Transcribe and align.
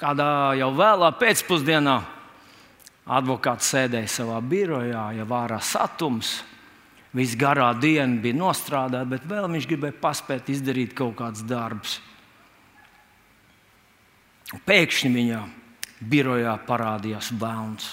Kādā 0.00 0.56
jau 0.56 0.70
vēlā 0.72 1.10
pēcpusdienā 1.20 1.98
advokāts 3.10 3.68
sēdēja 3.74 4.08
savā 4.08 4.38
birojā, 4.40 5.10
jau 5.18 5.26
vārā 5.28 5.58
satums. 5.60 6.38
Viss 7.16 7.34
garā 7.36 7.72
diena 7.74 8.20
bija 8.22 8.38
nostrādāta, 8.38 9.08
bet 9.10 9.26
vēl 9.28 9.48
viņš 9.50 9.66
gribēja 9.68 9.98
paspēt 10.00 10.48
izdarīt 10.54 10.94
kaut 10.96 11.16
kādus 11.18 11.42
darbus. 11.44 11.98
Pēkšņi 14.66 15.10
viņa 15.14 15.40
birojā 16.00 16.54
parādījās 16.66 17.32
Vēlns. 17.38 17.92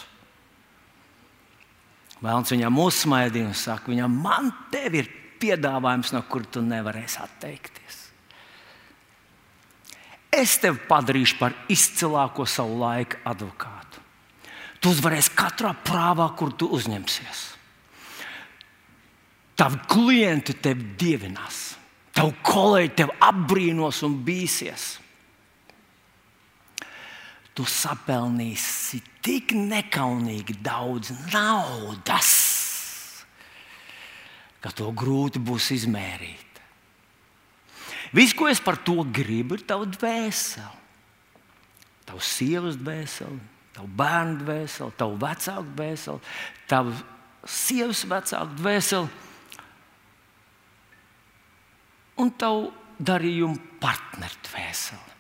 Vēlns 2.24 2.54
viņam 2.54 2.80
uzsmaidīja 2.82 3.52
un 3.52 3.58
saka, 3.58 3.92
viņam, 3.92 4.22
man 4.24 4.54
te 4.72 4.88
ir 5.02 5.10
piedāvājums, 5.42 6.14
no 6.16 6.24
kur 6.30 6.48
tu 6.50 6.64
nevarēsi 6.66 7.20
atteikties 7.26 8.07
es 10.38 10.58
tevi 10.62 10.80
padarīšu 10.88 11.38
par 11.40 11.56
izcilāko 11.72 12.46
savu 12.50 12.78
laiku 12.82 13.20
advokātu. 13.28 14.04
Tu 14.80 14.92
uzvarēsi 14.94 15.34
katrā 15.38 15.74
prāvā, 15.74 16.30
kur 16.38 16.54
tu 16.54 16.70
uzņemsies. 16.78 17.44
Tavi 19.58 19.80
klienti 19.90 20.54
tevi 20.62 20.92
dievinās, 21.02 21.62
tavi 22.14 22.36
kolēģi 22.46 22.94
tevi 23.00 23.16
apbrīnos 23.26 24.04
un 24.06 24.20
bīsies. 24.26 24.86
Tu 27.58 27.66
sapelnīsi 27.66 29.02
tik 29.26 29.56
nekaunīgi 29.58 30.60
daudz 30.62 31.10
naudas, 31.34 32.34
ka 34.62 34.70
to 34.78 34.92
grūti 34.94 35.42
būs 35.42 35.72
izmērīt. 35.74 36.47
Viss, 38.18 38.34
ko 38.34 38.48
es 38.50 38.62
par 38.64 38.80
to 38.82 39.04
gribu, 39.14 39.58
ir 39.58 39.66
tava 39.70 39.86
dvēsele. 39.86 40.74
Tavs 42.08 42.32
sievas 42.38 42.78
dvēsele, 42.80 43.38
tavu 43.76 43.90
bērnu 44.00 44.40
dvēsele, 44.42 44.96
tavu 44.98 45.20
vecāku 45.22 45.74
dvēsele, 45.76 46.34
tavu 46.72 46.96
sievas 47.46 48.06
vecāku 48.08 48.58
dvēseli 48.62 49.26
un 52.18 52.32
tavu 52.40 52.72
darījumu 52.98 53.78
partneru 53.82 54.40
dvēseli. 54.48 55.14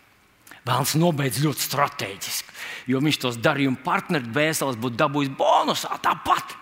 Vēlams 0.67 0.95
nobeidz 0.99 1.41
ļoti 1.43 1.63
strateģiski, 1.63 2.55
jo 2.91 2.99
viņš 3.03 3.19
tos 3.23 3.37
darījumu 3.39 3.79
partneru 3.85 4.31
dvēseles 4.31 4.79
būtu 4.81 4.99
dabūjis 4.99 5.35
bonusā 5.37 5.99
tāpat. 6.03 6.57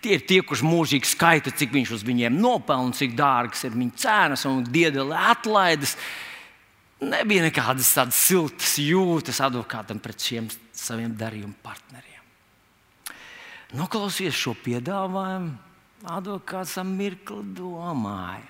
Tie 0.00 0.16
ir 0.16 0.24
tie, 0.24 0.40
kurš 0.40 0.62
mūžīgi 0.64 1.08
skaita, 1.08 1.52
cik 1.52 1.74
viņš 1.76 1.90
uz 1.98 2.04
viņiem 2.08 2.38
nopelna, 2.40 2.94
cik 2.96 3.12
dārgas 3.18 3.66
ir 3.68 3.74
viņa 3.76 3.98
cenas 4.00 4.46
un 4.48 4.62
diedelē 4.64 5.18
atlaides. 5.34 5.96
Nebija 7.04 7.44
nekādas 7.46 7.92
tādas 7.96 8.20
siltas 8.20 8.78
jūtas 8.80 9.40
advokātam 9.44 10.00
pret 10.00 10.20
šiem 10.24 10.48
saviem 10.76 11.12
darījuma 11.16 11.56
partneriem. 11.64 12.24
Noklausies 13.76 14.34
šo 14.36 14.56
piedāvājumu, 14.64 15.52
advokāts 16.16 16.78
am 16.80 16.96
mirkli 16.96 17.44
domāja. 17.56 18.48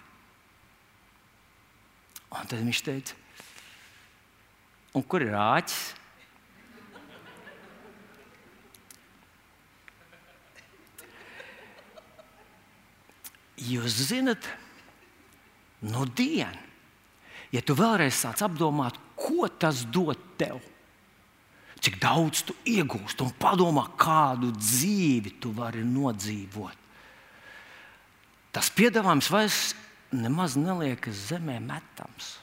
Un 2.31 2.47
tad 2.47 2.63
viņš 2.63 2.83
teica, 2.87 3.17
un 4.95 5.03
kur 5.03 5.27
ir 5.27 5.35
āķis? 5.35 6.00
Jūs 13.61 13.97
zinat, 14.09 14.47
no 15.85 16.07
dienas, 16.09 16.67
ja 17.53 17.61
tu 17.67 17.75
vēlreiz 17.77 18.15
sāc 18.15 18.41
apdomāt, 18.47 18.97
ko 19.19 19.49
tas 19.61 19.83
dod 19.93 20.19
tev, 20.41 20.61
cik 21.81 21.97
daudz 22.01 22.45
tu 22.47 22.55
iegūsti 22.69 23.25
un 23.25 23.33
padomā, 23.41 23.87
kādu 24.01 24.53
dzīvi 24.55 25.35
tu 25.41 25.53
vari 25.57 25.83
nodzīvot. 25.85 26.77
Tas 28.55 28.71
piedāvājums 28.75 29.31
vairs 29.33 29.59
nemaz 30.13 30.57
neliekas 30.59 31.29
zemē 31.31 31.59
metams. 31.63 32.39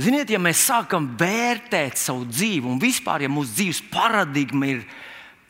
Ziniet, 0.00 0.30
ja 0.30 0.38
mēs 0.40 0.62
sākam 0.70 1.10
vērtēt 1.18 1.98
savu 1.98 2.24
dzīvi, 2.30 2.66
un 2.70 2.78
vispār, 2.80 3.26
ja 3.26 3.30
mūsu 3.32 3.56
dzīves 3.56 3.80
paradigma 3.92 4.70
ir, 4.70 4.84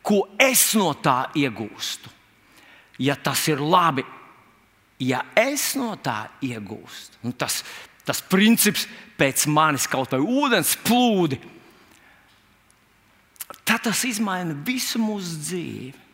ko 0.03 0.25
es 0.41 0.71
no 0.81 0.91
tā 0.97 1.29
iegūstu, 1.37 2.11
ja 3.05 3.15
tas 3.21 3.45
ir 3.53 3.61
labi, 3.61 4.05
ja 5.01 5.23
es 5.39 5.73
no 5.81 5.95
tā 6.01 6.29
iegūstu, 6.45 7.23
nu 7.25 7.33
tas, 7.37 7.63
tas 8.05 8.21
princips 8.21 8.87
pēc 9.21 9.47
manis 9.51 9.89
kaut 9.91 10.13
vai 10.13 10.21
ūdens 10.21 10.77
plūdi, 10.85 11.41
tad 13.65 13.83
tas 13.87 14.05
maina 14.25 14.55
visu 14.67 15.01
mūsu 15.01 15.41
dzīvi. 15.41 16.07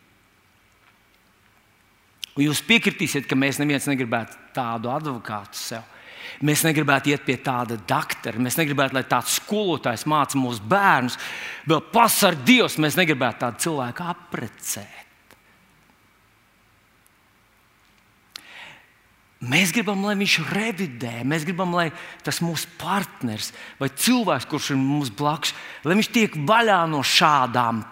Un 2.36 2.44
jūs 2.44 2.60
piekritīsiet, 2.68 3.24
ka 3.24 3.36
mēs 3.38 3.56
neviens 3.56 3.86
negribētu 3.88 4.36
tādu 4.56 4.90
advokātu 4.92 5.56
sev. 5.56 5.86
Mēs 6.44 6.66
negribētu 6.66 7.14
iet 7.14 7.22
pie 7.24 7.38
tāda 7.40 7.78
doktora, 7.88 8.42
mēs 8.42 8.58
negribētu, 8.58 8.96
lai 8.98 9.06
tāds 9.08 9.38
skolotājs 9.38 10.04
māca 10.10 10.36
mūsu 10.36 10.60
bērnus. 10.68 11.16
Vēl 11.70 11.80
pasargā 11.94 12.44
Dievs, 12.44 12.76
mēs 12.82 12.98
negribētu 12.98 13.40
tādu 13.46 13.64
cilvēku 13.64 14.08
apprecēt. 14.12 15.05
Mēs 19.46 19.70
gribam, 19.74 20.02
lai 20.06 20.16
viņš 20.18 20.36
revidē, 20.50 21.20
mēs 21.28 21.44
gribam, 21.46 21.74
lai 21.76 21.90
tas 22.26 22.40
mūsu 22.42 22.68
partneris 22.80 23.52
vai 23.78 23.88
cilvēks, 23.92 24.48
kurš 24.50 24.72
ir 24.74 24.80
mums 24.80 25.12
blakus, 25.14 25.54
lai 25.86 25.98
viņš 25.98 26.10
tiek 26.14 26.34
vaļā 26.48 26.80
no 26.90 27.02
šādām 27.06 27.84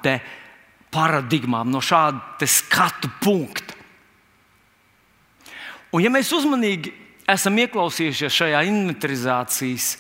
paradigmām, 0.95 1.71
no 1.71 1.83
šāda 1.83 2.49
skatu 2.49 3.11
punkta. 3.23 3.77
Un, 5.95 6.03
ja 6.03 6.11
mēs 6.11 6.33
uzmanīgi 6.35 6.91
esam 7.31 7.59
ieklausījušies 7.63 8.35
šajā 8.35 8.65
inventarizācijas 8.67 9.93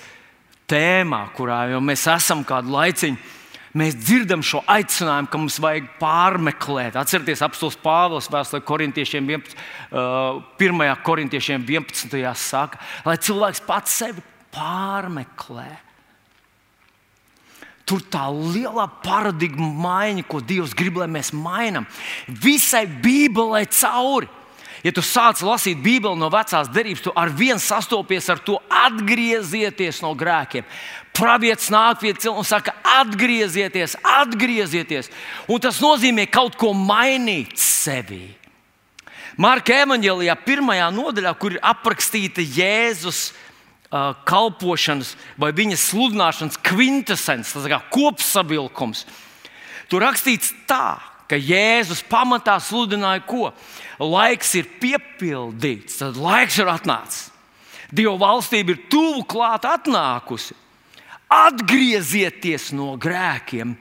tēmā, 0.71 1.23
kurā 1.37 1.65
jau 1.71 1.81
mēs 1.85 2.07
esam 2.11 2.43
kādu 2.47 2.75
laiciņu, 2.75 3.34
mēs 3.79 3.97
dzirdam 3.99 4.43
šo 4.47 4.63
aicinājumu, 4.71 5.31
ka 5.31 5.41
mums 5.41 5.59
vajag 5.63 5.89
pārmeklēt. 6.01 6.99
Atcerieties, 6.99 7.43
apelsīns 7.45 7.79
Pāvils 7.83 8.31
vēstulē 8.33 8.63
korintiešiem 8.67 9.33
11, 9.35 9.57
uh, 9.91 10.43
1. 10.63 10.85
korintiešiem 11.07 11.67
11. 11.67 12.21
saka, 12.39 12.81
lai 13.07 13.17
cilvēks 13.19 13.65
pats 13.67 13.99
sevi 14.03 14.25
pārmeklē. 14.55 15.69
Tur 17.85 18.01
tā 18.09 18.25
lielā 18.33 18.87
paradigma 19.05 19.67
maiņa, 19.85 20.25
ko 20.25 20.41
Dievs 20.41 20.73
grib, 20.77 21.03
lai 21.03 21.11
mēs 21.11 21.35
mainām, 21.37 21.85
visai 22.29 22.87
Bībelē 22.89 23.67
cauri. 23.69 24.31
Ja 24.85 24.93
tu 24.93 25.01
sāc 25.01 25.41
lasīt 25.41 25.81
Bībeli 25.81 26.21
no 26.21 26.29
vecās 26.29 26.69
derības, 26.69 27.07
tu 27.07 27.13
ar 27.17 27.31
vienu 27.33 27.57
sastopies 27.63 28.29
ar 28.29 28.43
to 28.45 28.59
atgriezieties 28.69 30.03
no 30.05 30.11
grēkiem. 30.13 30.67
Pravietis 31.17 31.71
nāk 31.73 32.03
pie 32.03 32.13
cilvēka 32.13 32.43
un 32.43 32.49
saka, 32.49 32.75
atgriezieties, 33.01 33.97
atgriezieties. 34.05 35.09
Un 35.49 35.63
tas 35.65 35.81
nozīmē 35.81 36.27
kaut 36.29 36.59
ko 36.61 36.75
mainīt 36.77 37.57
sevī. 37.57 38.27
Marka 39.41 39.73
evanģēlijā, 39.87 40.37
pirmajā 40.45 40.91
nodaļā, 40.95 41.33
kur 41.41 41.57
ir 41.57 41.65
aprakstīta 41.65 42.45
Jēzus 42.45 43.31
uh, 43.33 44.13
kalpošanas 44.29 45.15
vai 45.41 45.51
viņa 45.57 45.81
sludināšanas 45.81 46.61
kvintessence, 46.63 47.57
tas 47.57 47.67
kā 47.73 47.81
kopsavilkums, 47.95 49.07
tur 49.89 50.05
rakstīts 50.05 50.53
tā, 50.69 51.01
ka 51.31 51.39
Jēzus 51.39 52.03
pamatā 52.09 52.57
sludināja, 52.63 53.23
ko 53.27 53.53
laiks 54.01 54.55
ir 54.61 54.67
piepildīts, 54.81 56.01
tad 56.03 56.19
laiks 56.21 56.59
ir 56.61 56.69
atnācis. 56.73 57.31
Dieva 57.95 58.17
valstība 58.19 58.75
ir 58.75 58.87
tuvu 58.91 59.23
klāt 59.29 59.65
atnākusi 59.69 60.55
atgriezieties 61.35 62.73
no 62.77 62.95
grēkiem 63.01 63.75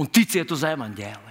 un 0.00 0.06
ticiet 0.08 0.50
uz 0.52 0.64
evaņģēliju. 0.66 1.28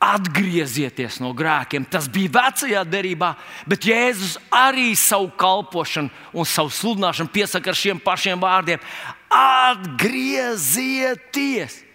Atgriezieties 0.00 1.20
no 1.20 1.34
grēkiem. 1.36 1.84
Tas 1.92 2.08
bija 2.08 2.30
vecajā 2.38 2.84
derībā, 2.88 3.36
bet 3.68 3.84
Jēzus 3.84 4.40
arī 4.48 4.96
savu 4.96 5.28
kalpošanu 5.36 6.08
un 6.32 6.44
savu 6.48 6.72
sludināšanu 6.72 7.28
piesaka 7.34 7.70
ar 7.70 7.76
šiem 7.76 8.00
pašiem 8.00 8.40
vārdiem: 8.40 8.80
Atgriezieties! 9.28 11.89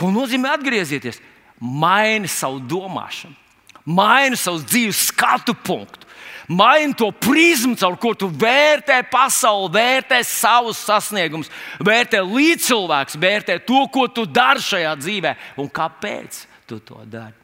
Ko 0.00 0.08
nozīmē 0.12 0.54
atgriezieties? 0.56 1.20
Maini 1.60 2.28
savu 2.30 2.62
domāšanu, 2.64 3.36
maini 3.84 4.38
savu 4.40 4.62
dzīves 4.64 5.10
skatu 5.10 5.52
punktu 5.52 6.08
maini 6.50 6.94
to 6.94 7.10
prizmu, 7.14 7.76
caur 7.78 7.96
ko 8.00 8.12
tu 8.18 8.28
vērtē 8.28 9.00
pasauli, 9.10 9.70
vērtē 9.76 10.20
savus 10.26 10.80
sasniegumus, 10.82 11.50
vērtē 11.78 12.22
līdzcilvēks, 12.26 13.18
vērtē 13.22 13.60
to, 13.66 13.84
ko 13.94 14.08
tu 14.10 14.26
dari 14.26 14.62
šajā 14.64 14.96
dzīvē 14.98 15.36
un 15.62 15.70
kāpēc 15.70 16.44
tu 16.66 16.80
to 16.82 17.04
dari. 17.06 17.39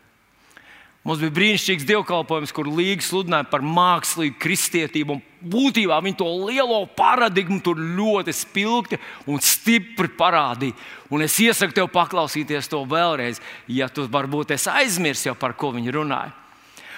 Mums 1.06 1.20
bija 1.23 1.35
brīnišķīgs 1.37 1.85
dievkalpojums, 1.87 2.50
kur 2.50 2.67
Līga 2.67 3.05
sludināja 3.06 3.47
par 3.47 3.62
mākslīgu 3.62 4.41
kristietību. 4.43 5.20
Būtībā 5.47 6.00
viņi 6.03 6.19
to 6.19 6.26
lielo 6.49 6.81
paradigmu 6.99 7.61
tur 7.62 7.79
ļoti 7.79 8.35
spilgti 8.35 8.99
un 9.31 9.38
stipri 9.38 10.11
parādīja. 10.19 10.75
Un 11.14 11.23
es 11.23 11.38
iesaku 11.38 11.76
tev 11.76 11.93
paklausīties 11.94 12.67
to 12.73 12.82
vēlreiz, 12.91 13.38
ja 13.70 13.87
tu 13.87 14.08
varbūt 14.11 14.56
esi 14.56 14.73
aizmirsis 14.73 15.29
jau 15.29 15.37
par 15.38 15.55
ko 15.55 15.70
viņi 15.76 15.94
runāja. 15.94 16.35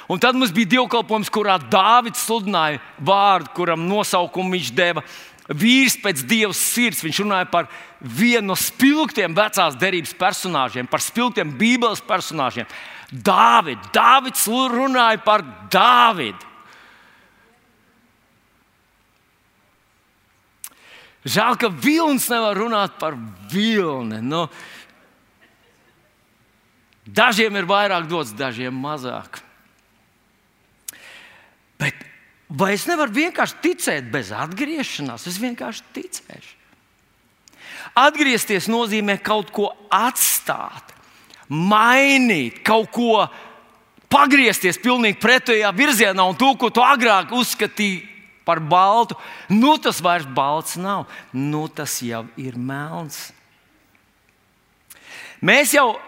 Un 0.09 0.17
tad 0.17 0.39
mums 0.41 0.57
bija 0.57 0.79
dievkalpojums, 0.79 1.29
kurā 1.29 1.59
Dārvids 1.61 2.25
sludināja 2.25 2.81
vārdu, 3.05 3.53
kuram 3.59 3.85
nosaukumu 3.91 4.57
viņš 4.57 4.73
deva 4.73 5.05
vīrs 5.53 5.99
pēc 6.01 6.23
dieva 6.29 6.57
sirds. 6.57 7.05
Viņš 7.05 7.27
runāja 7.27 7.49
par 7.53 7.69
vienu 8.01 8.55
no 8.55 8.57
spilgtiem 8.57 9.37
vecās 9.37 9.77
derības 9.77 10.17
personāžiem, 10.17 10.89
par 10.89 11.05
spilgtiem 11.05 11.53
Bībeles 11.61 12.01
personāžiem. 12.09 12.65
Dāvids, 13.09 13.89
Dāvids 13.95 14.45
runāja 14.49 15.21
par 15.25 15.43
Dāvidu. 15.73 16.45
Žēl, 21.29 21.57
ka 21.61 21.69
vilnis 21.73 22.29
nevar 22.31 22.57
runāt 22.57 22.99
par 23.01 23.17
vilni. 23.51 24.21
Nu, 24.25 24.47
dažiem 27.05 27.57
ir 27.59 27.69
vairāk 27.69 28.07
dots, 28.09 28.33
dažiem 28.37 28.77
mazāk. 28.77 29.41
Bet 31.81 31.97
vai 32.49 32.75
es 32.77 32.87
nevaru 32.89 33.17
vienkārši 33.17 33.61
ticēt 33.65 34.13
bez 34.13 34.31
atgriešanās? 34.37 35.27
Es 35.29 35.41
vienkārši 35.43 35.89
ticēšu. 35.97 36.55
Atgriezties 37.99 38.69
nozīmē 38.71 39.19
kaut 39.25 39.51
ko 39.55 39.73
atstāt 39.91 40.98
mainīt, 41.49 42.61
kaut 42.67 42.91
ko 42.95 43.27
pagriezties 44.13 44.81
pilnīgi 44.81 45.21
pretējā 45.21 45.73
virzienā, 45.77 46.25
un 46.25 46.37
to, 46.39 46.53
ko 46.61 46.71
tu 46.73 46.85
agrāk 46.85 47.33
uzskatīji 47.37 48.05
par 48.49 48.61
baltu, 48.65 49.17
nu 49.53 49.77
tas 49.77 50.01
vairs 50.01 50.25
balts 50.25 50.79
nav, 50.81 51.05
nu 51.33 51.67
tas 51.69 51.99
jau 52.01 52.25
ir 52.41 52.57
melns. 52.57 53.29
Mēs 55.45 55.75
jau 55.77 55.99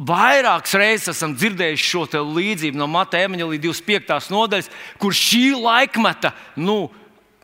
vairākas 0.00 0.72
reizes 0.80 1.12
esam 1.12 1.34
dzirdējuši 1.36 1.84
šo 1.84 2.06
līdzību 2.32 2.80
no 2.80 2.88
Mateja 2.90 3.28
Emaņģa 3.28 3.60
25. 3.60 4.32
nodaļas, 4.32 4.70
kur 4.98 5.14
šī 5.14 5.52
laikmeta 5.60 6.32
nu, 6.56 6.88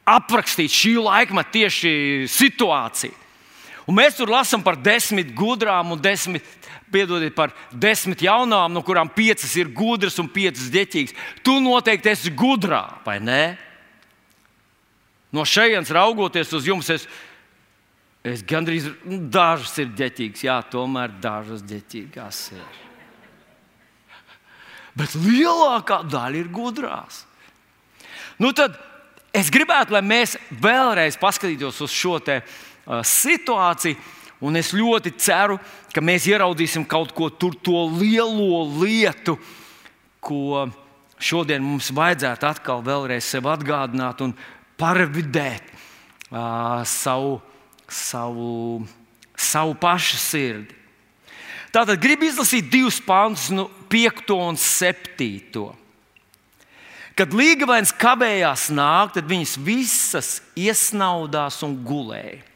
aprakstīta 0.08 0.75
šī 0.75 0.96
laikmeta 1.05 1.55
tieši 1.55 1.93
situācija. 2.32 3.27
Un 3.88 3.96
mēs 3.96 4.19
tur 4.19 4.29
lasām 4.29 4.61
par 4.61 4.76
desmit 4.76 5.31
gudrām 5.37 5.94
un 5.94 6.00
desmit 6.00 6.44
piedodiet 6.93 7.32
par 7.37 7.55
desmit 7.73 8.20
jaunām, 8.25 8.73
no 8.73 8.82
kurām 8.85 9.08
piecas 9.12 9.55
ir 9.56 9.70
gudras 9.73 10.19
un 10.20 10.29
piecas 10.32 10.69
deķīgas. 10.73 11.17
Tu 11.44 11.55
noteikti 11.64 12.12
esi 12.12 12.32
gudrā, 12.37 12.82
vai 13.05 13.17
ne? 13.20 13.56
No 15.32 15.44
šejienes 15.49 15.93
raugoties 15.93 16.52
uz 16.56 16.69
jums, 16.69 16.88
es, 16.93 17.06
es 18.25 18.44
gandrīz 18.44 18.90
nu, 19.08 19.23
dažas 19.32 19.76
ir 19.81 19.88
deķīgas, 19.96 20.44
jā, 20.44 20.58
tomēr 20.73 21.17
dažas 21.25 21.64
deķīgas 21.69 22.43
ir. 22.56 22.84
Bet 24.99 25.17
lielākā 25.17 26.02
daļa 26.08 26.43
ir 26.43 26.49
gudrās. 26.52 27.23
Nu 28.41 28.52
tad 28.56 28.76
es 29.37 29.49
gribētu, 29.52 29.94
lai 29.94 30.02
mēs 30.05 30.37
vēlreiz 30.50 31.17
paskatītos 31.20 31.84
uz 31.84 31.93
šo 31.94 32.17
te, 32.25 32.41
uh, 32.41 32.68
situāciju 32.88 33.96
Un 34.38 34.55
es 34.55 34.70
ļoti 34.70 35.12
ceru, 35.19 35.56
ka 35.90 36.02
mēs 36.05 36.29
ieraudzīsim 36.31 36.85
kaut 36.87 37.11
ko 37.17 37.26
tur, 37.31 37.56
to 37.58 37.88
lielo 37.99 38.62
lietu, 38.79 39.35
ko 40.23 40.69
šodien 41.19 41.64
mums 41.64 41.90
vajadzētu 41.94 42.46
atkal 42.46 42.85
vēlreiz 42.87 43.26
sev 43.26 43.49
atgādināt 43.50 44.23
un 44.23 44.37
parvidēt 44.79 45.73
uh, 46.31 46.87
savu, 46.87 47.40
savu, 47.90 48.87
savu 49.34 49.75
pašu 49.75 50.20
sirdi. 50.23 50.76
Tātad 51.75 51.99
gribu 52.00 52.29
izlasīt 52.29 52.70
divus 52.70 53.02
pantus, 53.02 53.50
no 53.50 53.67
5 53.91 54.31
un 54.38 54.56
7. 54.56 55.67
Kad 57.19 57.34
līgavains 57.34 57.91
kavējās 57.99 58.69
nākt, 58.70 59.19
tad 59.19 59.26
viņas 59.26 59.56
visas 59.67 60.31
iesnaudās 60.55 61.58
un 61.67 61.75
gulēja. 61.82 62.47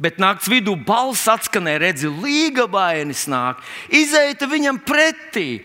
Bet 0.00 0.18
naktas 0.18 0.50
vidū 0.50 0.74
balss 0.74 1.28
atskanēja, 1.30 1.82
redzi, 1.84 2.08
līga 2.10 2.66
vainas 2.70 3.28
nāk, 3.30 3.60
izeita 3.94 4.48
viņam 4.50 4.80
pretī. 4.82 5.62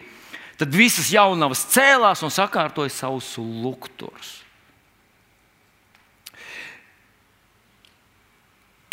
Tad 0.59 0.75
visas 0.75 1.09
jaunavas 1.09 1.63
cēlās 1.71 2.21
un 2.25 2.33
sakārtoja 2.33 2.91
savus 2.93 3.31
lukturus. 3.39 4.35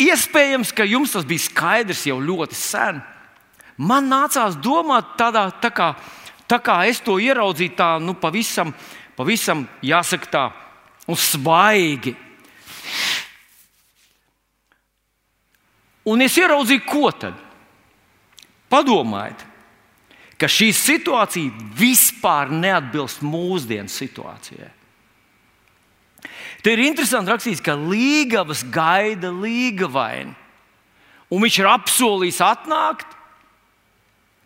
Iespējams, 0.01 0.71
ka 0.77 0.85
jums 0.85 1.13
tas 1.13 1.25
bija 1.25 1.41
skaidrs 1.41 2.05
jau 2.07 2.19
ļoti 2.21 2.57
sen. 2.57 3.01
Man 3.77 4.09
nācās 4.09 4.57
domāt 4.61 5.15
tādā, 5.17 5.47
tā 5.61 5.69
kā, 5.73 5.91
tā 6.49 6.61
kā 6.61 6.79
es 6.89 7.01
to 7.01 7.17
ieraudzīju, 7.21 7.73
tā 7.77 7.89
nu, 8.01 8.13
pavisam, 8.17 8.73
pavisam 9.17 9.65
jāsaka, 9.85 10.29
tā, 10.33 10.45
un 11.09 11.17
svaigi. 11.17 12.15
Un 16.07 16.23
es 16.23 16.37
ieraudzīju, 16.39 16.85
ko 16.87 17.11
tad? 17.11 17.35
Padomājiet, 18.71 19.43
ka 20.39 20.47
šī 20.51 20.69
situācija 20.75 21.67
vispār 21.77 22.51
neatbilst 22.53 23.23
mūsdienu 23.25 23.91
situācijai. 23.91 24.71
Te 26.63 26.73
ir 26.73 26.83
interesanti 26.83 27.31
rakstīts, 27.31 27.63
ka 27.63 27.77
līgavas 27.77 28.63
gaida 28.73 29.31
līgavaini. 29.31 30.33
Un 31.31 31.43
viņš 31.43 31.59
ir 31.59 31.69
apsolījis 31.69 32.39
atnākt, 32.43 33.07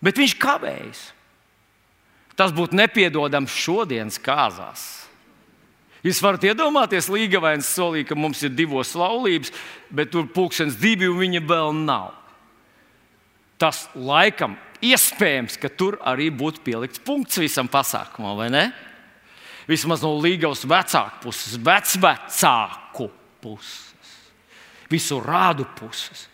bet 0.02 0.18
viņš 0.18 0.38
kavējas. 0.42 1.02
Tas 2.38 2.54
būtu 2.56 2.78
nepiedodams 2.78 3.54
šodienas 3.54 4.18
kāzās. 4.22 5.01
Jūs 6.02 6.22
varat 6.24 6.48
iedomāties, 6.50 7.12
Līgavains 7.14 7.68
solīja, 7.76 8.08
ka 8.10 8.18
mums 8.18 8.42
ir 8.42 8.56
divas 8.58 8.96
laulības, 8.98 9.54
bet 9.94 10.10
tur 10.14 10.26
pulkstenis 10.34 10.80
divi 10.82 11.10
un 11.10 11.20
viņa 11.22 11.44
vēl 11.46 11.76
nav. 11.84 12.16
Tas 13.62 13.84
laikam 13.94 14.56
iespējams, 14.82 15.60
ka 15.62 15.70
tur 15.70 16.00
arī 16.02 16.32
būtu 16.34 16.64
pielikts 16.66 17.04
punkts 17.06 17.38
visam 17.38 17.70
pasākumam, 17.70 18.34
vai 18.40 18.50
ne? 18.50 18.66
Vismaz 19.70 20.02
no 20.02 20.16
Līgavas 20.18 20.66
vecāku 20.66 21.28
puses, 21.28 21.60
vecvecāku 21.62 23.12
puses, 23.44 23.94
visu 24.90 25.22
rādu 25.22 25.68
puses. 25.78 26.26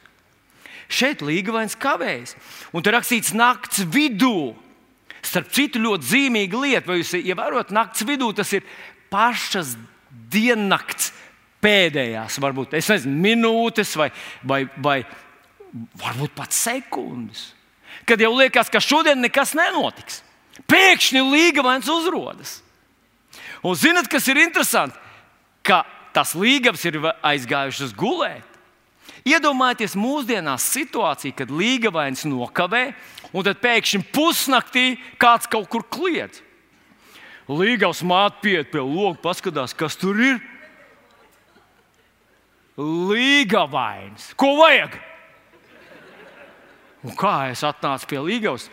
Šeit 0.87 1.19
Līgavains 1.27 1.75
kavējas, 1.75 2.37
un 2.71 2.83
tur 2.83 2.95
rakstīts 2.95 3.35
nakts 3.35 3.83
vidū. 3.91 4.55
Starp 5.27 5.49
citu, 5.51 5.81
ļoti 5.83 6.07
zīmīga 6.07 6.59
lieta, 6.61 6.87
vai 6.87 7.01
jūs 7.01 7.17
ievērojat, 7.19 7.73
ja 7.73 7.75
naktas 7.81 8.05
vidū 8.07 8.29
tas 8.37 8.53
ir 8.55 8.63
pašas 9.11 9.75
diennakts 10.31 11.11
pēdējās, 11.63 12.37
varbūt 12.41 12.75
nezinu, 12.77 13.13
minūtes 13.23 13.95
vai, 13.99 14.09
vai, 14.47 14.63
vai 14.83 14.99
varbūt 15.99 16.35
pat 16.37 16.55
sekundes. 16.55 17.51
Kad 18.07 18.21
jau 18.21 18.31
liekas, 18.37 18.69
ka 18.71 18.79
šodien 18.83 19.19
nekas 19.23 19.53
nenotiks. 19.57 20.21
Pēkšņi 20.67 21.21
līgavains 21.27 21.89
uzrodas. 21.91 22.59
Un 23.65 23.75
zinat, 23.77 24.07
kas 24.09 24.27
ir 24.29 24.39
interesanti? 24.41 24.97
Ka 25.65 25.83
tas 26.15 26.33
līgavs 26.37 26.85
ir 26.87 26.99
aizgājušas 27.25 27.93
gulēt. 27.97 28.45
Iedomājieties 29.27 29.97
mūsdienās 29.99 30.65
situāciju, 30.71 31.35
kad 31.35 31.51
līgavains 31.51 32.23
nokavē, 32.29 32.91
un 33.35 33.43
tad 33.43 33.59
pēkšņi 33.59 34.05
pusnaktī 34.15 34.85
kāds 35.19 35.49
kaut 35.51 35.67
kur 35.71 35.83
kliedz. 35.83 36.39
Līgavs 37.47 38.03
māte 38.03 38.41
pieiet 38.43 38.71
pie 38.73 38.81
loga, 38.83 39.15
paskatās, 39.23 39.75
kas 39.77 39.95
tur 39.99 40.19
ir. 40.19 40.39
Līgavains. 42.77 44.33
Ko 44.37 44.57
vajag? 44.59 44.97
Un 47.07 47.15
kā 47.15 47.47
es 47.53 47.63
atnācu 47.63 48.09
pie 48.11 48.19
Līgavas? 48.25 48.67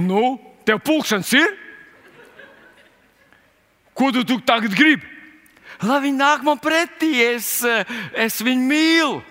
Nu, 0.00 0.40
tev 0.66 0.82
pulkstenis 0.82 1.30
ir? 1.38 1.54
Ko 3.94 4.10
tu, 4.10 4.24
tu 4.26 4.40
tagad 4.42 4.74
gribi? 4.74 5.06
Lai 5.84 6.00
viņi 6.02 6.18
nāk 6.18 6.42
man 6.46 6.58
pretī, 6.62 7.12
es, 7.22 7.60
es 8.18 8.40
viņu 8.42 8.68
mīlu. 8.70 9.22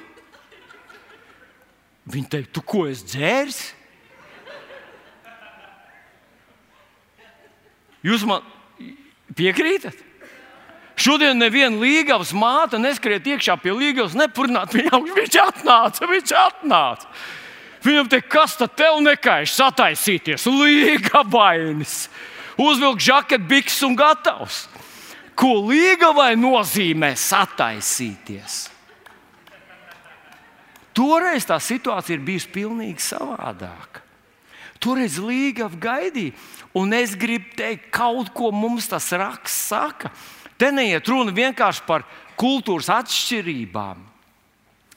Viņa 2.14 2.32
teica, 2.32 2.52
tu 2.56 2.64
ko 2.68 2.86
es 2.88 3.04
dzērsi? 3.08 3.72
Jūs 8.04 8.26
man 8.28 8.44
piekrītat? 9.38 9.96
Šodien 11.00 11.40
neviena 11.42 11.80
līgavas 11.82 12.34
māte 12.38 12.78
neskriet 12.78 13.26
iekšā 13.26 13.56
pie 13.62 13.74
līgavas, 13.74 14.18
nepurnāt 14.18 14.76
viņam. 14.78 15.08
Viņš 15.18 15.38
atnāca, 15.42 16.10
viņš 16.10 16.34
atnāca. 16.38 17.10
Viņam 17.84 18.12
te 18.12 18.22
kas 18.22 18.56
tad 18.60 18.76
tev 18.80 19.02
nekaiš 19.04 19.58
sataisīties, 19.58 20.46
līga 20.48 21.26
vainas, 21.28 22.08
uzvilkt 22.62 23.04
žaketu, 23.04 23.50
bikses 23.50 23.84
un 23.84 23.98
gatavs. 24.00 24.68
Ko 25.36 25.58
līga 25.66 26.14
vai 26.16 26.32
nozīmē 26.40 27.12
sataisīties? 27.18 28.62
Toreiz 30.94 31.48
tā 31.50 31.58
situācija 31.58 32.20
ir 32.20 32.24
bijusi 32.24 32.52
pilnīgi 32.54 33.02
savādāka. 33.02 34.04
Toreiz 34.84 35.16
Līga 35.18 35.70
gaidīja, 35.72 36.36
un 36.74 36.94
es 36.94 37.16
gribu 37.20 37.54
teikt, 37.58 37.92
kaut 37.94 38.32
ko 38.34 38.52
mums 38.52 38.90
tas 38.90 39.12
raksts 39.14 39.70
saka. 39.70 40.12
Te 40.58 40.72
neiet 40.72 41.08
runa 41.10 41.34
vienkārši 41.34 41.86
par 41.88 42.06
kultūras 42.40 42.90
atšķirībām. 42.94 44.13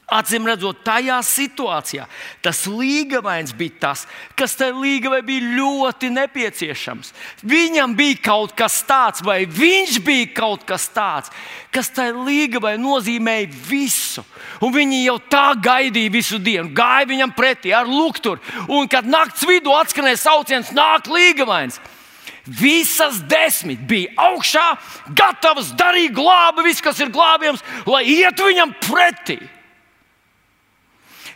Acīm 0.07 0.45
redzot, 0.47 0.85
tajā 0.87 1.17
situācijā 1.27 2.05
tas 2.39 2.61
līgavains 2.71 3.51
bija 3.59 3.73
tas, 3.83 4.05
kas 4.39 4.53
tai 4.55 4.69
līgavai 4.71 5.19
bija 5.27 5.49
ļoti 5.57 6.13
nepieciešams. 6.15 7.11
Viņam 7.43 7.97
bija 7.99 8.21
kaut 8.29 8.55
kas 8.55 8.77
tāds, 8.87 9.25
vai 9.27 9.41
viņš 9.51 9.97
bija 10.07 10.29
kaut 10.37 10.63
kas 10.69 10.85
tāds, 10.95 11.33
kas 11.75 11.91
tai 11.91 12.13
līgavai 12.15 12.77
nozīmēja 12.79 13.51
visu. 13.67 14.23
Un 14.63 14.77
viņi 14.77 15.03
jau 15.09 15.17
tā 15.27 15.49
gaidīja 15.59 16.15
visu 16.15 16.39
dienu, 16.39 16.71
gāja 16.71 17.11
viņam 17.11 17.35
pretī 17.35 17.75
ar 17.75 17.91
lukturu. 17.91 18.39
Un 18.71 18.87
kad 18.87 19.11
naktas 19.11 19.43
vidū 19.43 19.75
atskanēja 19.75 20.23
sauciens, 20.23 20.71
nāk 20.71 21.11
līgavains. 21.11 21.81
Visas 22.47 23.19
desmit 23.27 23.83
bija 23.91 24.15
augšā, 24.29 24.69
gatavas 25.19 25.75
darīt 25.75 26.15
glābi, 26.15 26.69
viss, 26.71 26.79
kas 26.79 27.03
ir 27.03 27.11
glābjams, 27.11 27.67
lai 27.91 28.07
ietu 28.07 28.47
viņam 28.47 28.79
pretī. 28.87 29.41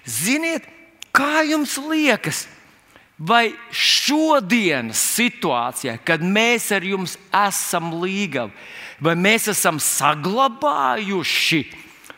Ziniet, 0.06 0.64
kā 1.14 1.42
jums 1.48 1.76
liekas, 1.90 2.46
vai 3.20 3.52
šodienas 3.74 5.00
situācijā, 5.18 5.98
kad 6.04 6.24
mēs 6.24 6.70
ar 6.72 6.86
jums 6.86 7.18
esam 7.36 7.92
līgavi, 8.00 8.52
vai 9.04 9.14
mēs 9.16 9.50
esam 9.52 9.80
saglabājuši 9.82 11.64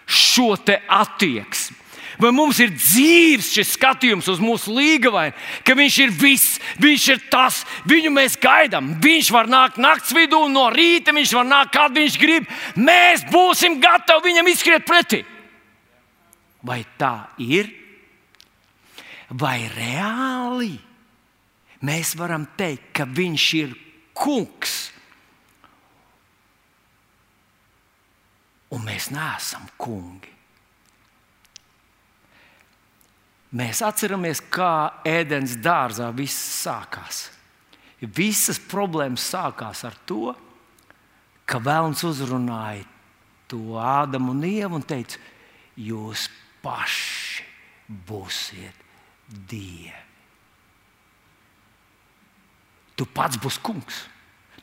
šo 0.06 0.54
attieksmi? 0.54 1.82
Vai 2.20 2.30
mums 2.30 2.58
ir 2.62 2.70
dzīves 2.76 3.48
šis 3.54 3.72
skatījums 3.74 4.28
uz 4.30 4.38
mūsu 4.42 4.74
līgavainu, 4.76 5.32
ka 5.66 5.74
viņš 5.74 5.96
ir 6.04 6.12
viss, 6.14 6.58
viņš 6.78 7.06
ir 7.14 7.22
tas, 7.32 7.62
viņu 7.88 8.12
mēs 8.14 8.36
gaidām. 8.38 8.92
Viņš 9.02 9.30
var 9.34 9.48
nākt 9.50 9.80
naktas 9.82 10.12
vidū, 10.14 10.44
no 10.52 10.68
rīta 10.70 11.14
viņš 11.16 11.32
var 11.34 11.48
nākt, 11.48 11.72
kad 11.74 11.96
viņš 11.96 12.18
grib. 12.20 12.46
Mēs 12.76 13.24
būsim 13.32 13.80
gatavi 13.82 14.28
viņam 14.28 14.52
izskriet 14.52 14.86
pretī. 14.86 15.22
Vai 16.62 16.82
tā 16.98 17.14
ir? 17.42 17.82
vai 19.38 19.66
reāli 19.72 20.76
mēs 21.86 22.14
varam 22.18 22.46
teikt, 22.58 22.92
ka 22.96 23.06
viņš 23.08 23.46
ir 23.58 23.72
kungs. 24.16 24.76
Un 28.72 28.84
mēs 28.86 29.10
neesam 29.12 29.66
kungi. 29.80 30.30
Mēs 33.52 33.82
atceramies, 33.84 34.40
kā 34.48 35.02
ēdienas 35.04 35.58
dārzā 35.60 36.06
viss 36.16 36.62
sākās. 36.62 37.26
Visas 38.00 38.56
problēmas 38.56 39.26
sākās 39.28 39.82
ar 39.84 39.98
to, 40.08 40.32
ka 41.44 41.60
Vēlns 41.60 42.00
uzrunāja 42.08 42.86
to 43.52 43.76
Ādamu 43.76 44.32
un 44.32 44.46
Ievu 44.48 44.80
un 44.80 44.86
teica, 44.88 45.20
jūs 45.76 46.30
paši 46.62 47.44
būsiet 48.08 48.82
dievi. 49.50 50.00
Tu 52.96 53.06
pats 53.08 53.38
būsi 53.40 53.60
kungs. 53.64 54.04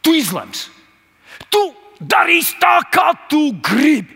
Tu 0.05 0.13
izlems. 0.19 0.67
Tu 1.51 1.61
darīsi 1.99 2.55
tā, 2.61 2.77
kā 2.91 3.11
tu 3.29 3.49
gribi. 3.65 4.15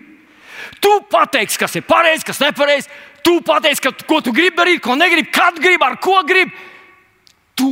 Tu 0.79 0.91
pateiksi, 1.11 1.59
kas 1.59 1.75
ir 1.75 1.85
pareizi, 1.87 2.25
kas 2.27 2.39
nepareizi. 2.39 2.91
Tu 3.23 3.39
pateiksi, 3.43 3.91
ko 4.07 4.19
tu 4.23 4.31
gribi 4.35 4.55
darīt, 4.55 4.83
ko 4.83 4.95
negribi, 4.99 5.31
kad 5.33 5.57
gribi, 5.59 5.83
ar 5.83 5.97
ko 6.03 6.21
gribi. 6.27 6.53
Tu 7.57 7.69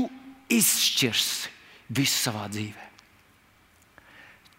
izšķirsi 0.52 1.52
visu 1.96 2.18
savā 2.28 2.48
dzīvē. 2.52 2.90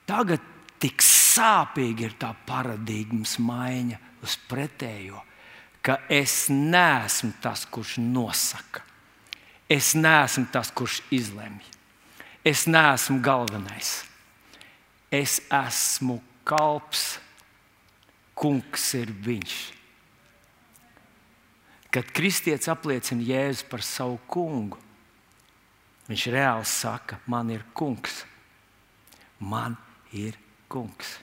Tagad 0.08 0.42
tik 0.82 1.04
sāpīgi 1.04 2.08
ir 2.08 2.16
tā 2.20 2.32
paradigmas 2.46 3.38
maiņa 3.40 4.00
uz 4.24 4.38
pretējo 4.48 5.20
ka 5.82 5.98
es 6.08 6.46
neesmu 6.48 7.32
tas, 7.42 7.66
kurš 7.66 7.98
nosaka. 7.98 8.84
Es 9.68 9.92
neesmu 9.98 10.46
tas, 10.52 10.70
kurš 10.70 11.00
izlemj. 11.10 11.62
Es 12.44 12.66
neesmu 12.70 13.20
galvenais. 13.22 14.02
Es 15.10 15.40
esmu 15.50 16.20
kalps, 16.46 17.18
kungs 18.34 18.92
ir 18.98 19.10
viņš. 19.26 19.56
Kad 21.92 22.08
kristietis 22.16 22.70
apliecina 22.72 23.24
Jēzu 23.26 23.66
par 23.68 23.82
savu 23.84 24.16
kungu, 24.30 24.78
viņš 26.08 26.28
reāli 26.32 26.68
saka, 26.68 27.18
man 27.28 27.50
ir 27.52 27.66
kungs. 27.76 28.22
Man 29.42 29.76
ir 30.14 30.38
kungs. 30.72 31.18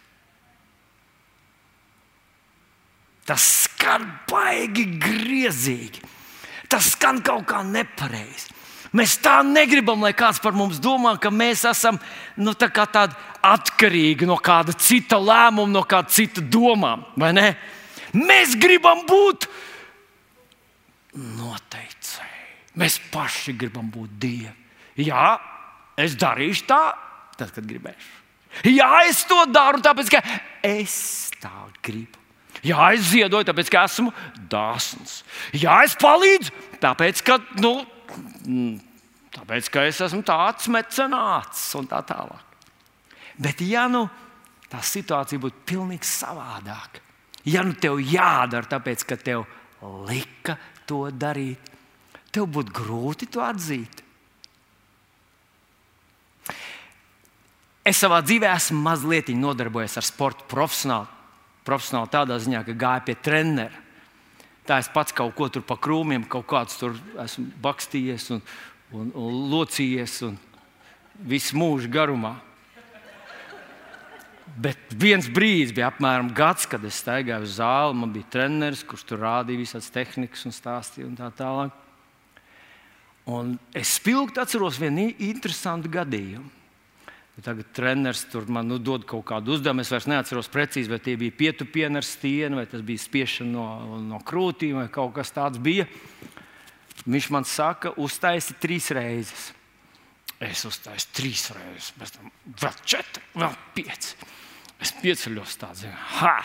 Tas 3.25 3.68
skan 3.79 4.05
baigi 4.27 4.83
griezīgi. 4.99 6.03
Tas 6.69 6.91
skan 6.93 7.23
kaut 7.23 7.47
kā 7.47 7.63
nepareizi. 7.63 8.51
Mēs 8.93 9.19
tā 9.21 9.39
negribam, 9.45 10.01
lai 10.01 10.11
kāds 10.17 10.41
par 10.41 10.55
mums 10.57 10.79
domā, 10.81 11.13
ka 11.21 11.29
mēs 11.29 11.63
esam 11.69 11.99
nu, 12.37 12.53
tā 12.57 12.69
atkarīgi 12.69 14.25
no 14.27 14.35
kāda 14.41 14.73
cita 14.73 15.15
lēmuma, 15.21 15.69
no 15.71 15.83
kāda 15.85 16.09
cita 16.09 16.41
domām. 16.41 17.05
Mēs 18.13 18.57
gribam 18.57 19.05
būt 19.07 19.47
noteicēji. 21.13 22.47
Mēs 22.81 22.99
paši 23.13 23.53
gribam 23.53 23.89
būt 23.93 24.17
dievi. 24.19 24.55
Jā, 24.99 25.37
es 25.97 26.17
darīšu 26.19 26.65
tā, 26.67 26.81
tad, 27.37 27.53
kad 27.53 27.65
gribēšu. 27.69 28.15
Jā, 28.73 29.05
es 29.07 29.21
to 29.29 29.45
daru, 29.53 29.79
tāpēc 29.85 30.09
ka 30.11 30.23
es 30.65 31.29
tā 31.39 31.53
gribu. 31.85 32.18
Jā, 32.65 32.89
es 32.95 33.07
ziedoju, 33.13 33.47
tāpēc 33.47 33.71
ka 33.71 33.85
esmu 33.87 34.11
dāsns. 34.51 35.21
Jā, 35.55 35.79
es 35.87 35.95
palīdzu, 35.99 36.51
tāpēc 36.83 37.21
ka, 37.27 37.37
nu, 37.63 37.73
tāpēc, 39.35 39.69
ka 39.71 39.85
es 39.87 40.01
esmu 40.03 40.23
tāds 40.27 40.67
mecenāts 40.71 41.63
un 41.79 41.87
tā 41.89 42.01
tālāk. 42.07 42.57
Bet, 43.39 43.63
ja 43.63 43.85
nu 43.91 44.03
tā 44.69 44.81
situācija 44.83 45.39
būtu 45.39 45.63
pilnīgi 45.71 46.07
savādāka, 46.09 46.99
ja 47.47 47.63
nu 47.63 47.77
tev 47.79 48.01
jādara, 48.03 48.67
tāpēc 48.75 49.05
ka 49.07 49.17
tev 49.23 49.45
lika 50.09 50.57
to 50.89 51.05
darīt, 51.15 51.71
tev 52.35 52.49
būtu 52.51 52.75
grūti 52.75 53.29
to 53.31 53.45
atzīt. 53.45 54.03
Es 57.87 58.03
savā 58.03 58.19
dzīvē 58.21 58.51
esmu 58.51 58.83
mazliet 58.83 59.31
nodarbojies 59.31 59.95
ar 59.97 60.05
sportu 60.05 60.43
profesionāli 60.51 61.18
profesionāli 61.69 62.11
tādā 62.13 62.39
ziņā, 62.41 62.65
ka 62.65 62.75
gāju 62.83 63.05
pie 63.07 63.15
trenera. 63.21 63.85
Tā 64.69 64.81
es 64.83 64.89
pats 64.93 65.15
kaut 65.15 65.33
ko 65.37 65.47
tur 65.49 65.63
pa 65.65 65.79
krūmiem, 65.81 66.27
kaut 66.29 66.45
kāds 66.49 66.77
tur 66.77 66.97
esmu 67.23 67.47
bakstījies 67.63 68.27
un, 68.35 68.43
un, 68.93 69.09
un 69.17 69.39
locījies 69.49 70.19
un 70.27 70.37
visu 71.25 71.57
mūžu 71.57 71.89
garumā. 71.93 72.35
Bet 74.59 74.91
viens 74.99 75.29
brīdis 75.31 75.71
bija 75.75 75.87
apmēram 75.87 76.33
gads, 76.35 76.65
kad 76.69 76.83
es 76.85 76.99
staigāju 76.99 77.47
uz 77.47 77.57
zāli. 77.57 77.95
Man 78.01 78.11
bija 78.13 78.27
treneris, 78.33 78.83
kurš 78.83 79.05
tur 79.07 79.21
rādīja 79.23 79.61
visādas 79.61 79.91
tehnikas 79.93 80.45
un 80.49 80.55
stāstīja 80.55 81.07
un 81.07 81.15
tā 81.17 81.29
tālāk. 81.37 81.75
Un 83.29 83.53
es 83.77 83.93
spilgti 83.99 84.41
atceros 84.41 84.79
vienu 84.81 85.07
interesantu 85.21 85.91
gadījumu. 85.93 86.58
Tagad 87.45 87.69
treneris 87.75 88.25
tur 88.31 88.47
man 88.51 88.67
nu, 88.67 88.79
dod 88.81 89.05
kaut 89.07 89.23
kādu 89.29 89.55
uzdevumu. 89.55 89.83
Es 89.83 89.91
vairs 89.93 90.09
neatceros 90.09 90.49
precīzi, 90.51 90.89
vai 90.91 90.99
tie 91.03 91.15
bija 91.19 91.35
pietupieni 91.39 91.99
ar 91.99 92.07
stieni, 92.07 92.57
vai 92.57 92.65
tas 92.67 92.83
bija 92.85 93.01
spiešana 93.01 93.51
no, 93.53 93.99
no 94.03 94.19
krūtīm, 94.25 94.79
vai 94.81 94.89
kaut 94.91 95.13
kas 95.15 95.31
tāds 95.35 95.61
bija. 95.61 95.85
Viņš 97.05 97.29
man 97.31 97.47
saka, 97.47 97.93
uztaisi 98.01 98.57
trīs 98.59 98.89
reizes. 98.95 99.49
Es 100.39 100.63
uztaisu 100.63 101.09
trīs 101.15 101.49
reizes, 101.51 101.91
pēc 101.99 102.13
tam 102.15 102.29
vēl 102.61 102.75
četri, 102.87 103.23
vēl 103.35 103.55
pieci. 103.75 104.15
Es 104.79 104.93
pieceļos 104.95 105.57
tādā, 105.59 105.91
ha! 106.21 106.37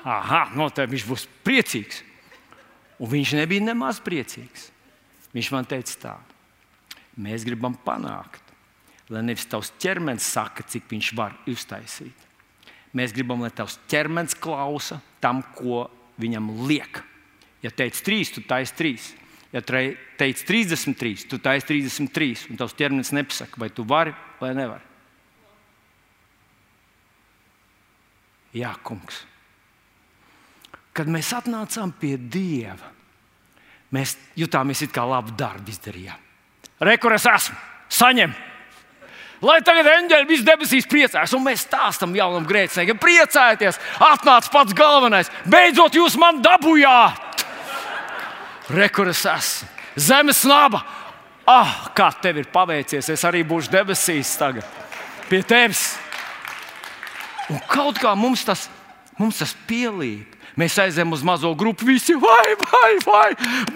Aha, 0.00 0.46
noteikti 0.56 0.94
viņš 0.94 1.04
būs 1.04 1.26
priecīgs. 1.44 1.98
Un 3.00 3.10
viņš 3.12 3.34
nebija 3.36 3.66
nemaz 3.68 4.00
priecīgs. 4.04 4.70
Viņš 5.34 5.50
man 5.52 5.68
teica, 5.68 5.96
tā, 6.00 6.14
mēs 7.20 7.44
gribam 7.44 7.76
panākt, 7.84 8.49
lai 9.10 9.22
nevis 9.26 9.48
tavs 9.50 9.72
ķermenis 9.82 10.26
saka, 10.36 10.64
cik 10.70 10.86
viņš 10.90 11.12
var 11.18 11.34
uztaisīt. 11.50 12.26
Mēs 12.96 13.14
gribam, 13.14 13.42
lai 13.42 13.50
tavs 13.54 13.78
ķermenis 13.90 14.36
klausa 14.38 15.00
tam, 15.22 15.42
ko 15.54 15.84
viņam 16.20 16.50
liek. 16.66 17.02
Ja 17.62 17.72
teica 17.74 18.02
trīs, 18.06 18.32
tu 18.34 18.42
taisi 18.46 18.76
trīs. 18.78 19.10
Ja 19.50 19.62
teici 19.62 20.46
33, 20.46 21.26
tu 21.30 21.40
taisi 21.42 21.66
33, 21.66 22.46
un 22.52 22.60
tavs 22.60 22.76
ķermenis 22.78 23.10
nepasaka, 23.14 23.58
vai 23.58 23.70
tu 23.74 23.84
vari 23.86 24.14
vai 24.40 24.52
nevari. 24.54 24.86
Jā, 28.54 28.72
kungs. 28.82 29.24
Kad 30.94 31.10
mēs 31.10 31.30
atnācām 31.34 31.92
pie 31.98 32.16
Dieva, 32.18 32.90
mēs 33.94 34.16
jutāmies 34.38 34.82
it 34.86 34.94
kā 34.94 35.04
labu 35.06 35.34
darbu 35.38 35.70
izdarījām. 35.70 36.28
Rekur 36.82 37.14
es 37.14 37.26
esmu, 37.30 37.58
saņem! 37.90 38.49
Lai 39.40 39.60
tagad 39.64 39.88
eņģeļi 39.88 40.28
viss 40.28 40.44
debesīs 40.44 40.88
priecājas, 40.88 41.32
un 41.36 41.44
mēs 41.46 41.64
stāstām 41.64 42.12
jaunam 42.16 42.44
grēciniekam, 42.48 42.98
priecājieties, 43.00 43.78
atnāc 44.04 44.50
pats 44.52 44.76
galvenais, 44.76 45.30
beidzot 45.48 45.96
jūs 45.96 46.18
man 46.20 46.42
dabūjāt! 46.44 47.46
Rekur 48.76 49.08
es 49.10 49.24
esmu, 49.24 49.70
zemes 49.96 50.44
naba! 50.48 50.84
Ah, 51.48 51.88
kā 51.96 52.10
tev 52.20 52.42
ir 52.42 52.50
paveicies, 52.52 53.08
es 53.10 53.24
arī 53.26 53.40
būšu 53.48 53.72
debesīs 53.72 54.36
tagad 54.38 54.68
pie 55.30 55.40
tevis! 55.46 55.94
Un 57.50 57.58
kaut 57.70 57.98
kā 57.98 58.12
mums 58.18 58.44
tas, 58.46 58.68
mums 59.18 59.40
tas 59.40 59.56
pielīp. 59.66 60.36
Mēs 60.58 60.76
aizējām 60.82 61.14
uz 61.14 61.22
mazo 61.24 61.50
grupu, 61.58 61.86
visi 61.88 62.14
vai, 62.18 62.54
vai, 62.60 62.90
vai, 63.06 63.28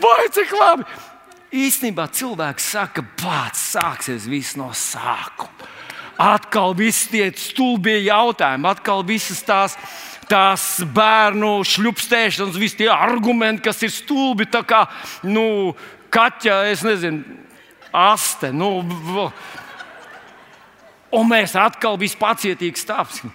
vai 0.03 0.23
cik 0.35 0.53
labi. 0.59 0.87
Īstenībā 1.55 2.09
cilvēks 2.11 2.73
saka, 2.75 3.05
pats 3.21 3.61
sāksies 3.77 4.27
viss 4.27 4.57
no 4.59 4.73
sākuma. 4.75 5.69
Atkal 6.19 6.75
viss 6.79 7.09
tie 7.11 7.29
stulbie 7.39 7.97
jautājumi, 8.05 8.69
atkal 8.71 9.03
visas 9.07 9.41
tās, 9.47 9.75
tās 10.31 10.65
bērnu 10.95 11.57
šļupstēšanas, 11.67 12.59
visi 12.59 12.81
tie 12.83 12.91
argumenti, 12.91 13.65
kas 13.67 13.83
ir 13.83 13.91
stulbi. 13.95 14.47
Tā 14.51 14.63
kā 14.67 14.85
nu, 15.27 15.75
kaķa, 16.15 16.61
es 16.71 16.85
nezinu, 16.87 17.23
aste. 17.95 18.51
Nu, 18.55 18.77
un 21.15 21.31
mēs 21.31 21.55
atkal 21.59 21.99
vispacietīgi 22.03 22.83
stāvsim. 22.83 23.35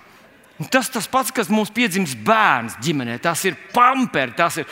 Un 0.60 0.68
tas 0.68 0.92
tas 0.92 1.08
pats, 1.08 1.32
kas 1.32 1.52
mums 1.52 1.72
piedzimst 1.72 2.20
bērns 2.28 2.76
ģimenē. 2.84 3.20
Tas 3.24 3.44
ir 3.48 3.56
pamperi. 3.76 4.36
Tas 4.36 4.60
ir... 4.60 4.68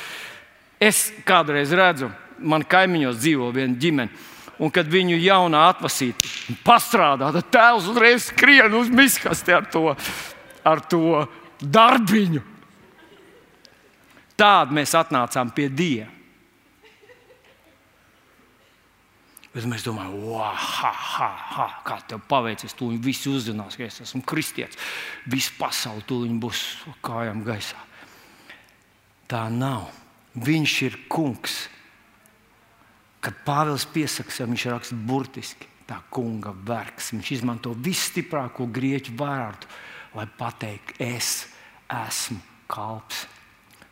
Es 0.77 1.07
kādreiz 1.25 1.71
redzu, 1.73 2.11
man 2.39 2.65
kaimiņos 2.67 3.21
dzīvo 3.21 3.51
viena 3.55 3.77
ģimene. 3.79 4.25
Un 4.57 4.71
kad 4.73 4.89
viņu 4.89 5.19
jaunā 5.21 5.67
atvasīta 5.69 6.57
pastrādā, 6.65 7.29
tad 7.35 7.49
tēvs 7.53 7.91
uzreiz 7.91 8.31
skrien 8.31 8.73
uz 8.73 8.89
miskasti 8.89 9.53
ar 9.53 9.67
to, 9.69 9.91
ar 10.65 10.81
to 10.89 11.27
darbiņu. 11.61 12.41
Tādu 14.37 14.77
mēs 14.77 14.93
atnācām 14.97 15.53
pie 15.53 15.69
Dieva. 15.69 16.13
Bet 19.57 19.65
mēs 19.65 19.81
domājam, 19.81 20.19
wow, 20.29 20.57
kā 21.81 21.95
tev 22.05 22.19
paveicies. 22.29 22.75
Tu 22.77 22.91
viņu 22.91 23.01
visi 23.01 23.31
uzzinās, 23.31 23.73
ka 23.73 23.87
es 23.87 24.03
esmu 24.03 24.21
kristietis. 24.21 24.77
Viss 25.25 25.49
pasaule 25.57 26.05
tuliņ 26.05 26.35
būs 26.43 26.61
kājām 27.01 27.41
gaisā. 27.47 27.79
Tā 29.25 29.47
nav. 29.49 29.87
Viņš 30.37 30.75
ir 30.85 30.99
kungs. 31.09 31.63
Kad 33.23 33.39
Pāvils 33.45 33.87
piesakās, 33.89 34.43
viņš 34.45 34.67
raksta 34.71 34.97
burtiski 35.07 35.69
tā 35.87 35.97
kunga 36.13 36.53
vergs. 36.67 37.11
Viņš 37.15 37.31
izmanto 37.39 37.73
visstiprāko 37.73 38.67
grieķu 38.69 39.15
vārdu, 39.17 39.69
lai 40.17 40.27
pateiktu, 40.37 40.99
es 41.03 41.47
esmu 41.89 42.39
kalps. 42.69 43.25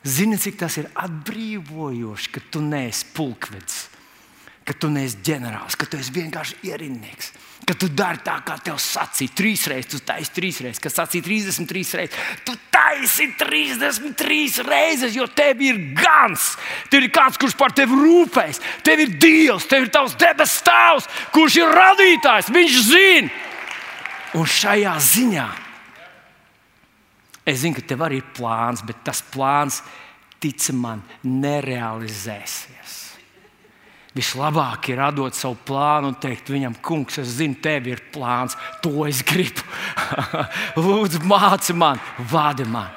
Zini, 0.06 0.38
cik 0.38 0.60
tas 0.62 0.78
ir 0.78 0.92
atbrīvojoši, 1.02 2.32
ka 2.36 2.44
tu 2.54 2.62
neesi 2.62 3.08
pulkvedis 3.16 3.86
ka 4.66 4.74
tu 4.74 4.90
neesi 4.90 5.22
ģenerālis, 5.26 5.78
ka 5.78 5.86
tu 5.86 6.00
esi 6.02 6.14
vienkārši 6.16 6.58
ierindnieks. 6.66 7.30
Ka 7.70 7.76
tu 7.78 7.90
dari 7.94 8.22
tā, 8.26 8.40
kā 8.46 8.58
tev 8.66 8.80
sacīja. 8.82 9.34
Trīs 9.38 9.66
reizes, 9.70 9.92
tu 9.94 10.00
taisi 10.06 10.34
trīs 10.34 10.60
reizes, 10.66 10.82
kas 10.82 10.98
sacīja 10.98 11.26
33 11.28 12.00
reizes. 12.02 12.18
Tu 12.46 12.56
taisi 12.96 13.28
33 13.38 14.64
reizes, 14.64 15.16
jo 15.16 15.28
tev 15.28 15.62
ir 15.62 15.80
gans. 15.98 16.56
Tev 16.90 17.06
ir 17.06 17.12
kāds, 17.14 17.40
kurš 17.42 17.56
par 17.60 17.74
tevi 17.76 17.98
rūpējas. 18.00 18.62
Tev 18.86 19.04
ir 19.04 19.18
Dievs, 19.20 19.68
tev 19.70 19.86
ir 19.86 19.92
tavs 19.94 20.16
debesu 20.20 20.64
tēvs, 20.66 21.10
kurš 21.36 21.60
ir 21.62 21.76
radītājs. 21.76 22.52
Viņš 22.56 22.80
zina. 22.88 23.30
Un 24.36 24.50
šajā 24.50 24.96
ziņā 25.00 25.46
es 27.46 27.62
zinu, 27.62 27.78
ka 27.78 27.86
tev 27.86 28.02
arī 28.02 28.20
ir 28.20 28.30
plāns, 28.36 28.82
bet 28.84 29.04
tas 29.06 29.22
plāns, 29.22 29.84
tic 30.42 30.66
man, 30.74 31.04
nerealizēsies. 31.24 33.05
Vislabāk 34.16 34.94
ir 34.94 35.02
atdot 35.04 35.36
savu 35.36 35.58
plānu 35.68 36.14
un 36.14 36.20
teikt 36.24 36.48
viņam, 36.54 36.78
kungs, 36.86 37.18
es 37.20 37.34
zinu, 37.42 37.58
tev 37.60 37.90
ir 37.92 38.04
plāns, 38.16 38.56
to 38.84 39.04
es 39.10 39.20
gribu. 39.28 39.66
Lūdzu, 40.86 41.20
māci 41.28 41.76
man, 41.76 42.00
vadi 42.32 42.64
man. 42.64 42.94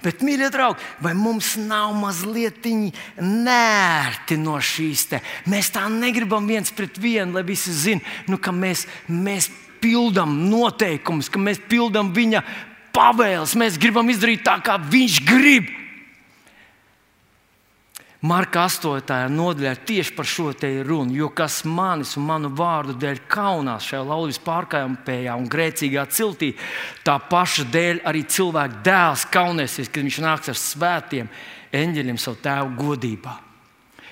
Bet, 0.00 0.22
mīļie 0.24 0.48
draugi, 0.48 0.80
vai 1.04 1.12
mums 1.12 1.58
nav 1.60 1.92
mazliet 1.92 2.64
nērti 3.20 4.38
no 4.40 4.56
šīs 4.56 5.02
te? 5.10 5.20
Mēs 5.52 5.68
tā 5.74 5.84
negribam 5.92 6.48
viens 6.48 6.72
pret 6.72 6.96
vienu, 6.96 7.36
lai 7.36 7.44
visi 7.44 7.74
zinātu, 7.76 8.32
nu, 8.32 8.38
ka 8.40 8.54
mēs, 8.56 8.86
mēs 9.12 9.50
pildām 9.84 10.32
noteikumus, 10.48 11.28
ka 11.28 11.40
mēs 11.40 11.60
pildām 11.68 12.14
viņa 12.16 12.40
pavēles. 12.96 13.52
Mēs 13.60 13.76
gribam 13.80 14.08
izdarīt 14.08 14.44
tā, 14.46 14.56
kā 14.64 14.78
viņš 14.80 15.20
grib. 15.28 15.68
Marka 18.20 18.66
8. 18.68 19.30
nodaļā 19.32 19.78
tieši 19.88 20.12
par 20.12 20.26
šo 20.28 20.50
te 20.52 20.68
ir 20.68 20.84
runa. 20.84 21.14
Jo 21.16 21.30
kas 21.32 21.62
manis 21.64 22.18
un 22.20 22.26
manu 22.28 22.50
vārdu 22.52 22.92
dēļ 23.00 23.22
kaunās 23.32 23.86
šajā 23.88 24.02
laulības 24.04 24.40
pārkāpējā 24.44 25.36
un 25.40 25.46
grēcīgā 25.48 26.04
ciltī, 26.12 26.50
tā 27.00 27.16
paša 27.16 27.64
dēļ 27.72 28.02
arī 28.04 28.26
cilvēka 28.28 28.82
dēls 28.84 29.24
kaunēsies, 29.32 29.88
kad 29.88 30.04
viņš 30.04 30.18
nāks 30.26 30.52
ar 30.52 30.60
svētiem 30.60 31.32
eņģeļiem 31.80 32.20
savu 32.20 32.42
tēvu 32.44 32.76
godībā. 32.82 33.38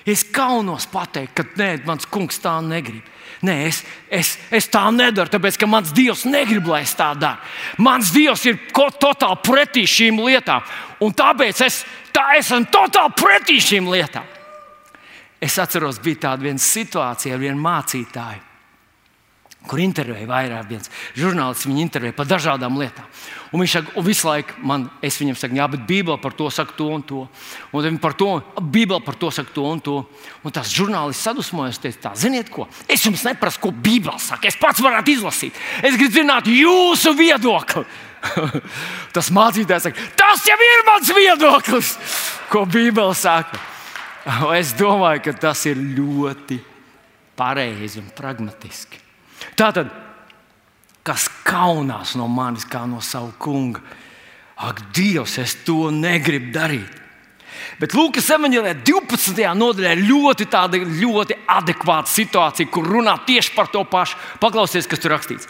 Es 0.09 0.23
kaunos 0.25 0.87
pateikt, 0.89 1.35
ka 1.37 1.45
nē, 1.59 1.69
mans 1.85 2.09
kungs 2.09 2.41
tā 2.41 2.55
negrib. 2.65 3.05
Nē, 3.45 3.55
es, 3.67 3.83
es, 4.09 4.33
es 4.49 4.65
tā 4.73 4.87
nedaru, 4.91 5.29
tāpēc 5.29 5.59
ka 5.59 5.67
mans 5.69 5.93
Dievs 5.93 6.25
negrib, 6.25 6.65
lai 6.71 6.81
es 6.81 6.95
tā 6.97 7.11
daru. 7.19 7.37
Mans 7.77 8.09
Dievs 8.15 8.41
ir 8.49 8.57
totāli 8.73 9.37
pretī 9.45 9.85
šīm 9.85 10.17
lietām. 10.25 10.65
Un 11.05 11.13
tāpēc 11.15 11.61
es 11.67 11.83
tā 12.15 12.27
esmu 12.39 12.65
totāli 12.71 13.15
pretī 13.19 13.59
šīm 13.63 13.89
lietām. 13.91 14.27
Es 15.39 15.55
atceros, 15.61 16.01
bija 16.03 16.27
tāda 16.27 16.51
situācija 16.59 17.35
ar 17.35 17.41
vienu 17.41 17.61
mācītāju 17.63 18.49
kur 19.67 19.81
intervēja 19.83 20.27
vairāk 20.29 20.69
viens 20.69 20.89
žurnālists. 21.17 21.67
Viņu 21.67 21.83
intervēja 21.83 22.15
par 22.15 22.27
dažādām 22.29 22.77
lietām. 22.79 23.05
Un 23.51 23.63
viņš 23.63 23.75
saka, 23.75 23.93
un 23.97 24.05
visu 24.05 24.27
laiku 24.29 24.55
man, 24.65 24.85
es 25.05 25.17
viņam 25.19 25.37
saku, 25.37 25.57
jā, 25.57 25.65
bet 25.73 25.85
Bībelē 25.89 26.17
par 26.21 26.35
to 26.37 26.49
saka 26.53 26.75
to 26.77 26.87
un 26.93 27.03
to. 27.05 27.25
Un 27.73 27.85
viņi 27.85 28.01
par 28.01 28.15
to, 28.17 28.29
Bībelē 28.61 29.01
par 29.05 29.17
to 29.19 29.31
saka 29.33 29.53
to 29.53 29.65
un 29.67 29.81
to. 29.83 29.97
Un 30.45 30.55
tas 30.55 30.69
žurnālists 30.73 31.25
sadusmojas, 31.27 31.81
teica, 31.81 32.01
tā, 32.07 32.13
ziniet 32.17 32.51
ko? 32.53 32.69
Es 32.87 33.05
jums 33.05 33.25
neprasu, 33.27 33.61
ko 33.65 33.73
Bībelē 33.73 34.17
saka. 34.21 34.49
Es 34.49 34.59
pats 34.59 34.81
varētu 34.85 35.17
izlasīt. 35.17 35.57
Es 35.83 35.97
gribu 35.97 36.21
zināt 36.21 36.49
jūsu 36.49 37.13
viedokli. 37.17 37.85
tas 39.15 39.29
mācītājs 39.33 39.87
saka, 39.87 40.07
tas 40.19 40.45
jau 40.47 40.57
ir 40.65 40.85
mans 40.87 41.11
viedoklis, 41.15 41.93
ko 42.51 42.65
Bībelē 42.69 43.15
saka. 43.17 43.61
Es 44.59 44.75
domāju, 44.77 45.23
ka 45.25 45.33
tas 45.47 45.63
ir 45.69 45.79
ļoti 45.79 46.59
pareizi 47.39 48.01
un 48.01 48.09
pragmatiski. 48.13 48.99
Tātad, 49.57 49.89
kas 51.07 51.29
kaunās 51.47 52.13
no 52.19 52.27
manis 52.27 52.67
kā 52.69 52.83
no 52.85 52.99
sava 53.01 53.31
kunga? 53.39 53.81
Ak, 54.59 54.81
Dievs, 54.93 55.37
es 55.39 55.55
to 55.63 55.87
negribu 55.95 56.51
darīt. 56.51 56.98
Bet 57.79 57.93
Lūkas 57.95 58.27
evanģēlē 58.35 58.73
12. 58.87 59.39
nodaļā 59.55 59.93
ir 59.95 60.03
ļoti, 60.09 60.47
tāda, 60.51 60.79
ļoti 60.79 61.37
adekvāta 61.49 62.11
situācija, 62.11 62.69
kur 62.71 62.87
runā 62.87 63.15
tieši 63.27 63.55
par 63.55 63.71
to 63.73 63.83
pašu. 63.87 64.19
Paklausieties, 64.41 64.89
kas 64.89 65.03
tur 65.03 65.15
rakstīts. 65.15 65.49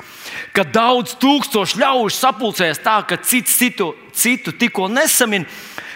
Kad 0.56 0.72
daudz 0.76 1.18
tūkstošu 1.22 1.82
ļaužu 1.82 2.16
sapulcējas 2.18 2.82
tā, 2.86 3.00
ka 3.10 3.20
cits 3.24 3.58
citu, 3.60 3.92
citu 4.14 4.54
tikko 4.54 4.88
nesamin, 4.92 5.48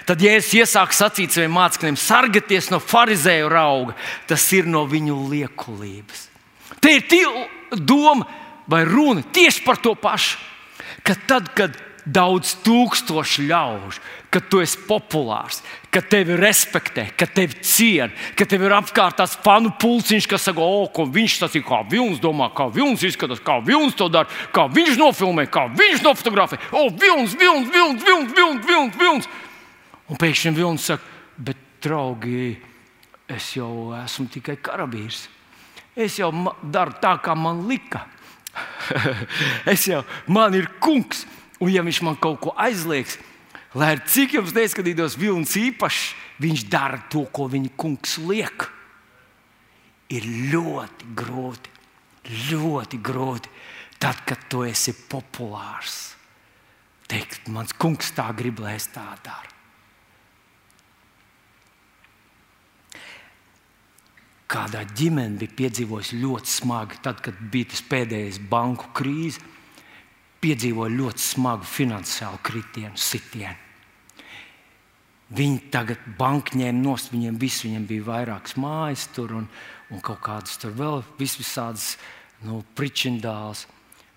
tad 0.09 0.23
Jēzus 0.23 0.57
iesāk 0.63 0.95
sacīt 0.95 1.35
saviem 1.35 1.53
mācekļiem: 1.55 1.99
sargieties 1.99 2.69
no 2.73 2.81
farizēju 2.83 3.51
rauga, 3.53 3.97
tas 4.27 4.45
ir 4.57 4.69
no 4.69 4.85
viņu 4.89 5.19
liekulības. 5.31 6.27
Te 6.83 6.97
ir 6.97 7.29
doma 7.79 8.27
vai 8.67 8.83
runa 8.87 9.23
tieši 9.23 9.63
par 9.63 9.79
to 9.83 9.95
pašu. 9.95 10.39
Ka 11.03 11.15
tad, 11.27 11.49
kad 11.55 11.75
daudz 12.05 12.57
tūkstoši 12.65 13.45
ļaužu, 13.47 14.01
ka 14.33 14.41
tu 14.41 14.59
esi 14.63 14.79
populārs, 14.87 15.61
ka 15.93 16.01
tevi 16.01 16.35
respektē, 16.39 17.05
ka 17.17 17.27
tevi 17.29 17.59
ciena, 17.63 18.11
ka 18.35 18.47
tev 18.49 18.65
ir 18.65 18.75
apkārt 18.75 19.19
tās 19.21 19.35
fanu 19.45 19.71
pulciņš, 19.79 20.27
kas 20.29 20.47
saka, 20.49 20.63
o, 20.63 20.87
ko 20.91 21.05
viņš 21.05 21.37
tas 21.43 21.55
ir, 21.55 21.63
kā 21.67 21.83
vilnis 21.89 22.21
domā, 22.23 22.49
kā 22.55 22.67
vilnis 22.73 23.05
izskatās, 23.07 23.43
kā 23.43 23.59
vilnis 23.65 23.95
to 23.99 24.09
dara, 24.11 24.29
kā 24.55 24.65
viņš 24.73 24.97
nofilmē, 24.99 25.45
kā 25.53 25.67
viņš 25.71 26.03
nofotografē. 26.05 26.59
O, 26.71 26.87
vilnis, 26.89 27.37
vilnis, 27.39 27.69
vilnis, 27.71 28.03
vilnis, 28.03 28.33
vilnis, 28.35 28.65
vilnis, 28.67 28.97
vilnis. 28.99 29.29
Un 30.09 30.19
pēkšņi 30.19 30.55
vilnis 30.57 30.89
saka, 30.89 31.05
bet 31.37 31.61
draugi, 31.83 32.57
es 33.31 33.53
jau 33.55 33.93
esmu 34.01 34.27
tikai 34.33 34.57
karavīrs. 34.65 35.27
Es 35.93 36.17
jau 36.17 36.31
daru 36.73 36.97
tā, 37.01 37.13
kā 37.21 37.37
man 37.37 37.67
lika. 37.69 38.07
es 39.73 39.85
jau, 39.87 40.01
man 40.27 40.57
ir 40.57 40.67
kungs, 40.81 41.23
un 41.61 41.71
ja 41.73 41.83
viņš 41.85 42.01
man 42.05 42.17
kaut 42.21 42.39
ko 42.43 42.53
aizliegs, 42.57 43.19
lai 43.77 43.93
arī 43.93 44.05
cik 44.09 44.37
jums 44.39 44.55
neskatītos 44.55 45.17
vilnis 45.19 45.55
īpašs, 45.59 46.13
viņš 46.43 46.65
dara 46.71 47.01
to, 47.11 47.25
ko 47.29 47.47
viņa 47.51 47.73
kungs 47.77 48.17
liek. 48.21 48.67
Ir 50.13 50.25
ļoti 50.53 51.13
grūti, 51.17 51.71
ļoti 52.51 52.99
grūti, 53.01 53.53
tad, 54.01 54.21
kad 54.27 54.49
tu 54.49 54.65
esi 54.67 54.93
populārs. 55.09 56.13
Teikt, 57.09 57.49
mans 57.53 57.73
kungs 57.77 58.13
tā 58.15 58.29
grib, 58.37 58.61
lai 58.63 58.77
es 58.77 58.89
tā 58.93 59.07
daru. 59.25 59.53
kādā 64.53 64.83
ģimene 64.97 65.39
bija 65.41 65.55
piedzīvojusi 65.63 66.19
ļoti 66.21 66.51
smagi, 66.51 66.99
tad, 67.05 67.21
kad 67.25 67.37
bija 67.51 67.71
tas 67.73 67.81
pēdējais 67.89 68.39
banku 68.51 68.91
krīze, 68.95 69.41
piedzīvoja 70.43 70.93
ļoti 70.97 71.23
smagu 71.23 71.67
finansiālu 71.67 72.41
kritienu, 72.43 72.99
sitienu. 72.99 73.59
Viņi 75.33 75.61
tagad 75.73 76.01
banka 76.19 76.57
ņēma 76.59 76.83
nost, 76.83 77.09
viņiem, 77.13 77.37
vis, 77.41 77.63
viņiem 77.65 77.85
bija 77.89 78.05
vairākas 78.05 78.57
mājas 78.59 79.07
tur 79.15 79.31
un, 79.39 79.47
un 79.89 80.01
kaut 80.03 80.19
kādas 80.21 80.59
tur 80.61 80.75
vēl 80.77 80.99
vis 81.17 81.33
visādas 81.39 81.95
nu, 82.45 82.59
pričindāls, 82.77 83.63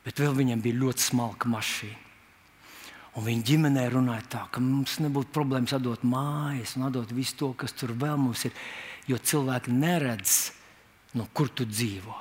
bet 0.05 0.21
vēl 0.21 0.35
viņiem 0.37 0.65
bija 0.65 0.81
ļoti 0.83 1.07
smalka 1.07 1.49
mašīna. 1.49 2.03
Un 3.17 3.25
viņa 3.25 3.47
ģimenē 3.49 3.87
runāja 3.95 4.27
tā, 4.35 4.43
ka 4.53 4.61
mums 4.61 4.99
nebūtu 5.01 5.33
problēmas 5.33 5.73
atdot 5.73 6.03
mājas 6.05 6.75
un 6.77 6.85
atdot 6.91 7.15
visu 7.17 7.39
to, 7.41 7.49
kas 7.57 7.73
tur 7.73 7.95
vēl 7.97 8.19
mums 8.21 8.45
ir 8.45 8.53
jo 9.09 9.17
cilvēki 9.17 9.73
neredz, 9.73 10.35
no 11.17 11.25
kur 11.33 11.49
tu 11.49 11.65
dzīvo. 11.65 12.13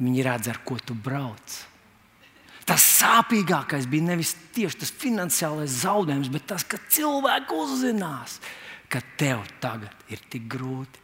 Viņi 0.00 0.24
redz, 0.24 0.48
ar 0.48 0.62
ko 0.64 0.78
tu 0.80 0.96
brauc. 0.96 1.58
Tas 2.68 2.84
sāpīgākais 3.00 3.88
bija 3.90 4.12
nevis 4.12 4.36
tieši 4.54 4.82
tas 4.84 4.92
finansiālais 5.02 5.80
zaudējums, 5.82 6.30
bet 6.30 6.46
tas, 6.52 6.62
ka 6.62 6.78
cilvēki 6.92 7.56
uzzinās, 7.58 8.38
ka 8.92 9.02
tev 9.18 9.42
tagad 9.62 10.12
ir 10.12 10.22
tik 10.30 10.46
grūti. 10.52 11.00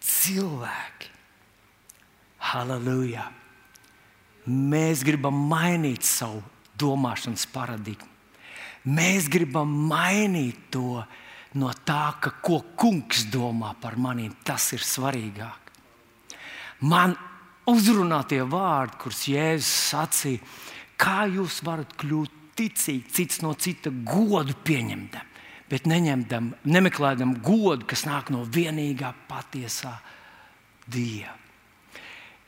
Cilvēki, 0.00 1.10
halleluja! 2.50 3.26
Mēs 4.50 5.04
gribam 5.04 5.36
mainīt 5.50 6.06
savu 6.08 6.40
domāšanas 6.80 7.44
paradigmu. 7.52 8.08
Mēs 8.88 9.28
gribam 9.28 9.68
mainīt 9.90 10.70
to 10.72 11.02
no 11.60 11.72
tā, 11.84 12.16
ka, 12.22 12.32
ko 12.40 12.62
kungs 12.80 13.26
domā 13.28 13.74
par 13.80 13.98
maniem. 14.00 14.32
Tas 14.44 14.70
ir 14.72 14.80
svarīgāk. 14.80 15.69
Man 16.80 17.16
uzrunā 17.68 18.22
tie 18.28 18.40
vārdi, 18.46 18.98
kurus 19.00 19.26
Jēzus 19.28 19.72
sacīja, 19.90 20.44
kā 21.00 21.24
jūs 21.28 21.60
varat 21.66 21.92
kļūt 22.00 22.36
ticīgi, 22.56 23.12
cits 23.12 23.42
no 23.44 23.52
cita 23.54 23.92
godu 23.92 24.56
pieņemtam, 24.64 25.26
bet 25.70 25.88
neņemtam, 25.88 26.54
nemeklējam 26.64 27.36
godu, 27.44 27.86
kas 27.88 28.06
nāk 28.08 28.32
no 28.34 28.44
vienīgā 28.44 29.12
patiesā 29.28 29.94
Dieva. 30.90 31.36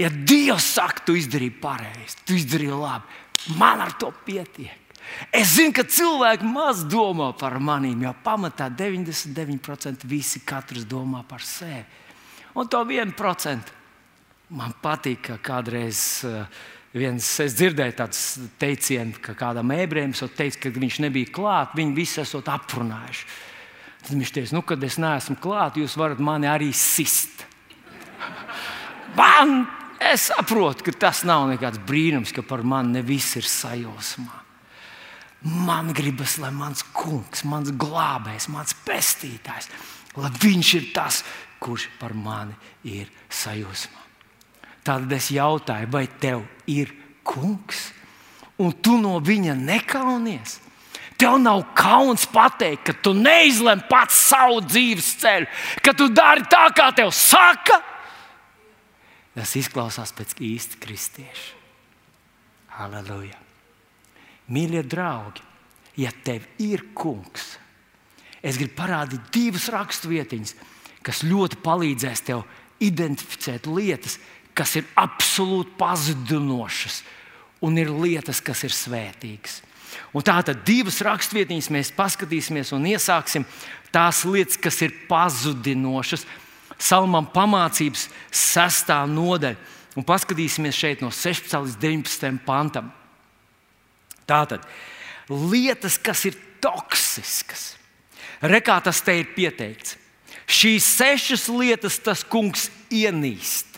Ja 0.01 0.09
Dievs 0.11 0.65
saka, 0.75 1.05
tu 1.07 1.15
izdarīji 1.15 1.53
pareizi, 1.63 2.23
tu 2.27 2.35
izdarīji 2.35 2.75
labi, 2.75 3.21
man 3.61 3.85
ar 3.85 3.93
to 4.01 4.09
pietiek. 4.25 4.81
Es 5.35 5.53
zinu, 5.59 5.75
ka 5.77 5.85
cilvēki 5.85 6.47
maz 6.49 6.83
domā 6.89 7.33
par 7.39 7.59
maniem, 7.61 8.01
jo 8.07 8.15
pamatā 8.25 8.71
99% 8.73 10.07
visi 10.09 10.41
katrs 10.47 10.87
domā 10.89 11.21
par 11.29 11.45
sevi. 11.45 11.85
Un 12.57 12.69
to 12.71 12.81
1% 12.87 13.82
man 14.53 14.75
patīk, 14.83 15.23
ka 15.27 15.39
kādreiz 15.43 16.23
uh, 16.29 16.45
viens, 16.97 17.27
es 17.41 17.57
dzirdēju 17.57 17.97
tādu 17.97 18.49
teicienu, 18.61 19.17
ka 19.25 19.35
kādam 19.39 19.73
ebrejam 19.75 20.13
teica, 20.13 20.61
ka 20.65 20.75
viņš 20.77 21.01
nebija 21.07 21.33
klāts, 21.33 21.77
viņi 21.79 21.97
visi 21.97 22.21
esat 22.23 22.51
aprunājuši. 22.53 23.27
Tad 24.03 24.17
viņš 24.19 24.35
teica, 24.35 24.57
nu, 24.57 24.65
kad 24.67 24.85
es 24.85 24.99
neesmu 25.01 25.39
klāts, 25.41 25.81
jūs 25.81 25.97
varat 25.99 26.21
mani 26.23 26.51
arī 26.51 26.73
sist. 26.77 27.47
Man, 29.19 29.65
es 30.03 30.29
saprotu, 30.31 30.89
ka 30.89 30.97
tas 31.07 31.23
nav 31.29 31.47
nekāds 31.53 31.81
brīnums, 31.87 32.35
ka 32.35 32.45
par 32.45 32.65
mani 32.67 32.99
ne 32.99 33.05
viss 33.07 33.39
ir 33.41 33.49
sajūsmā. 33.49 34.41
Man 35.43 35.91
gribas, 35.97 36.37
lai 36.39 36.53
mans 36.55 36.85
kungs, 36.95 37.43
mans 37.51 37.73
glābējs, 37.75 38.47
mans 38.53 38.77
pestītājs, 38.87 39.67
lai 40.15 40.31
viņš 40.39 40.71
ir 40.79 40.87
tas, 40.95 41.25
kurš 41.63 41.89
par 41.99 42.15
mani 42.15 42.55
ir 42.87 43.11
sajūsmā. 43.27 44.03
Tad 44.83 45.13
es 45.15 45.31
jautāju, 45.31 45.91
vai 45.95 46.07
tev 46.21 46.43
ir 46.71 46.91
kungs, 47.27 47.91
un 48.59 48.75
tu 48.83 48.97
no 48.99 49.19
viņa 49.23 49.55
nekaunies? 49.59 50.59
Tev 51.23 51.37
nav 51.39 51.61
kauns 51.79 52.25
pateikt, 52.27 52.83
ka 52.89 52.95
tu 52.99 53.13
neizlem 53.15 53.85
pats 53.87 54.17
savu 54.33 54.59
dzīves 54.67 55.13
ceļu, 55.23 55.47
ka 55.85 55.95
tu 55.95 56.09
dari 56.11 56.43
tā, 56.51 56.65
kā 56.75 56.89
tev 56.97 57.13
saka. 57.15 57.79
Tas 59.37 59.55
izklausās 59.57 60.11
pēc 60.17 60.35
īsta 60.43 60.81
kristieša. 60.83 61.61
Halleluja! 62.75 63.39
Mīļie 64.53 64.83
draugi, 64.83 65.45
ja 66.03 66.11
tev 66.25 66.45
ir 66.61 66.83
kungs, 66.97 67.55
es 68.43 68.59
gribu 68.59 68.75
parādīt 68.81 69.31
divas 69.33 69.69
raksturvietiņas, 69.71 70.57
kas 71.07 71.23
ļoti 71.23 71.61
palīdzēs 71.63 72.25
tev 72.27 72.43
identificēt 72.83 73.69
lietas, 73.71 74.19
kas 74.57 74.77
ir 74.81 74.89
absolūti 74.99 75.77
pazudinošas, 75.79 77.03
un 77.63 77.79
ir 77.79 77.93
lietas, 77.93 78.43
kas 78.45 78.65
ir 78.67 78.75
svētīgas. 78.75 79.61
Un 80.17 80.25
tātad 80.25 80.63
divas 80.67 81.01
raksturvietiņas 81.05 81.69
mēs 81.73 81.93
paskatīsimies 81.97 82.73
un 82.77 82.87
iesāksim 82.93 83.45
tās 83.93 84.23
lietas, 84.29 84.59
kas 84.61 84.81
ir 84.85 84.95
pazudinošas. 85.09 86.25
Salmam 86.83 87.29
pamācības 87.31 88.09
sestā 88.33 89.03
nodaļa. 89.09 89.61
Un 89.93 90.07
paskatīsimies 90.09 90.77
šeit 90.77 91.03
no 91.05 91.11
16 91.13 91.53
līdz 91.67 91.77
19 91.83 92.41
pantam. 92.47 92.89
Tātad 94.29 94.65
lietas, 95.29 95.99
kas 96.01 96.25
ir 96.29 96.39
toksiskas. 96.65 97.75
Rekā 98.43 98.79
tas 98.83 99.03
te 99.05 99.19
ir 99.21 99.35
pieteikts. 99.37 99.99
Šīs 100.49 100.87
sešas 100.97 101.47
lietas 101.53 102.01
tas 102.03 102.25
kungs 102.25 102.71
ienīst. 102.91 103.72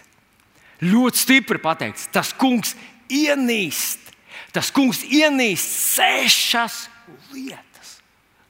Ļoti 0.85 1.21
stipri 1.21 1.61
pateikts, 1.63 2.09
tas 2.13 2.33
kungs 2.37 2.75
ienīst. 3.13 4.13
Tas 4.55 4.71
kungs 4.75 5.03
ienīst 5.07 5.79
sešas 5.95 6.85
lietas. 7.33 7.97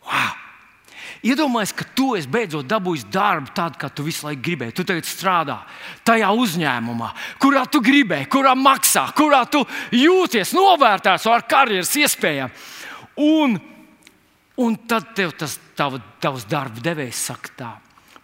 Wow! 0.05 0.41
Iedomājieties, 1.25 1.73
ka 1.73 1.87
tu 1.97 2.11
beidzot 2.29 2.67
dabūjis 2.69 3.07
darbu 3.09 3.55
tādu, 3.57 3.79
kā 3.81 3.89
tu 3.89 4.05
visu 4.05 4.27
laiku 4.27 4.43
gribēji. 4.45 4.75
Tu 4.77 4.85
tagad 4.85 5.07
strādā 5.09 5.57
tajā 6.05 6.29
uzņēmumā, 6.37 7.09
kurā 7.41 7.63
tu 7.73 7.81
gribēji, 7.85 8.29
kurā 8.29 8.53
maksā, 8.53 9.07
kurā 9.17 9.41
tu 9.49 9.63
jūties 9.97 10.53
novērtēts 10.53 11.25
ar 11.33 11.47
karjeras 11.49 11.95
iespējām. 11.97 12.53
Un, 13.25 13.57
un 14.61 14.77
tad 14.85 15.15
tev 15.17 15.33
tas 15.41 15.57
tav, 15.79 15.97
tavs 16.21 16.45
darba 16.51 16.85
devējs 16.85 17.25
saka, 17.31 17.57
tā, 17.57 17.73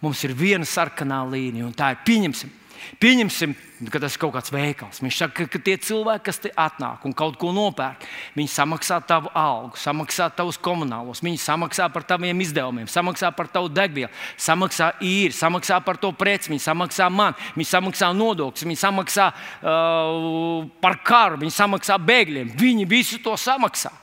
mums 0.05 0.21
ir 0.27 0.37
viena 0.37 0.67
sarkanā 0.69 1.23
līnija, 1.31 1.65
un 1.65 1.73
tā 1.73 1.95
ir 1.95 2.03
pieņemsim 2.05 2.60
Pieņemsim, 3.01 3.53
ka 3.89 3.99
tas 4.01 4.15
ir 4.15 4.21
kaut 4.21 4.33
kāds 4.35 4.51
veikals. 4.53 4.99
Viņš 5.01 5.17
saka, 5.23 5.45
ka, 5.49 5.61
tie 5.63 5.77
cilvēki, 5.81 6.23
kas 6.27 6.41
te 6.43 6.51
atnāk 6.59 7.05
un 7.07 7.15
kaut 7.17 7.37
ko 7.41 7.53
nopērk, 7.55 8.03
viņi 8.35 8.51
samaksā 8.53 8.99
tavu 9.07 9.31
algu, 9.37 9.79
samaksā 9.79 10.29
tavus 10.35 10.59
komunālos, 10.61 11.23
viņi 11.25 11.41
samaksā 11.41 11.87
par 11.93 12.05
taviem 12.07 12.43
izdevumiem, 12.45 12.89
samaksā 12.91 13.31
par 13.37 13.49
tavu 13.53 13.71
degvielu, 13.73 14.11
samaksā 14.37 14.91
īri, 14.99 15.33
samaksā 15.35 15.79
par 15.85 15.99
to 16.01 16.11
preci, 16.13 16.51
viņi 16.53 16.65
samaksā 16.67 17.09
man, 17.13 17.37
viņi 17.55 17.71
samaksā 17.71 18.11
nodokļus, 18.17 18.67
viņi 18.67 18.83
samaksā 18.83 19.31
uh, 19.31 20.69
par 20.83 21.01
karu, 21.05 21.41
viņi 21.41 21.57
samaksā 21.57 21.97
bēgļiem. 22.01 22.55
Viņi 22.59 22.87
visu 22.89 23.21
to 23.23 23.37
samaksā. 23.39 23.93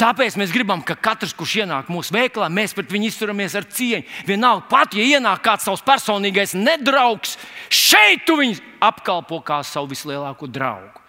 Tāpēc 0.00 0.36
mēs 0.40 0.54
gribam, 0.54 0.82
ka 0.86 0.96
katrs, 0.98 1.34
kurš 1.36 1.60
ienāk 1.62 1.90
mūsu 1.92 2.14
veikalā, 2.14 2.48
mēs 2.52 2.74
pret 2.76 2.90
viņu 2.92 3.10
izturamies 3.10 3.56
ar 3.58 3.66
cieņu. 3.68 4.06
Vienalga, 4.28 4.66
pat 4.70 4.96
ja 4.98 5.06
ienāk 5.18 5.44
kāds 5.44 5.68
savs 5.68 5.84
personīgais 5.86 6.56
nedraugs, 6.58 7.36
šeit 7.68 8.26
tu 8.28 8.38
viņu 8.40 8.60
apkalpo 8.84 9.40
kā 9.46 9.60
savu 9.66 9.92
vislielāko 9.92 10.48
draugu. 10.50 11.04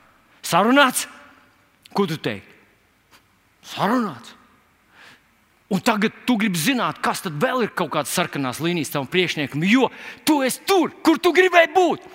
Sarunāts? 0.46 1.08
Ko 1.94 2.08
tu 2.08 2.18
teiksi? 2.18 2.48
Sarunāts. 3.74 4.38
Un 5.72 5.80
tagad 5.80 6.12
tu 6.28 6.36
gribi 6.36 6.60
zināt, 6.60 6.98
kas 7.00 7.22
tad 7.24 7.38
vēl 7.40 7.64
ir 7.64 7.70
kaut 7.72 7.94
kādas 7.94 8.12
sarkanās 8.12 8.60
līnijas 8.60 8.92
tavam 8.92 9.08
priekšniekam, 9.08 9.64
jo 9.64 9.88
tu 10.28 10.42
esi 10.44 10.60
tur, 10.68 10.92
kur 11.00 11.22
tu 11.22 11.32
gribēji 11.32 11.72
būt. 11.72 12.10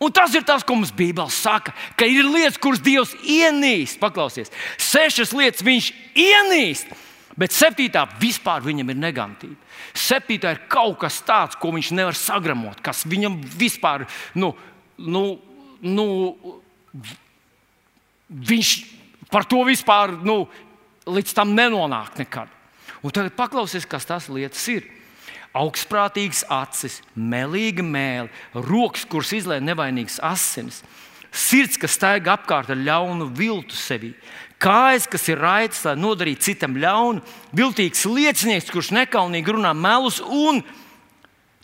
Un 0.00 0.12
tas 0.16 0.32
ir 0.32 0.44
tas, 0.48 0.64
ko 0.64 0.78
mums 0.78 0.94
Bībelē 0.96 1.28
saka, 1.28 1.74
ka 1.92 2.06
ir 2.08 2.24
lietas, 2.24 2.56
kuras 2.60 2.80
Dievs 2.80 3.12
ienīst. 3.20 3.98
Paklausies, 4.00 4.48
sešas 4.80 5.34
lietas 5.36 5.64
viņš 5.66 5.90
ienīst. 6.16 6.94
Bet 7.36 7.52
septītā 7.52 8.06
vispār 8.20 8.64
viņam 8.64 8.92
ir 8.92 8.98
negatīva. 9.00 9.58
Septītā 9.96 10.54
ir 10.54 10.62
kaut 10.72 10.98
kas 11.02 11.20
tāds, 11.26 11.58
ko 11.60 11.72
viņš 11.74 11.92
nevar 11.96 12.16
sagramot, 12.16 12.80
kas 12.84 13.04
viņam 13.08 13.38
vispār, 13.60 14.06
nu, 14.40 14.54
nu, 14.96 15.24
nu 15.84 16.06
viņš 18.30 18.72
par 19.30 19.44
to 19.48 19.62
vispār 19.68 20.16
nu, 20.24 20.42
līdz 21.08 21.36
tam 21.36 21.52
nenonāk 21.56 22.16
nekad. 22.20 22.48
Un 23.04 23.12
tagad 23.14 23.36
paklausies, 23.36 23.88
kas 23.88 24.08
tas 24.08 24.28
lietas 24.32 24.64
ir. 24.72 24.88
Augstprātīgas 25.56 26.44
acis, 26.52 27.00
melīga 27.18 27.82
mēlē, 27.82 28.28
rokas, 28.54 29.06
kuras 29.10 29.32
izlaiž 29.34 29.64
nevainīgas 29.66 30.20
asinis, 30.22 30.84
sirds, 31.34 31.78
kas 31.80 31.96
staigā 31.98 32.36
apkārt 32.36 32.70
ar 32.70 32.78
ļaunu 32.78 33.26
viltu 33.34 33.74
sevi, 33.74 34.12
kājas, 34.62 35.08
kas 35.10 35.26
ir 35.32 35.42
raitas, 35.42 35.82
lai 35.88 35.96
nodarītu 35.98 36.50
citam 36.50 36.78
ļaunu, 36.78 37.24
viltīgs 37.56 38.06
liecinieks, 38.06 38.70
kurš 38.70 38.92
nekaunīgi 38.94 39.56
runā 39.56 39.74
melus, 39.74 40.20
un 40.22 40.62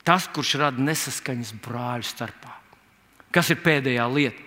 tas, 0.07 0.27
kurš 0.35 0.57
rada 0.63 0.83
nesaskaņas 0.83 1.55
brāļu 1.63 2.11
starpā. 2.11 2.55
Kas 3.35 3.51
ir 3.55 3.63
pēdējā 3.63 4.11
lieta? 4.11 4.43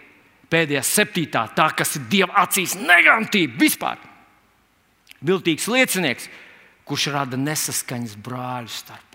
Pēdējā 0.50 0.82
septītā, 0.82 1.44
tā 1.54 1.68
kas 1.78 1.94
ir 2.00 2.08
Dieva 2.10 2.42
acīs 2.42 2.74
negatīva 2.80 3.60
vispār. 3.60 4.00
Viltīgs 5.22 5.68
liecinieks, 5.70 6.26
kurš 6.90 7.12
rada 7.14 7.38
nesaskaņas 7.38 8.18
brāļu 8.26 8.74
starpā. 8.74 9.09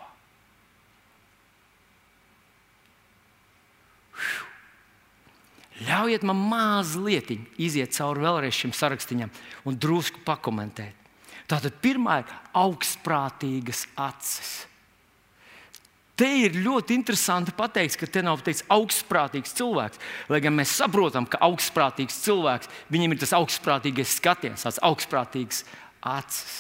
Ļaujiet 5.83 6.23
man 6.23 6.39
mazliet 6.39 7.33
iziet 7.59 7.97
cauri 7.97 8.23
vēlreiz 8.23 8.55
šim 8.55 8.75
sarakstam 8.77 9.27
un 9.67 9.79
drusku 9.81 10.23
pakomentēt. 10.27 10.95
Tātad 11.51 11.75
pirmā 11.83 12.23
ir 12.23 12.31
augstprātīgas 12.57 13.85
acis. 14.01 14.53
Te 16.15 16.29
ir 16.45 16.55
ļoti 16.63 16.95
interesanti 16.95 17.51
pateikt, 17.59 17.97
ka 17.99 18.07
te 18.07 18.23
nav 18.23 18.45
teikts 18.47 18.63
augstprātīgs 18.71 19.57
cilvēks. 19.59 19.99
Lai 20.31 20.39
gan 20.45 20.55
mēs 20.55 20.77
saprotam, 20.79 21.27
ka 21.27 21.41
augstprātīgs 21.43 22.21
cilvēks, 22.23 22.71
viņam 22.95 23.17
ir 23.17 23.21
tas 23.25 23.35
augstprātīgais 23.35 24.15
skatiens, 24.21 24.63
tās 24.63 24.79
augstprātīgas 24.79 25.65
acis. 26.07 26.55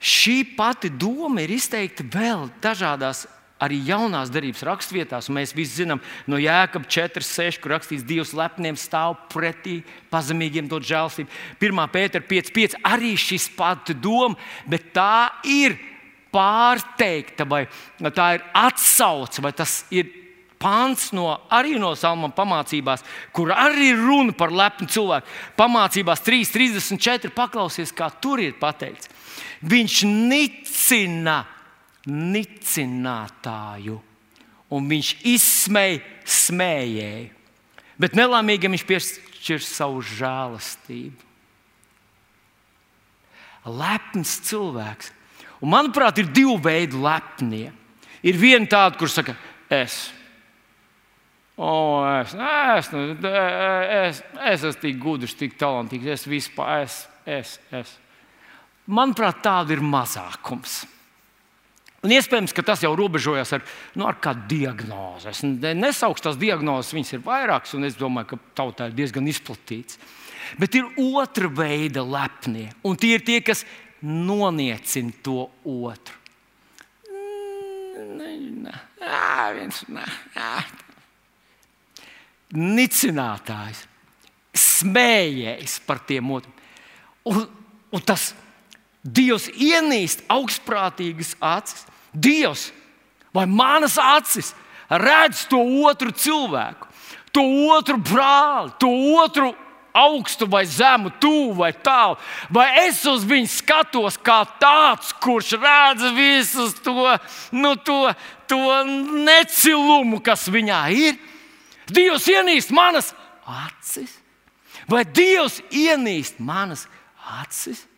Šī 0.00 0.42
pati 0.56 0.92
doma 0.92 1.42
ir 1.44 1.56
izteikta 1.56 2.04
vēl 2.04 2.48
dažādās 2.64 3.24
arī 3.62 3.80
jaunās 3.90 4.32
darbības 4.32 4.64
raksturvietās. 4.66 5.30
Mēs 5.32 5.54
visi 5.56 5.82
zinām 5.82 6.00
no 6.30 6.40
Jēkabas 6.40 6.90
4, 6.96 7.26
6, 7.26 7.60
kur 7.62 7.74
rakstīts, 7.76 8.06
Dievs 8.08 8.34
lepniem 8.36 8.78
stāv 8.80 9.18
pretī, 9.32 9.80
pazemīgiem 10.12 10.68
dod 10.70 10.86
žēlstību. 10.88 11.30
1. 11.60 11.82
pētera 11.92 12.26
5, 12.26 12.52
5 12.56 12.78
arī 12.92 13.14
šis 13.20 13.50
pati 13.56 13.96
doma, 13.96 14.38
bet 14.70 14.90
tā 14.96 15.28
ir 15.44 15.76
pārteikta 16.30 17.46
vai 17.48 17.64
tā 18.14 18.32
ir 18.38 18.48
atsauce, 18.54 19.42
vai 19.42 19.52
tas 19.56 19.82
ir 19.90 20.08
pāns 20.60 21.08
no, 21.16 21.32
arī 21.52 21.78
no 21.80 21.94
Salmāna 21.96 22.36
pamācībās, 22.36 23.04
kur 23.32 23.52
arī 23.54 23.94
ir 23.94 24.02
runa 24.02 24.34
par 24.36 24.52
lepnu 24.52 24.88
cilvēku. 24.92 25.28
Pamācībās 25.56 26.20
3.34. 26.26 27.32
paklausies, 27.34 27.94
kā 27.96 28.10
tur 28.20 28.42
ir 28.44 28.58
pateikts. 28.60 29.08
Viņš 29.64 30.02
nicina 30.08 31.42
nicinātāju, 32.08 33.98
un 34.70 34.88
viņš 34.90 35.10
izsmeja 35.28 36.00
smējēju. 36.24 37.36
Bet 38.00 38.16
nelāmīgam 38.16 38.72
viņš 38.72 38.86
piešķir 38.88 39.64
savu 39.64 40.00
žēlastību. 40.08 41.28
Lepns 43.68 44.38
cilvēks. 44.48 45.10
Un, 45.60 45.68
manuprāt, 45.74 46.22
ir 46.22 46.30
divi 46.32 46.56
veidi 46.64 46.96
lepnie. 46.96 47.66
Ir 48.24 48.38
viena 48.40 48.68
tāda, 48.68 48.96
kur 48.96 49.10
saka, 49.12 49.34
es. 49.68 50.06
O, 51.60 52.00
es, 52.22 52.32
es, 52.32 52.88
nu, 52.94 53.02
es, 53.20 54.22
es 54.48 54.62
esmu 54.64 54.80
tik 54.80 54.96
gudrs, 55.02 55.36
tik 55.36 55.58
talantīgs, 55.60 56.08
es 56.08 56.24
vispār 56.28 56.86
esmu. 56.86 57.16
Es, 57.28 57.58
es. 57.76 57.92
Manuprāt, 58.90 59.42
tāda 59.44 59.76
ir 59.76 59.82
mazākums. 59.84 60.80
Un 62.00 62.14
iespējams, 62.16 62.54
ka 62.56 62.64
tas 62.64 62.80
jau 62.80 62.94
robežojas 62.96 63.50
ar, 63.58 63.64
nu, 63.98 64.06
ar 64.08 64.16
kādu 64.24 64.46
diagnozi. 64.54 65.28
Es 65.28 65.42
nesaukšu 65.44 66.24
tās 66.24 66.38
diagnozes, 66.40 66.94
viņas 66.96 67.12
ir 67.12 67.24
vairākas, 67.26 67.74
un 67.76 67.84
es 67.88 67.98
domāju, 67.98 68.30
ka 68.32 68.38
tautā 68.62 68.88
ir 68.88 68.96
diezgan 68.96 69.28
izplatīts. 69.28 70.00
Bet 70.58 70.78
ir 70.78 70.88
otra 70.96 71.50
veida 71.52 72.00
lepnie, 72.00 72.70
un 72.88 72.96
tie 72.96 73.18
ir 73.18 73.26
tie, 73.26 73.38
kas 73.44 73.66
noniecina 74.00 75.12
to 75.20 75.44
otru. 75.68 76.16
Nicinātājs, 82.56 83.84
smējējis 84.56 85.80
par 85.86 86.00
tiem 86.08 86.32
otriem. 86.32 86.56
Un, 87.28 87.44
un 87.92 88.08
tas 88.08 88.32
Dievs 89.00 89.46
ienīst 89.56 90.26
augstprātīgas 90.28 91.32
acis. 91.40 91.86
Dievs 92.12 92.70
vai 93.34 93.46
manas 93.46 93.98
acis 93.98 94.54
redz 94.90 95.44
to 95.50 95.60
otru 95.86 96.10
cilvēku, 96.10 96.88
to 97.30 97.42
otru 97.70 97.98
brāli, 98.02 98.72
to 98.82 98.90
otru 99.22 99.52
augstu 99.94 100.46
vai 100.46 100.64
zemu, 100.66 101.10
tuvu 101.20 101.54
vai 101.54 101.72
tālu. 101.72 102.16
Vai 102.50 102.86
es 102.86 103.02
uz 103.06 103.24
viņu 103.26 103.50
skatos 103.50 104.18
kā 104.18 104.42
tāds, 104.60 105.12
kurš 105.22 105.54
redz 105.58 106.06
visu 106.14 106.68
to, 106.82 106.94
nu, 107.52 107.74
to, 107.76 107.98
to 108.50 108.60
necilumu, 109.26 110.20
kas 110.22 110.48
viņā 110.50 110.80
ir? 110.94 111.18
Dievs 111.90 112.28
ienīst 112.30 112.70
manas 112.74 113.12
acis, 113.46 114.12
vai 114.90 115.02
Dievs 115.04 115.58
ienīst 115.74 116.38
manas 116.38 116.86
acis? 117.42 117.89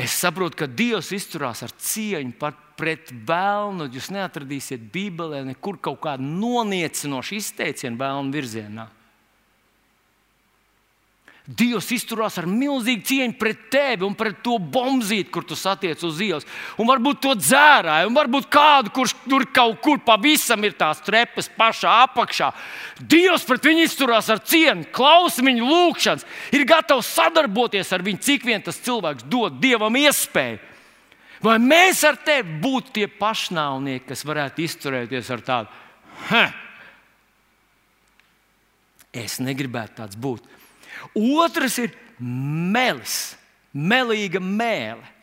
Es 0.00 0.14
saprotu, 0.16 0.62
ka 0.62 0.66
Dievs 0.66 1.10
izturās 1.12 1.60
ar 1.66 1.74
cieņu 1.76 2.52
pret 2.80 3.10
vēlnu. 3.28 3.90
Jūs 3.92 4.08
neatradīsiet 4.14 4.86
Bībelē 4.92 5.42
nekur 5.50 5.76
kaut 5.82 6.00
kādu 6.06 6.24
noniecinošu 6.24 7.36
izteicienu 7.36 8.00
vēlnu 8.00 8.32
virzienā. 8.32 8.86
Dievs 11.50 11.88
izturās 11.90 12.36
ar 12.38 12.46
milzīgu 12.46 13.02
cieņu 13.08 13.34
pret 13.40 13.62
tevi 13.72 14.04
un 14.06 14.12
pret 14.14 14.36
to 14.44 14.54
bombzīti, 14.60 15.32
kur 15.34 15.42
tu 15.42 15.56
satiec 15.58 15.98
uz 16.06 16.20
ielas. 16.22 16.46
Un 16.78 16.86
varbūt 16.86 17.18
to 17.24 17.32
dzērāju, 17.34 18.06
un 18.06 18.14
varbūt 18.14 18.46
kādu, 18.52 18.92
kurš 18.94 19.16
tur 19.24 19.46
kaut 19.50 19.80
kur 19.82 19.98
pavisam 20.06 20.62
ir 20.62 20.76
tās 20.78 21.00
trepas 21.02 21.50
pašā 21.56 21.96
apakšā. 22.04 22.52
Dievs 23.02 23.46
pret 23.48 23.66
viņu 23.66 23.82
izturās 23.88 24.30
ar 24.30 24.44
cieņu, 24.46 24.92
klausa 24.94 25.42
viņu 25.42 25.66
lūgšanas, 25.66 26.26
ir 26.54 26.66
gatavs 26.70 27.10
sadarboties 27.18 27.90
ar 27.96 28.06
viņu, 28.06 28.22
cik 28.28 28.46
vien 28.46 28.62
tas 28.62 28.78
cilvēks 28.86 29.26
dod 29.26 29.58
Dievam 29.58 29.98
iespēju. 29.98 30.62
Vai 31.42 31.56
mēs 31.58 32.04
ar 32.04 32.20
tevi 32.20 32.60
būtu 32.62 32.94
tie 33.00 33.08
pašnāvnieki, 33.10 34.06
kas 34.12 34.22
varētu 34.28 34.62
izturēties 34.68 35.34
ar 35.34 35.42
tādu? 35.42 35.84
Heh. 36.28 36.56
Es 39.10 39.40
negribētu 39.42 40.02
tāds 40.04 40.20
būt. 40.20 40.59
Otrs 41.14 41.78
ir 41.82 41.94
melis, 42.20 43.34
melīga 43.72 44.42
mēlē. 44.42 45.16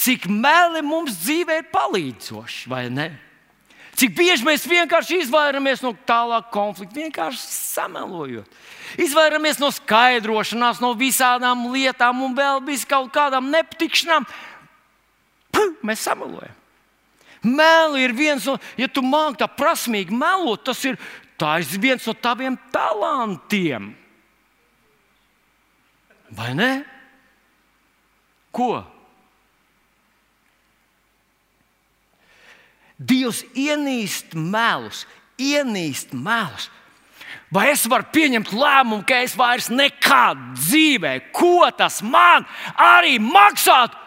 Cik 0.00 0.30
meli 0.32 0.80
mums 0.84 1.18
dzīvē 1.20 1.58
ir 1.60 1.66
palīdzoši, 1.72 2.70
vai 2.72 2.86
ne? 2.92 3.10
Cik 4.00 4.14
bieži 4.16 4.46
mēs 4.46 4.62
vienkārši 4.64 5.18
izvairamies 5.26 5.82
no 5.84 5.90
tālāk 6.08 6.46
konflikta, 6.54 7.02
vienkārši 7.02 7.40
samelojot. 7.42 8.48
Izvairamies 8.96 9.60
no 9.60 9.68
skaidrošanās, 9.74 10.80
no 10.80 10.94
visādām 10.96 11.66
lietām 11.74 12.22
un 12.24 12.32
vēl 12.38 12.64
kaut 12.88 13.10
kādām 13.12 13.50
nepatikšanām. 13.52 14.24
Puh, 15.52 15.76
mēs 15.84 16.06
samelojam. 16.06 16.56
Meli 17.44 18.04
ir 18.04 18.16
viens 18.16 18.44
no, 18.48 18.56
ja 18.80 18.88
tu 18.88 19.04
māki 19.04 19.40
tā 19.40 19.48
prasmīgi 19.52 20.16
melot, 20.16 20.64
tas 20.64 20.80
ir, 20.84 20.96
ir 20.96 21.80
viens 21.80 22.08
no 22.08 22.16
taviem 22.16 22.56
talantiem. 22.72 23.94
Vai 26.30 26.54
ne? 26.54 26.70
Ko? 28.54 28.80
Dievs 33.00 33.40
ienīst 33.56 34.34
melus, 34.36 35.06
ienīst 35.40 36.12
melus. 36.12 36.68
Vai 37.50 37.70
es 37.72 37.82
varu 37.90 38.06
pieņemt 38.14 38.52
lēmumu, 38.54 39.02
ka 39.06 39.22
es 39.24 39.34
vairs 39.38 39.70
nekad 39.72 40.38
dzīvē, 40.58 41.14
ko 41.34 41.66
tas 41.74 41.98
man 42.02 42.46
arī 42.78 43.16
maksātu, 43.22 43.98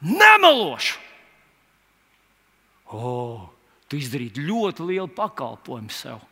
nemelošu? 0.00 1.02
O, 2.96 3.10
tu 3.90 3.98
izdarīji 3.98 4.46
ļoti 4.46 4.86
lielu 4.92 5.10
pakalpojumu 5.12 5.92
sev. 5.92 6.22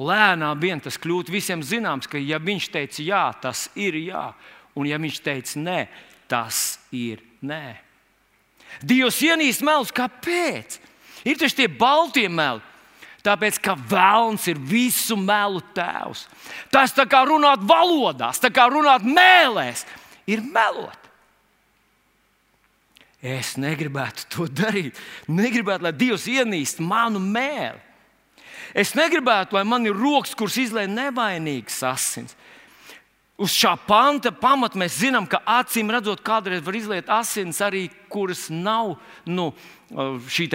Lēnām 0.00 0.60
vien 0.60 0.80
tas 0.82 0.98
kļūtu 1.00 1.32
visiem 1.34 1.62
zināms, 1.66 2.08
ka 2.10 2.20
ja 2.20 2.40
viņš 2.40 2.70
teica 2.72 3.04
jā, 3.04 3.24
tas 3.42 3.68
ir 3.78 3.98
jā, 4.00 4.30
un 4.78 4.88
ja 4.88 4.98
viņš 5.00 5.20
teica 5.24 5.60
nē, 5.60 5.80
tas 6.30 6.78
ir 6.94 7.22
nē. 7.44 7.76
Dievs 8.86 9.18
ienīst 9.26 9.64
melus, 9.66 9.92
kāpēc? 9.92 10.78
Ir 11.26 11.40
taču 11.40 11.60
tie 11.60 11.68
balti 11.68 12.28
meli. 12.30 12.62
Tāpēc, 13.20 13.58
ka 13.60 13.74
vēlns 13.76 14.46
ir 14.48 14.56
visu 14.56 15.16
melu 15.20 15.60
tēvs. 15.76 16.22
Tas 16.72 16.94
tā 16.96 17.04
kā 17.04 17.20
runāt 17.28 17.60
valodās, 17.68 18.40
tā 18.40 18.48
kā 18.54 18.64
runāt 18.72 19.04
mēlēs, 19.04 19.84
ir 20.30 20.40
melot. 20.40 20.96
Es 23.20 23.58
negribētu 23.60 24.24
to 24.32 24.46
darīt. 24.48 24.96
Negribētu, 25.28 25.84
lai 25.84 25.92
Dievs 25.92 26.24
ienīst 26.32 26.80
manu 26.80 27.20
mēlu. 27.20 27.89
Es 28.74 28.94
negribētu, 28.98 29.56
lai 29.56 29.64
man 29.66 29.86
ir 29.88 29.96
rokas, 29.96 30.36
kuras 30.38 30.58
izlaiž 30.60 30.90
nevainīgas 30.92 31.80
asins. 31.90 32.36
Uz 33.40 33.54
šā 33.56 33.72
panta 33.88 34.32
pamata 34.36 34.76
mēs 34.78 34.98
zinām, 35.00 35.24
ka 35.24 35.40
acīm 35.48 35.88
redzot, 35.94 36.20
kādreiz 36.20 36.60
var 36.60 36.76
izliet 36.76 37.08
asins 37.08 37.62
arī, 37.64 37.86
kuras 38.12 38.50
nav 38.52 38.98
nu, 39.24 39.48
šī 40.28 40.50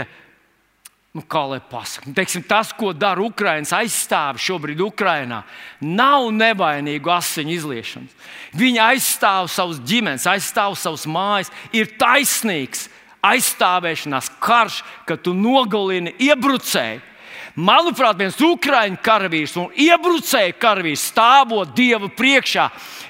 nu, 1.15 1.23
kā 1.25 1.41
lai 1.47 1.62
pasakā, 1.63 2.12
Teiksim, 2.13 2.43
tas, 2.45 2.73
ko 2.75 2.91
dara 2.93 3.23
Ukraiņas 3.23 3.71
aizstāvi 3.78 4.43
šobrīd 4.43 4.84
Ukrajinā, 4.84 5.41
nav 5.80 6.28
nevainīgu 6.36 7.13
asiņu 7.15 7.56
izliešana. 7.56 8.12
Viņi 8.60 8.82
aizstāv 8.84 9.47
savus 9.49 9.80
ģimenes, 9.80 10.28
aizstāv 10.28 10.75
savus 10.78 11.08
mājas, 11.08 11.49
ir 11.73 11.89
taisnīgs 11.97 12.89
aizstāvēšanās 13.25 14.30
karš, 14.43 14.84
kad 15.08 15.23
tu 15.25 15.34
nogalini 15.34 16.13
iebrucēju 16.19 17.14
Manuprāt, 17.56 18.18
viens 18.20 18.36
ukrāņu 18.44 18.98
karavīrs 19.00 19.54
un 19.62 19.70
iebrucēju 19.80 20.58
karavīrs 20.60 21.06
stāvot 21.13 21.70
Dieva 21.76 22.10
priekšā, 22.12 22.65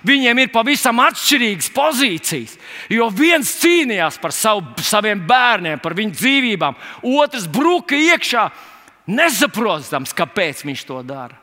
viņiem 0.06 0.44
ir 0.44 0.52
pavisam 0.54 1.02
atšķirīgas 1.02 1.72
pozīcijas. 1.74 2.54
Jo 2.94 3.10
viens 3.10 3.56
cīnījās 3.64 4.20
par 4.22 4.36
savu, 4.38 4.62
saviem 4.86 5.24
bērniem, 5.26 5.82
par 5.82 5.98
viņu 5.98 6.14
dzīvībām, 6.20 6.78
otrs 7.18 7.50
bruka 7.50 7.98
iekšā, 7.98 8.46
nesaprotams, 9.10 10.14
kāpēc 10.14 10.62
viņš 10.70 10.86
to 10.92 11.02
dara. 11.06 11.42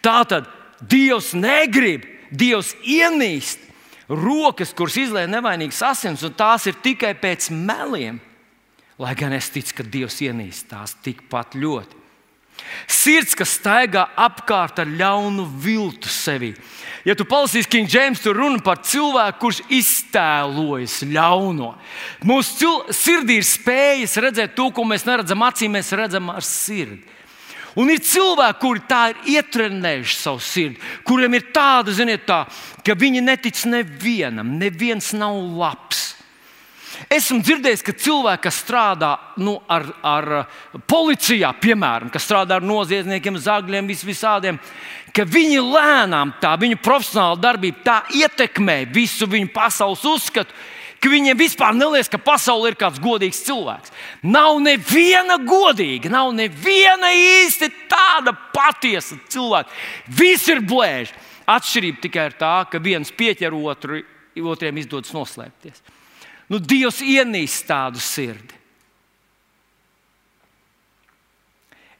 Tā 0.00 0.22
tad 0.24 0.48
Dievs 0.80 1.34
negrib, 1.36 2.08
Dievs 2.32 2.72
ienīst 2.80 3.60
rokas, 4.08 4.72
kuras 4.72 4.96
izlaiž 5.00 5.28
nevainīgas 5.28 5.84
asins, 5.84 6.24
un 6.24 6.32
tās 6.32 6.64
ir 6.68 6.80
tikai 6.80 7.12
pēc 7.20 7.52
meliem. 7.52 8.22
Lai 8.98 9.14
gan 9.18 9.34
es 9.34 9.50
ticu, 9.50 9.80
ka 9.80 9.86
Dievs 9.86 10.20
ienīst 10.22 10.68
tās 10.70 10.94
tikpat 11.02 11.56
ļoti. 11.58 12.02
Sirds, 12.86 13.34
kas 13.34 13.56
staigā 13.58 14.04
apkārt 14.20 14.78
ar 14.78 14.86
ļaunu 14.86 15.46
viltu 15.60 16.08
sevi. 16.12 16.52
Ja 17.04 17.16
tu 17.18 17.26
palasīsi 17.28 17.68
King 17.68 17.90
James, 17.90 18.22
tur 18.22 18.38
runa 18.38 18.60
par 18.64 18.78
cilvēku, 18.86 19.40
kurš 19.42 19.60
iztēlojas 19.74 21.00
ļauno. 21.10 21.72
Mūsu 22.24 22.70
sirdī 22.94 23.40
ir 23.40 23.48
spējas 23.48 24.16
redzēt 24.22 24.54
to, 24.56 24.70
ko 24.70 24.86
mēs 24.88 25.04
neredzam 25.08 25.42
acīm, 25.44 25.74
mēs 25.74 25.90
redzam 25.98 26.30
ar 26.32 26.46
sirdi. 26.46 27.02
Un 27.74 27.90
ir 27.90 27.98
cilvēki, 28.06 28.60
kuri 28.62 28.84
tā 28.86 29.00
ir 29.10 29.32
ietrenējuši 29.34 30.18
savu 30.20 30.38
sirdi, 30.46 30.78
kuriem 31.02 31.34
ir 31.34 31.48
tāda, 31.50 31.90
ziniet, 31.90 32.22
tā, 32.28 32.44
ka 32.86 32.94
viņi 32.94 33.24
netic 33.24 33.64
nevienam, 33.66 34.54
neviens 34.60 35.10
nav 35.18 35.34
labs. 35.58 36.13
Esmu 37.12 37.40
dzirdējis, 37.44 37.82
ka 37.84 37.94
cilvēki, 37.98 38.42
kas 38.46 38.60
strādā 38.62 39.12
nu, 39.40 39.56
ar, 39.70 39.86
ar 40.04 40.28
policijā, 40.90 41.50
piemēram, 41.62 42.10
kas 42.12 42.26
strādā 42.26 42.58
ar 42.58 42.66
noziedzniekiem, 42.66 43.38
zagļiem, 43.40 43.88
vis, 43.90 44.04
visādiem, 44.06 44.60
ka 45.14 45.26
viņi 45.28 45.62
lēnām 45.62 46.34
tā 46.42 46.54
viņu 46.60 46.80
profesionāla 46.84 47.40
darbība 47.40 47.84
tā 47.86 47.98
ietekmē 48.22 48.82
visu 48.94 49.28
viņu 49.30 49.52
pasaules 49.54 50.04
uzskatu. 50.08 50.54
Viņiem 51.04 51.36
vispār 51.36 51.74
neliekas, 51.76 52.08
ka 52.08 52.16
pasaulē 52.16 52.70
ir 52.72 52.78
kāds 52.80 53.00
godīgs 53.02 53.42
cilvēks. 53.44 53.92
Nav 54.24 54.56
neviena 54.64 55.36
godīga, 55.36 56.08
nav 56.08 56.30
neviena 56.32 57.10
īsti 57.12 57.68
tāda 57.92 58.32
patiesa 58.54 59.18
cilvēka. 59.28 59.68
Visi 60.08 60.54
ir 60.54 60.62
blēži. 60.64 61.12
Atšķirība 61.44 62.00
tikai 62.06 62.24
ir 62.30 62.38
tā, 62.40 62.54
ka 62.72 62.80
viens 62.80 63.12
pieķer 63.12 63.52
otru, 63.52 64.00
otriem 64.48 64.80
izdodas 64.80 65.12
noslēpties. 65.12 65.84
Nu, 66.52 66.60
Dievs 66.60 67.00
ienīst 67.00 67.64
tādu 67.68 68.02
sirdi. 68.02 68.52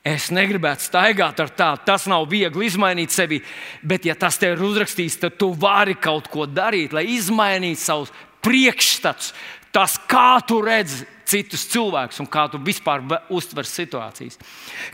Es 0.04 0.28
negribētu 0.28 0.84
staigāt 0.84 1.38
ar 1.40 1.52
tādu. 1.56 1.80
Tas 1.88 2.04
nav 2.12 2.26
viegli 2.28 2.66
izmainīt 2.68 3.14
sevi, 3.14 3.38
bet, 3.80 4.04
ja 4.04 4.12
tas 4.12 4.36
tev 4.36 4.58
ir 4.58 4.66
uzrakstīts, 4.66 5.16
tad 5.22 5.38
tu 5.40 5.48
vari 5.56 5.96
kaut 5.96 6.28
ko 6.28 6.44
darīt, 6.44 6.92
lai 6.92 7.06
izmainītu 7.14 7.80
savus 7.80 8.12
priekšstats, 8.44 9.32
tas, 9.72 9.96
kā 10.04 10.36
tu 10.44 10.60
redzi 10.60 11.06
citus 11.28 11.66
cilvēkus 11.72 12.20
un 12.22 12.28
kā 12.30 12.46
tu 12.52 12.60
vispār 12.62 13.02
uztver 13.32 13.68
situācijas. 13.68 14.38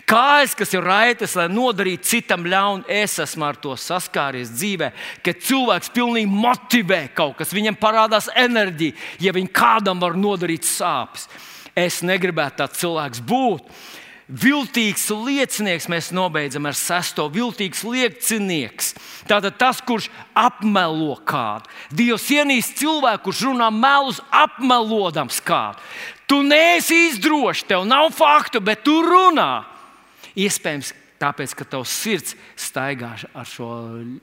Kājas, 0.08 0.56
kas 0.58 0.74
ir 0.74 0.86
raitas, 0.86 1.36
lai 1.38 1.48
nodarītu 1.52 2.10
citam 2.12 2.46
ļaunu, 2.48 2.86
es 2.88 3.18
esmu 3.22 3.48
ar 3.48 3.60
to 3.60 3.76
saskāries 3.78 4.52
dzīvē, 4.54 4.92
ka 5.24 5.36
cilvēks 5.36 5.92
pilnīgi 5.94 6.30
motivē 6.30 7.02
kaut 7.16 7.38
kas, 7.40 7.54
viņam 7.56 7.78
parādās 7.80 8.30
enerģija, 8.34 8.98
ja 9.20 9.34
viņš 9.36 9.54
kādam 9.54 10.02
var 10.02 10.18
nodarīt 10.18 10.68
sāpes. 10.68 11.28
Es 11.78 12.00
negribētu 12.02 12.62
tāds 12.62 12.80
cilvēks 12.82 13.22
būt. 13.26 13.66
Viltīgs 14.30 15.08
liecinieks 15.10 15.88
mēs 15.90 16.10
nobeidzam 16.14 16.68
ar 16.70 16.76
sesto. 16.78 17.26
Viltīgs 17.32 17.82
liecinieks. 17.82 18.92
Tātad 19.26 19.56
tas, 19.58 19.80
kurš 19.82 20.06
apmelo 20.38 21.16
kādu. 21.26 21.66
Dievs 21.90 22.28
ienīst 22.30 22.78
cilvēku, 22.78 23.26
kurš 23.26 23.42
runā 23.48 23.72
melus, 23.74 24.22
apmelodams 24.30 25.40
kādu. 25.42 25.82
Tu 26.30 26.38
neesi 26.46 27.08
izdrošs, 27.08 27.66
tev 27.66 27.82
nav 27.90 28.12
faktu, 28.14 28.62
bet 28.62 28.84
tu 28.86 29.00
runā. 29.02 29.64
Iespējams, 30.38 30.92
tāpēc, 31.18 31.56
ka 31.58 31.66
tavs 31.74 31.90
sirds 31.90 32.36
staigā 32.54 33.16
ar 33.34 33.48
šo 33.50 33.70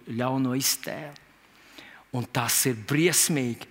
ļauno 0.08 0.56
iztēli. 0.56 1.26
Un 2.15 2.24
tas 2.32 2.63
ir 2.70 2.80
briesmīgi. 2.88 3.67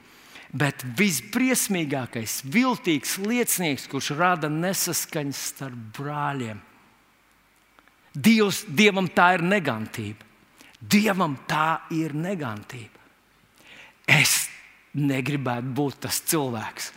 Bet 0.54 0.84
visbriesmīgākais, 0.98 2.40
viltīgs 2.46 3.16
liecinieks, 3.22 3.88
kurš 3.90 4.12
rada 4.18 4.50
nesaskaņas 4.52 5.40
starp 5.52 5.80
brāļiem. 5.98 6.60
Dievs, 8.16 8.62
dievam 8.68 9.08
tā 9.12 9.32
ir 9.36 9.44
negantība. 9.44 10.24
Dievam 10.80 11.34
tā 11.48 11.80
ir 11.92 12.14
negantība. 12.14 13.02
Es 14.06 14.46
negribētu 14.94 15.74
būt 15.76 15.98
tas 16.06 16.20
cilvēks, 16.30 16.92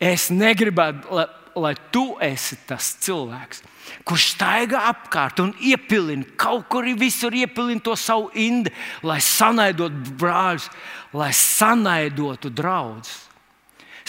Es 0.00 0.30
negribētu, 0.32 1.12
lai, 1.56 1.74
tu 1.92 2.14
esi 2.22 2.58
tas 2.68 2.92
cilvēks, 3.04 3.62
kurš 4.06 4.26
staigā 4.34 4.84
apkārt 4.90 5.42
un 5.42 5.54
iepilina 5.58 6.26
kaut 6.40 6.68
kur 6.70 6.86
visur, 6.98 7.34
iepilina 7.34 7.82
to 7.82 7.96
savu 7.98 8.30
indi, 8.34 8.72
lai 9.02 9.18
sanaidotu 9.24 10.14
brāļus, 10.20 10.70
lai 11.16 11.32
sanaidotu 11.34 12.52
draugus. 12.52 13.30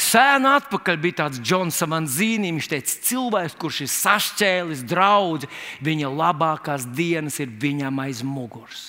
Sēna 0.02 0.56
atpakaļ 0.62 0.98
bija 1.02 1.18
tāds 1.26 1.42
Džons 1.44 1.78
Avanzīnī. 1.86 2.50
Viņš 2.56 2.70
teica, 2.72 2.96
cilvēks, 3.10 3.58
kurš 3.60 3.84
ir 3.84 3.92
sašķēlis 3.92 4.86
draugu, 4.90 5.50
viņa 5.84 6.10
labākās 6.10 6.88
dienas 6.96 7.38
ir 7.44 7.52
viņam 7.62 8.00
aiz 8.02 8.24
muguras. 8.26 8.88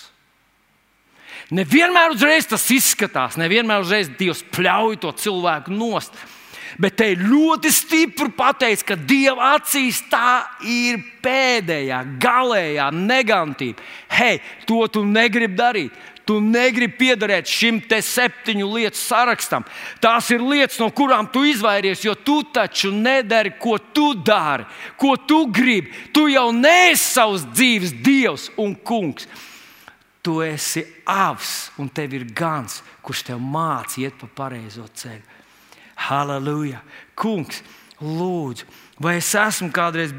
Nevienmēr 1.53 2.15
uzreiz 2.15 2.47
tas 2.49 2.65
izskatās, 2.73 3.37
nevienmēr 3.41 3.83
uzreiz 3.85 4.09
Dievs 4.17 4.41
pļauj 4.55 5.03
to 5.03 5.11
cilvēku 5.21 5.75
nost. 5.75 6.15
Bet 6.81 6.97
te 6.97 7.11
ļoti 7.19 7.73
stipri 7.73 8.31
pateikts, 8.37 8.85
ka 8.87 8.97
Dieva 8.97 9.53
acīs 9.59 10.01
tā 10.11 10.45
ir 10.65 11.03
pēdējā, 11.25 12.01
galējā 12.23 12.89
negatīva. 12.97 13.85
Hei, 14.13 14.41
to 14.69 14.87
tu 14.93 15.05
negribi 15.05 15.59
darīt. 15.59 16.01
Tu 16.23 16.37
negribi 16.39 16.95
piederēt 17.01 17.51
šim 17.51 17.81
te 17.91 17.99
septiņu 17.99 18.69
lietu 18.77 18.99
sarakstam. 19.01 19.65
Tās 20.01 20.29
ir 20.31 20.45
lietas, 20.47 20.79
no 20.79 20.87
kurām 20.95 21.27
tu 21.35 21.43
izvairies, 21.45 22.05
jo 22.07 22.15
tu 22.15 22.45
taču 22.55 22.93
nedari, 22.95 23.57
ko 23.59 23.75
tu 23.93 24.13
dari, 24.15 24.65
ko 24.97 25.17
tu 25.19 25.43
gribi. 25.51 25.91
Tu 26.15 26.29
jau 26.37 26.53
neesi 26.55 27.03
savs 27.09 27.49
dzīves 27.51 27.97
dievs 28.07 28.47
un 28.57 28.77
kungs. 28.79 29.27
Tu 30.23 30.39
esi 30.47 30.85
avs 31.11 31.73
un 31.83 31.91
tev 31.91 32.15
ir 32.15 32.29
gans, 32.31 32.79
kurš 33.03 33.27
tev 33.27 33.43
māca 33.43 33.99
iet 33.99 34.15
pa 34.21 34.31
pareizo 34.45 34.87
ceļu. 34.87 35.42
Halleluja! 36.09 36.83
Kungs, 37.19 37.63
lūdzu! 38.01 38.67
Vai 39.03 39.17
es 39.19 39.33
esmu 39.35 39.73
kādreiz 39.75 40.13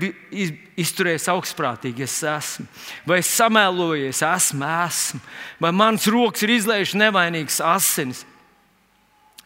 izturējis 0.79 1.29
augstprātīgi? 1.31 2.03
Es 2.03 2.17
esmu. 2.27 2.65
Vai 3.07 3.21
es 3.21 3.29
samēlojies? 3.31 4.19
Esmu, 4.27 4.65
esmu. 4.87 5.21
Vai 5.63 5.71
mans 5.75 6.07
rokas 6.11 6.43
ir 6.43 6.55
izlējušas 6.57 6.99
nevainīgas 6.99 7.61
asinis? 7.63 8.25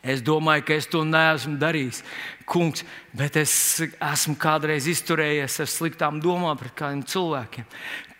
Es 0.08 0.22
domāju, 0.24 0.64
ka 0.64 0.78
es 0.78 0.88
to 0.88 1.02
neesmu 1.04 1.58
darījis, 1.60 2.00
kungs, 2.48 2.86
bet 3.18 3.36
es 3.42 3.52
esmu 3.84 4.38
kādreiz 4.40 4.88
izturējies 4.88 5.60
ar 5.62 5.70
sliktām 5.70 6.22
domām 6.24 6.58
pret 6.58 6.76
kādiem 6.78 7.02
cilvēkiem. 7.04 7.66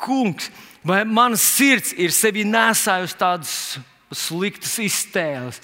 Kungs, 0.02 0.50
vai 0.84 1.04
manas 1.08 1.46
sirds 1.46 1.94
ir 1.96 2.12
sevi 2.14 2.44
nesājusi 2.46 3.18
tādas 3.22 3.54
sliktas 4.12 4.76
iztēles? 4.84 5.62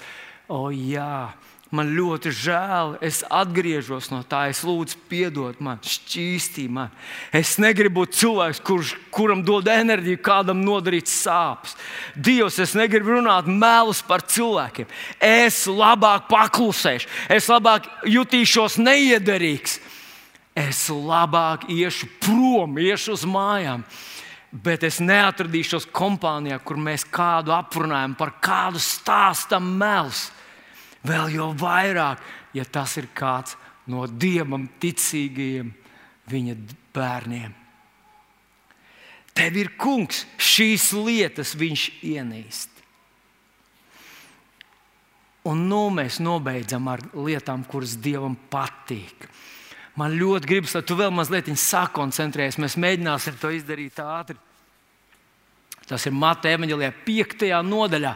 O, 0.48 0.70
jā, 0.72 1.34
man 1.74 1.90
ļoti 1.96 2.30
žēl, 2.34 2.94
es 3.04 3.22
atgriežos 3.32 4.10
no 4.12 4.20
tā, 4.26 4.44
es 4.52 4.62
lūdzu, 4.66 4.98
piedod 5.10 5.58
man, 5.64 5.80
šķīstī 5.82 6.66
man. 6.70 6.92
Es 7.34 7.56
negribu 7.62 8.02
būt 8.02 8.14
cilvēks, 8.20 8.62
kurš, 8.64 8.94
kuram 9.14 9.42
dod 9.46 9.68
enerģiju, 9.70 10.20
kādam 10.24 10.62
nodarīt 10.64 11.10
sāpes. 11.10 11.74
Dievs, 12.14 12.60
es 12.62 12.76
negribu 12.78 13.16
runāt 13.16 13.50
melus 13.50 14.02
par 14.06 14.22
cilvēkiem. 14.22 14.88
Es 15.18 15.64
labāk 15.70 16.28
paklusēšu, 16.30 17.10
es 17.34 17.50
labāk 17.50 17.90
jutīšos 18.06 18.78
neiederīgs. 18.82 19.80
Es 20.54 20.86
labāk 20.86 21.66
iešu 21.66 22.06
prom, 22.22 22.78
iešu 22.78 23.16
uz 23.16 23.24
mājām. 23.26 23.82
Bet 24.54 24.84
es 24.86 25.00
neatradīšos 25.02 25.88
kompānijā, 25.90 26.60
kur 26.62 26.78
mēs 26.78 27.02
kādu 27.10 27.50
aprunājam, 27.56 28.14
par 28.14 28.36
kādu 28.38 28.78
stāstam 28.78 29.66
melus. 29.80 30.28
Vēl 31.04 31.34
jau 31.36 31.50
vairāk, 31.60 32.22
ja 32.56 32.64
tas 32.64 32.96
ir 33.00 33.10
kāds 33.16 33.58
no 33.92 34.06
dievam 34.08 34.66
ticīgajiem 34.80 35.72
viņa 36.32 36.56
bērniem. 36.94 37.52
Tev 39.34 39.58
ir 39.58 39.72
kungs, 39.76 40.22
šīs 40.38 40.92
lietas 40.94 41.56
viņš 41.58 41.88
ienīst. 42.06 42.70
Un 45.50 45.66
nu 45.68 45.90
mēs 45.92 46.20
nobeidzam 46.24 46.86
ar 46.88 47.02
lietām, 47.12 47.66
kuras 47.68 47.98
dievam 48.00 48.36
patīk. 48.48 49.26
Man 49.98 50.14
ļoti 50.16 50.48
gribas, 50.48 50.72
lai 50.74 50.82
tu 50.86 50.96
vēl 50.98 51.12
mazliet 51.14 51.50
sakoncentrējies. 51.60 52.56
Mēs 52.62 52.78
mēģināsim 52.80 53.36
to 53.38 53.50
izdarīt 53.52 54.00
ātri. 54.00 54.38
Tas 55.84 56.06
ir 56.08 56.16
Mateja 56.16 56.56
evanģēlijā, 56.56 56.94
5. 57.04 57.44
nodaļā. 57.68 58.14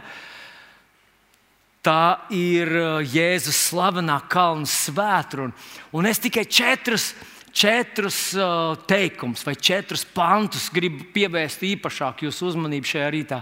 Tā 1.85 2.27
ir 2.35 2.71
uh, 2.75 2.87
Jēzus 2.99 3.55
slavenā 3.69 4.17
kalna 4.27 4.67
svētkruna. 4.67 5.55
Un 5.95 6.09
es 6.09 6.19
tikai 6.19 6.43
četrus, 6.43 7.13
četrus 7.55 8.17
uh, 8.35 8.75
teikumus 8.89 9.45
vai 9.47 9.55
četrus 9.55 10.03
pantus 10.03 10.67
gribu 10.75 11.07
pievērst 11.15 11.63
īpašāk 11.69 12.25
jūsu 12.27 12.51
uzmanību 12.51 12.91
šajā 12.91 13.13
rītā. 13.15 13.39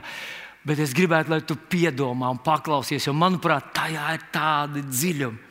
Bet 0.67 0.83
es 0.83 0.93
gribētu, 0.93 1.33
lai 1.33 1.41
tu 1.47 1.57
piedomā 1.57 2.29
un 2.29 2.43
paklausies, 2.43 3.07
jo 3.07 3.15
manuprāt, 3.15 3.71
tajā 3.73 4.13
ir 4.19 4.29
tādi 4.35 4.85
dziļumi. 4.85 5.46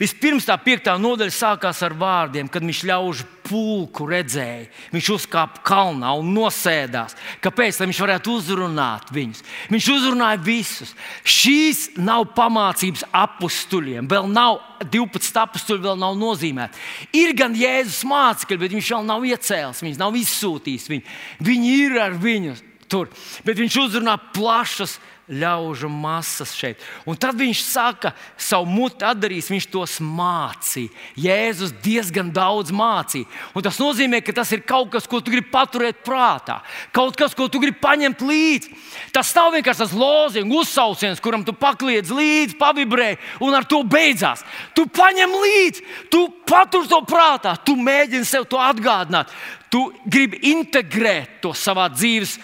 Vispirms 0.00 0.46
tā 0.48 0.56
piekta 0.60 0.96
nodaļa 1.00 1.34
sākās 1.34 1.82
ar 1.86 1.94
vārdiem, 1.96 2.48
kad 2.52 2.64
viņš 2.64 2.82
ļaužu 2.88 3.26
pulku 3.46 4.06
redzēja. 4.10 4.66
Viņš 4.92 5.10
uzkāpa 5.14 5.62
kalnā 5.66 6.12
un 6.18 6.32
nosēdās. 6.34 7.14
Kāpēc? 7.44 7.78
Lai 7.78 7.88
viņš 7.90 8.02
varētu 8.02 8.34
uzrunāt 8.38 9.10
viņus. 9.14 9.42
Viņš 9.72 9.88
uzrunāja 9.94 10.42
visus. 10.42 10.94
Šīs 11.22 11.86
nav 12.00 12.26
pamācības 12.36 13.06
apstuļiem. 13.14 14.10
Vēl 14.10 14.30
nav 14.32 14.60
12 14.92 15.42
apstuļi, 15.46 15.84
vēl 15.86 15.98
nav 16.00 16.16
nozīmēti. 16.20 16.86
Ir 17.16 17.34
gan 17.38 17.56
Jēzus 17.56 18.04
mācekļi, 18.08 18.62
bet 18.64 18.76
viņš 18.76 18.94
vēl 18.96 19.06
nav 19.08 19.26
iecēlis, 19.30 19.84
viņš 19.86 20.00
nav 20.00 20.16
izsūtījis 20.20 20.88
viņu. 20.92 21.18
Viņi 21.46 21.76
ir 21.86 22.00
ar 22.02 22.16
viņu 22.20 22.56
tur, 22.90 23.10
bet 23.46 23.58
viņš 23.58 23.78
uzrunā 23.82 24.16
plašas 24.34 24.98
ļaužu 25.26 25.88
masas 25.90 26.52
šeit. 26.54 26.82
Un 27.06 27.16
tad 27.18 27.34
viņš 27.38 27.60
saka, 27.66 28.12
savu 28.38 28.68
muti 28.70 29.02
atdarīs, 29.06 29.48
viņš 29.50 29.66
tos 29.72 29.96
mācīja. 29.98 30.92
Jēzus 31.18 31.72
diezgan 31.82 32.30
daudz 32.34 32.70
mācīja. 32.74 33.26
Un 33.56 33.64
tas 33.66 33.80
nozīmē, 33.82 34.20
ka 34.22 34.34
tas 34.36 34.52
ir 34.54 34.62
kaut 34.66 34.92
kas, 34.92 35.08
ko 35.10 35.18
tu 35.18 35.34
gribi 35.34 35.50
paturēt 35.50 36.04
prātā, 36.06 36.60
kaut 36.94 37.18
kas, 37.18 37.34
ko 37.34 37.48
tu 37.50 37.58
gribi 37.62 37.80
paņemt 37.82 38.22
līdzi. 38.22 38.70
Tas 39.14 39.32
nav 39.34 39.50
vienkārši 39.56 39.82
tas 39.82 39.96
loziņš, 39.98 40.54
uzsauciens, 40.60 41.22
kuram 41.22 41.42
tu 41.46 41.54
pakliedz 41.58 42.12
līdzi, 42.14 42.58
pavibrē, 42.60 43.16
un 43.42 43.56
ar 43.58 43.66
to 43.66 43.82
beidzās. 43.82 44.44
Tu 44.78 44.86
paņem 44.86 45.34
līdzi, 45.42 45.86
tu 46.12 46.28
patur 46.46 46.86
to 46.86 47.00
prātā, 47.08 47.56
tu 47.66 47.74
mēģini 47.74 48.28
sev 48.28 48.46
to 48.46 48.62
atgādināt. 48.62 49.34
Tu 49.74 49.82
gribi 50.06 50.38
integrēt 50.52 51.40
to 51.42 51.50
savā 51.50 51.88
dzīves 51.90 52.36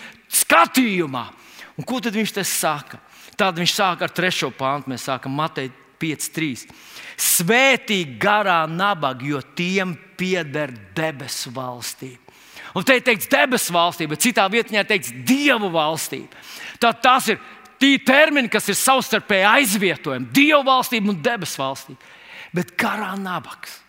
skatījumā. 0.42 1.41
Un 1.78 1.86
ko 1.88 2.00
tad 2.02 2.16
viņš 2.16 2.34
te 2.36 2.44
saka? 2.46 3.00
Tad 3.38 3.56
viņš 3.58 3.74
sāk 3.74 4.02
ar 4.04 4.12
trešo 4.12 4.50
pāntu. 4.54 4.92
Mēs 4.92 5.06
sākam 5.08 5.34
Matei 5.36 5.70
5.3. 6.02 6.66
Svētīgi 7.22 8.18
garā 8.20 8.64
nabaga, 8.68 9.24
jo 9.24 9.40
tiem 9.56 9.94
pieder 10.18 10.72
debesu 10.96 11.52
valstība. 11.54 12.20
Un 12.72 12.84
te 12.88 12.96
ir 12.96 13.04
teikts 13.04 13.28
debesu 13.28 13.74
valstība, 13.74 14.14
bet 14.14 14.24
citā 14.24 14.46
vietā 14.48 14.84
teikts 14.88 15.12
dievu 15.28 15.68
valstība. 15.74 16.32
Tad 16.80 17.02
tas 17.04 17.28
ir 17.28 17.40
tie 17.82 17.98
termini, 18.00 18.48
kas 18.48 18.70
ir 18.72 18.78
savstarpēji 18.78 19.48
aizvietojami- 19.50 20.30
dievu 20.40 20.64
valstība 20.64 21.12
un 21.12 21.22
debesu 21.22 21.60
valstība. 21.60 22.00
Bet 22.52 22.76
garā 22.76 23.12
nabags. 23.18 23.81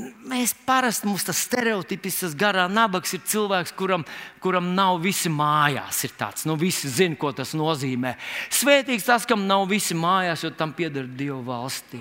Mēs 0.00 0.54
parasti 0.64 1.04
mums 1.04 1.26
tas 1.26 1.36
stereotipisks 1.44 2.32
garā 2.38 2.64
nabaks 2.72 3.12
ir 3.12 3.20
cilvēks, 3.28 3.74
kuram, 3.76 4.06
kuram 4.40 4.70
nav 4.72 5.02
visi 5.04 5.28
mājās. 5.28 5.98
Ir 6.06 6.14
tāds, 6.16 6.46
nu, 6.48 6.56
visi 6.56 6.88
zina, 6.88 7.18
ko 7.20 7.34
tas 7.36 7.52
nozīmē. 7.52 8.14
Svētīgs 8.48 9.04
tas, 9.04 9.26
kam 9.28 9.44
nav 9.44 9.66
visi 9.68 9.92
mājās, 9.92 10.46
jo 10.46 10.50
tam 10.56 10.72
pieder 10.72 11.04
Dieva 11.04 11.42
valstī. 11.44 12.00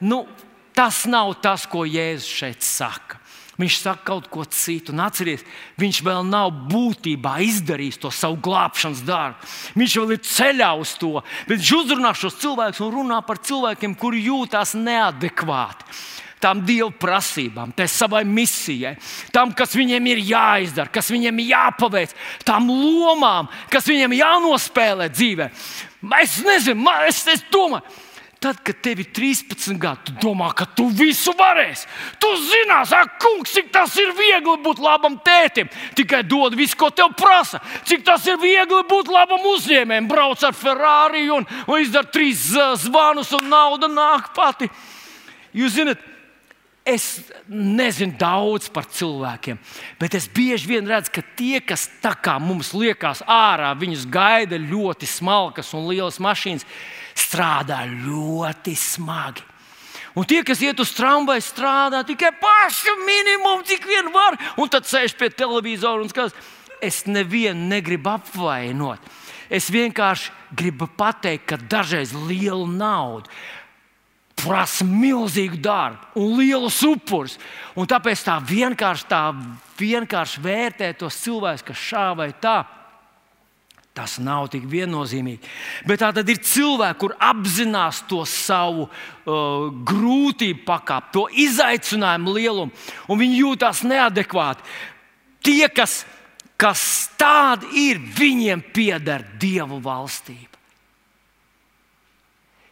Nu, 0.00 0.22
tas 0.72 1.02
nav 1.10 1.34
tas, 1.44 1.66
ko 1.68 1.84
Jēzus 1.84 2.30
šeit 2.40 2.64
saka. 2.64 3.20
Viņš 3.58 3.76
saka 3.82 4.06
kaut 4.06 4.30
ko 4.32 4.46
citu. 4.46 4.94
Un 4.94 5.02
atcerieties, 5.04 5.44
viņš 5.82 5.98
vēl 6.06 6.22
nav 6.24 6.54
būtībā 6.70 7.34
izdarījis 7.44 7.98
to 8.00 8.12
savu 8.14 8.38
glābšanas 8.46 9.02
darbu. 9.04 9.50
Viņš 9.76 9.96
vēl 9.98 10.14
ir 10.14 10.22
ceļā 10.24 10.70
uz 10.78 10.94
to. 11.02 11.18
Bet 11.50 11.58
viņš 11.58 11.74
uzrunā 11.82 12.14
šos 12.16 12.38
cilvēkus 12.40 12.80
un 12.86 12.94
runā 12.94 13.18
par 13.26 13.42
cilvēkiem, 13.44 13.98
kuri 13.98 14.24
jūtas 14.30 14.72
neadekvāti 14.78 16.16
tām 16.42 16.64
dievu 16.66 16.90
prasībām, 17.00 17.72
tai 17.76 17.88
savai 17.90 18.24
misijai, 18.28 18.96
tam, 19.34 19.52
kas 19.56 19.76
viņiem 19.78 20.10
ir 20.12 20.24
jāizdara, 20.30 20.92
kas 20.92 21.10
viņiem 21.12 21.42
ir 21.42 21.54
jāpaveic, 21.54 22.14
tām 22.46 22.68
lomām, 22.70 23.50
kas 23.72 23.88
viņiem 23.90 24.18
jānospēlē 24.18 25.08
dzīvē. 25.14 25.48
Es 26.22 26.38
nezinu, 26.46 26.82
man, 26.82 27.08
es, 27.10 27.24
es 27.30 27.42
domāju. 27.52 28.06
Tad, 28.38 28.60
kad 28.62 28.76
tev 28.78 29.00
ir 29.02 29.08
13 29.10 29.80
gadi, 29.82 30.12
tu 30.12 30.12
domā, 30.22 30.52
ka 30.54 30.62
tu 30.78 30.84
visu 30.94 31.32
varēsi. 31.34 31.88
Tu 32.22 32.28
zinās, 32.46 32.92
ak, 32.94 33.16
kungs, 33.18 33.50
cik 33.50 33.72
tas 33.74 33.96
ir 33.98 34.12
viegli 34.14 34.54
būt 34.62 34.78
labam 34.78 35.16
tētim. 35.26 35.66
Tikai 35.98 36.20
dod 36.22 36.54
visu, 36.54 36.76
ko 36.78 36.92
tev 36.94 37.16
prasa. 37.18 37.58
Cik 37.82 38.04
tas 38.06 38.28
ir 38.30 38.38
viegli 38.38 38.78
būt 38.86 39.10
labam 39.10 39.42
uzņēmējam. 39.56 40.06
Brauc 40.06 40.44
ar 40.46 40.54
Ferrari 40.54 41.24
un, 41.34 41.48
un 41.66 41.82
izdara 41.82 42.06
trīs 42.14 42.46
zvanus, 42.84 43.34
un 43.34 43.50
nauda 43.50 43.90
nāk 43.90 44.30
pati. 44.38 44.70
Jūs 45.58 45.74
zināt, 45.80 46.06
es 46.88 47.04
nezinu 47.48 48.16
daudz 48.18 48.68
par 48.72 48.86
cilvēkiem, 48.88 49.58
bet 50.00 50.16
es 50.16 50.28
bieži 50.32 50.70
vien 50.72 50.88
redzu, 50.88 51.12
ka 51.18 51.24
tie, 51.36 51.60
kas 51.60 51.86
tā 52.02 52.14
kā 52.16 52.38
mums 52.40 52.72
liekas 52.76 53.20
ārā, 53.28 53.74
viņus 53.78 54.06
gaida 54.12 54.56
ļoti 54.60 55.08
smalkas 55.08 55.74
un 55.76 55.88
lielas 55.90 56.20
mašīnas, 56.22 56.66
strādā 57.18 57.84
ļoti 57.88 58.74
smagi. 58.78 59.44
Un 60.18 60.26
tie, 60.26 60.40
kas 60.42 60.62
iet 60.64 60.80
uz 60.82 60.90
tramvaju, 60.96 61.44
strādā 61.44 62.00
tikai 62.06 62.32
pašu 62.40 62.96
minimumu, 63.04 63.62
cik 63.68 63.84
vien 63.86 64.08
var, 64.14 64.38
un 64.58 64.70
tad 64.72 64.88
sēž 64.88 65.14
pie 65.18 65.28
televizora 65.30 66.02
un 66.02 66.10
skatās. 66.10 66.34
Es 66.82 67.04
nevienu 67.10 67.68
negribu 67.72 68.12
apvainot. 68.12 69.02
Es 69.50 69.66
vienkārši 69.72 70.30
gribu 70.54 70.86
pateikt, 70.98 71.48
ka 71.50 71.56
dažreiz 71.58 72.12
liela 72.14 72.66
nauda 72.68 73.30
prasa 74.38 74.86
milzīgu 74.86 75.58
darbu 75.62 76.22
un 76.22 76.38
lielus 76.38 76.80
upurus. 76.86 77.36
Un 77.78 77.88
tāpēc 77.90 78.24
tā 78.26 78.38
vienkārši, 78.42 79.06
tā 79.10 79.22
vienkārši 79.78 80.42
vērtē 80.44 80.92
tos 80.98 81.20
cilvēkus, 81.24 81.66
kas 81.66 81.86
šā 81.90 82.08
vai 82.18 82.32
tā. 82.40 82.58
Tas 83.98 84.18
nav 84.22 84.46
tik 84.52 84.68
viennozīmīgi. 84.70 85.42
Bet 85.88 86.04
tā 86.04 86.12
tad 86.14 86.28
ir 86.30 86.38
cilvēki, 86.46 86.98
kur 87.00 87.16
apzinās 87.18 88.04
to 88.06 88.20
savu 88.30 88.86
uh, 88.86 89.72
grūtību 89.90 90.62
pakāpi, 90.68 91.10
to 91.16 91.24
izaicinājumu 91.46 92.36
lielumu, 92.36 92.86
un 93.10 93.18
viņi 93.18 93.40
jūtas 93.40 93.82
neadekvāti. 93.90 94.62
Tie, 95.42 95.64
kas, 95.74 96.04
kas 96.60 96.84
tādi 97.18 97.88
ir, 97.88 97.98
viņiem 97.98 98.62
pieder 98.74 99.26
Dievu 99.40 99.80
valstība. 99.82 100.57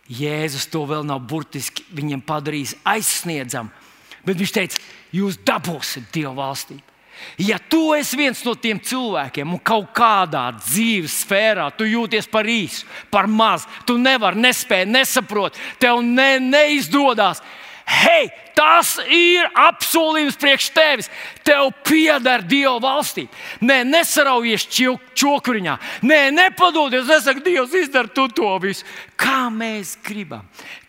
Jēzus 0.07 0.69
to 0.71 0.85
vēl 0.87 1.07
nav 1.07 1.25
burtiski 1.27 1.85
viņiem 1.97 2.23
padarījis 2.27 2.77
aizsniedzam, 2.87 3.73
bet 4.27 4.39
viņš 4.39 4.53
teica, 4.55 4.83
jūs 5.15 5.41
dabūsiet 5.47 6.13
Dieva 6.15 6.35
valstību. 6.37 6.85
Ja 7.41 7.57
tu 7.59 7.95
esi 7.97 8.17
viens 8.19 8.43
no 8.45 8.53
tiem 8.61 8.79
cilvēkiem 8.81 9.55
un 9.57 9.61
kaut 9.65 9.89
kādā 9.97 10.51
dzīves 10.59 11.23
sfērā 11.25 11.71
tu 11.77 11.87
jūties 11.89 12.29
par 12.29 12.49
īsu, 12.49 12.85
par 13.11 13.29
mazu, 13.29 13.69
tu 13.89 13.97
nevari, 14.01 14.41
nespēji, 14.45 14.89
nesaproti, 14.93 15.63
tev 15.81 16.03
ne, 16.05 16.37
neizdodas. 16.45 17.41
Hei, 17.87 18.30
tas 18.59 18.97
ir 19.07 19.47
apsolījums 19.55 20.39
priekš 20.41 20.70
tevis. 20.74 21.11
Tev 21.47 21.70
pieder 21.87 22.43
Dieva 22.43 22.80
valstī. 22.82 23.28
Nē, 23.62 23.84
nesaraujies 23.87 24.66
čokuriņā. 25.14 25.76
Nē, 26.03 26.20
nepadodies. 26.34 27.07
Es 27.14 27.28
saku, 27.28 27.45
Dievs, 27.47 27.76
izdara 27.78 28.11
tu 28.11 28.26
to 28.34 28.51
visu. 28.62 28.82
Kā 29.14 29.47
mēs 29.55 29.95
gribam, 30.03 30.43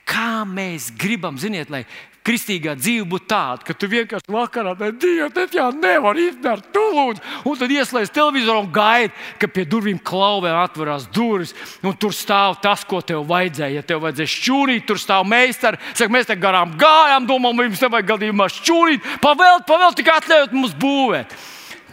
kā 0.10 0.42
mēs 0.50 0.90
gribam, 0.98 1.38
ziniet, 1.38 1.70
lai 1.70 1.86
kristīgā 2.28 2.76
dzīve 2.78 3.08
būtu 3.08 3.30
tāda, 3.32 3.64
ka 3.64 3.76
tu 3.78 3.88
vienkārši 3.92 4.34
vakarā 4.34 4.76
Dievu 4.78 5.30
te 5.34 5.46
jau 5.56 5.70
nevari 5.76 6.28
izdarīt, 6.32 6.70
tu 6.76 6.84
lūdzu, 6.94 7.24
un 7.48 7.60
tad 7.60 7.74
ieslēdz 7.74 8.14
televizoru 8.16 8.66
un 8.66 8.72
gaidi, 8.74 9.14
ka 9.40 9.50
pie 9.52 9.66
durvīm 9.70 10.00
klauvē 10.04 10.52
atverās 10.64 11.08
durvis, 11.14 11.56
un 11.84 11.96
tur 11.96 12.16
stāv 12.16 12.60
tas, 12.64 12.84
ko 12.88 13.02
tev 13.02 13.26
vajadzēja. 13.30 13.80
Ja 13.80 13.86
tev 13.86 14.04
vajadzēja 14.06 14.34
šķūrīt, 14.34 14.88
tur 14.88 15.00
stāv 15.02 15.28
meistars, 15.30 15.84
saka, 15.94 16.14
mēs 16.14 16.28
te 16.30 16.38
garām 16.40 16.74
gājām, 16.80 17.28
domājam, 17.30 17.62
mums 17.64 17.84
te 17.84 17.92
vajag 17.92 18.10
gadījumā 18.16 18.50
šķūrīt, 18.58 19.14
pavēlt, 19.24 19.68
pavēlt, 19.70 20.00
tikai 20.02 20.18
atļaut 20.22 20.58
mums 20.58 20.76
būvēt. 20.80 21.38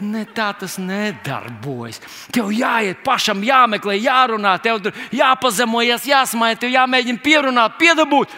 Ne 0.02 0.24
tā 0.34 0.48
tas 0.58 0.74
nedarbojas. 0.82 2.00
Tev 2.34 2.48
jāiet 2.50 3.04
pašam, 3.06 3.44
jāmeklē, 3.46 3.94
jārunā, 4.02 4.56
tev 4.62 4.90
jāpazemojas, 5.14 6.08
jāsmaida, 6.10 6.64
tev 6.64 6.74
jāmēģina 6.74 7.22
pierunāt, 7.22 7.78
piedabūt 7.78 8.34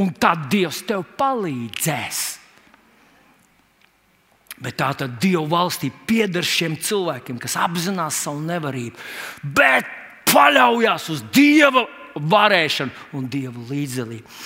un 0.00 0.12
tad 0.20 0.48
Dievs 0.52 0.82
tev 0.88 1.04
palīdzēs. 1.18 2.24
Bet 4.56 4.78
tā 4.80 4.92
tad 4.96 5.18
Dieva 5.20 5.44
valstī 5.50 5.90
pieder 6.08 6.44
šiem 6.46 6.78
cilvēkiem, 6.80 7.36
kas 7.40 7.58
apzinās 7.60 8.22
savu 8.24 8.40
nevarību, 8.46 8.96
bet 9.56 9.88
paļaujas 10.30 11.10
uz 11.12 11.20
Dieva 11.32 11.84
varēšanu 12.16 13.18
un 13.18 13.28
Dieva 13.32 13.66
līdzdalību. 13.68 14.40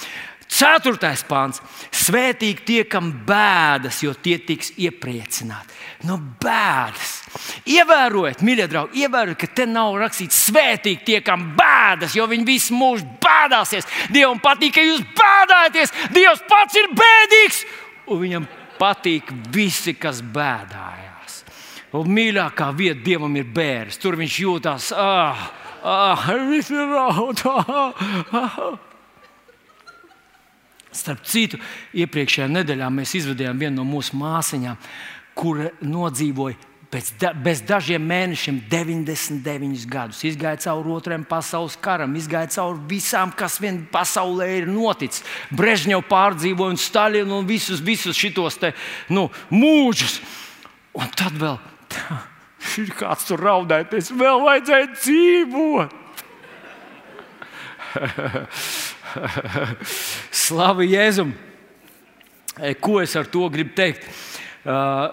Ceturtais 0.50 1.22
pāns- 1.22 1.60
svētīgi 2.04 2.64
tie, 2.66 2.84
kam 2.84 3.12
bēdas, 3.26 4.02
jo 4.02 4.12
tie 4.14 4.38
tiks 4.38 4.72
iepriecināti. 4.74 5.70
No 6.02 6.16
nu, 6.16 6.34
bēdas. 6.40 7.19
Ievērojiet, 7.70 8.40
mīļie 8.42 8.66
draugi, 8.70 9.04
ievērojiet, 9.04 9.38
ka 9.38 9.48
te 9.60 9.66
nav 9.68 9.94
rakstīts 10.00 10.38
svētīgi 10.48 11.04
tie, 11.06 11.18
kam 11.22 11.52
bēdas, 11.58 12.16
jo 12.18 12.26
viņi 12.30 12.46
visu 12.48 12.74
mūžu 12.74 13.06
bēdāsies. 13.22 13.86
Dievam 14.10 14.40
patīk, 14.42 14.74
ka 14.74 14.82
jūs 14.84 15.04
bēdājaties. 15.18 15.94
Dievs 16.16 16.42
pats 16.50 16.80
ir 16.80 16.90
bēdīgs, 16.98 17.62
un 18.10 18.22
viņam 18.24 18.48
patīk 18.80 19.30
visi, 19.54 19.94
kas 19.94 20.24
bēdājās. 20.24 21.40
Un 21.98 22.10
mīļākā 22.14 22.70
vieta 22.78 23.02
Dievam 23.04 23.34
ir 23.38 23.48
bērns. 23.54 23.98
Tur 24.02 24.18
viņš 24.18 24.38
jūtas, 24.44 24.90
ah, 24.94 25.48
ah, 25.82 26.30
viss 26.50 26.70
ir 26.74 26.86
raud. 26.90 27.42
Ah. 27.46 28.78
Starp 30.90 31.22
citu, 31.22 31.58
iepriekšējā 31.94 32.48
nedēļā 32.50 32.88
mēs 32.90 33.14
izvedījām 33.20 33.60
vienu 33.62 33.78
no 33.78 33.84
mūsu 33.86 34.18
māsīm, 34.18 34.66
kur 35.38 35.68
nodzīvoja 35.86 36.69
pēc 36.90 37.10
da, 37.22 37.30
dažiem 37.68 38.02
mēnešiem 38.02 38.58
99 38.70 39.84
gadus. 39.90 40.24
Izgāja 40.26 40.58
cauri 40.66 40.90
otrajam 40.90 41.24
pasaules 41.28 41.76
karam, 41.80 42.16
izgāja 42.18 42.50
cauri 42.56 42.82
visām, 42.96 43.30
kas 43.36 43.60
vien 43.62 43.84
pasaulē 43.92 44.48
ir 44.58 44.66
noticis. 44.70 45.22
Brežņevs 45.54 46.08
pārdzīvoja 46.10 46.74
un 46.74 46.80
Stalinu 46.80 47.38
un 47.38 47.46
visus, 47.48 47.82
visus 47.84 48.18
šitos 48.18 48.58
te, 48.58 48.72
nu, 49.14 49.28
mūžus. 49.54 50.18
Un 50.98 51.06
tad 51.14 51.38
vēl 51.38 51.60
ir 52.82 52.90
kāds 52.98 53.28
tur 53.28 53.38
raudājis, 53.44 54.10
vēl 54.10 54.42
vajadzēja 54.42 54.90
dzīvot. 54.96 56.00
Slavu 60.44 60.84
Jēzum! 60.86 61.32
E, 62.60 62.74
ko 62.78 63.00
es 63.02 63.16
ar 63.18 63.26
to 63.30 63.48
gribu 63.50 63.74
teikt? 63.78 64.06
Uh, 64.60 65.08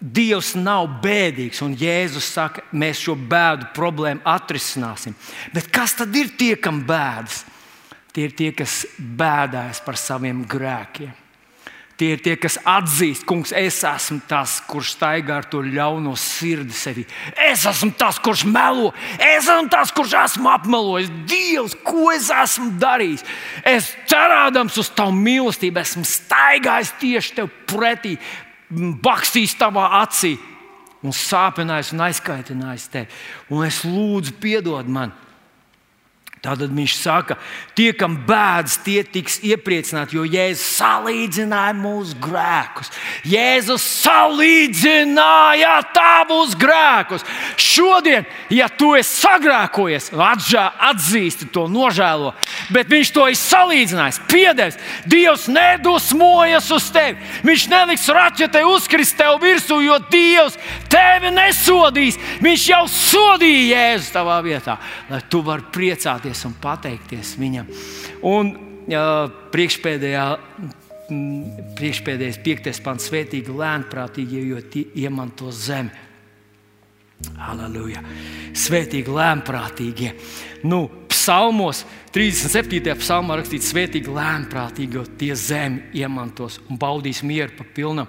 Dievs 0.00 0.52
nav 0.60 0.98
bēdīgs, 1.00 1.62
un 1.64 1.76
Jēzus 1.78 2.28
saka, 2.36 2.64
mēs 2.76 3.00
šo 3.06 3.14
bēdu 3.16 3.70
problēmu 3.76 4.24
atrisināsim. 4.28 5.16
Bet 5.54 5.70
kas 5.72 5.96
tad 5.96 6.14
ir 6.16 6.34
tie, 6.36 6.54
kam 6.60 6.82
bēdas? 6.84 7.44
Tie 8.12 8.26
ir 8.28 8.34
tie, 8.36 8.50
kas 8.56 8.84
bēdājas 8.96 9.82
par 9.84 9.96
saviem 10.00 10.44
grēkiem. 10.48 11.14
Tie 11.96 12.10
ir 12.12 12.20
tie, 12.20 12.34
kas 12.36 12.58
atzīst, 12.60 13.24
kungs, 13.24 13.54
es 13.56 13.78
esmu 13.88 14.18
tas, 14.28 14.58
kurš 14.68 14.90
staigā 14.98 15.38
ar 15.40 15.46
to 15.48 15.62
ļauno 15.64 16.12
sirdi 16.20 16.76
sevi. 16.76 17.06
Es 17.40 17.64
esmu 17.64 17.94
tas, 17.96 18.18
kurš 18.20 18.42
melo, 18.52 18.90
es 19.16 19.48
esmu 19.48 19.70
tas, 19.72 19.94
kurš 19.96 20.12
esmu 20.26 20.50
apmelojis. 20.52 21.08
Dievs, 21.28 21.76
ko 21.80 22.10
es 22.12 22.28
esmu 22.28 22.74
darījis? 22.82 23.24
Es 23.64 23.94
cerādams 24.12 24.76
uz 24.76 24.92
tavu 24.92 25.16
mīlestību, 25.16 25.80
esmu 25.80 26.04
staigājis 26.04 26.92
tieši 27.00 27.38
tev 27.38 27.48
pretī, 27.64 28.18
bakstījis 28.70 29.56
tavā 29.60 29.88
acī 30.02 30.36
un 31.06 31.14
sāpinājis 31.14 31.92
un 31.94 32.02
aizkaitinājis 32.08 32.88
tevi. 32.90 33.08
Un 33.54 33.66
es 33.66 33.82
lūdzu, 33.86 34.36
piedod 34.42 34.88
man! 34.90 35.14
Tātad 36.46 36.70
viņš 36.70 36.92
saka, 37.00 37.34
tie, 37.74 37.88
kam 37.96 38.12
bēdas, 38.26 38.76
tie 38.86 39.00
tiks 39.02 39.40
iepriecināti, 39.42 40.14
jo 40.14 40.22
Jēzus 40.22 40.76
salīdzināja 40.78 41.74
mūsu 41.74 42.14
grēkus. 42.22 42.92
Jēzus 43.26 43.82
salīdzināja 44.04 45.72
tavus 45.96 46.54
grēkus. 46.58 47.24
Šodien, 47.58 48.28
ja 48.54 48.68
tu 48.70 48.92
esi 48.94 49.24
sagrēkojies, 49.24 50.12
atžā, 50.14 50.68
atzīsti 50.92 51.48
to, 51.50 51.66
nožēlo, 51.72 52.30
bet 52.70 52.94
viņš 52.94 53.10
to 53.16 53.26
ir 53.32 53.40
salīdzinājis, 53.40 54.22
piedevis. 54.30 54.78
Dievs 55.10 55.48
nedusmojas 55.50 56.70
uz 56.76 56.88
tevi. 56.94 57.18
Viņš 57.46 57.66
neliks 57.74 58.06
raķetei 58.14 58.62
uzkrist 58.70 59.18
tev 59.18 59.40
virsū, 59.42 59.80
jo 59.82 59.98
Dievs 60.12 60.54
tevi 60.92 61.34
nesodīs. 61.34 62.22
Viņš 62.44 62.70
jau 62.70 62.84
sodīja 62.92 63.66
Jēzu 63.74 64.14
tavā 64.14 64.38
vietā, 64.46 64.78
lai 65.10 65.24
tu 65.26 65.42
vari 65.42 65.66
priecāties 65.74 66.35
pateikties 66.36 66.44
un 66.48 66.56
pateikties 66.60 67.36
viņam. 67.40 67.68
Un 68.28 68.52
uh, 68.52 69.28
priekšpēdējā. 69.54 70.26
Priekšpēdējais, 71.78 72.40
piektais 72.42 72.80
pants, 72.82 73.04
svētīgi, 73.06 73.52
lēnprātīgi, 73.54 74.40
iemanto 74.98 75.52
zemi. 75.54 75.94
Aleluja! 77.46 78.02
Svētīgi, 78.56 79.12
lēnprātīgie. 79.14 80.10
Nu, 80.66 81.05
psalmos, 81.26 81.80
37. 82.14 82.94
psalmā 83.00 83.34
rakstīts, 83.40 83.72
svētīgi, 83.72 84.12
lēnprātīgi, 84.14 84.94
jo 84.94 85.02
tie 85.18 85.34
zemi 85.34 85.82
iemantos 85.98 86.60
un 86.70 86.78
baudīs 86.78 87.24
mieru 87.26 87.56
pa 87.58 87.66
pilnam. 87.74 88.06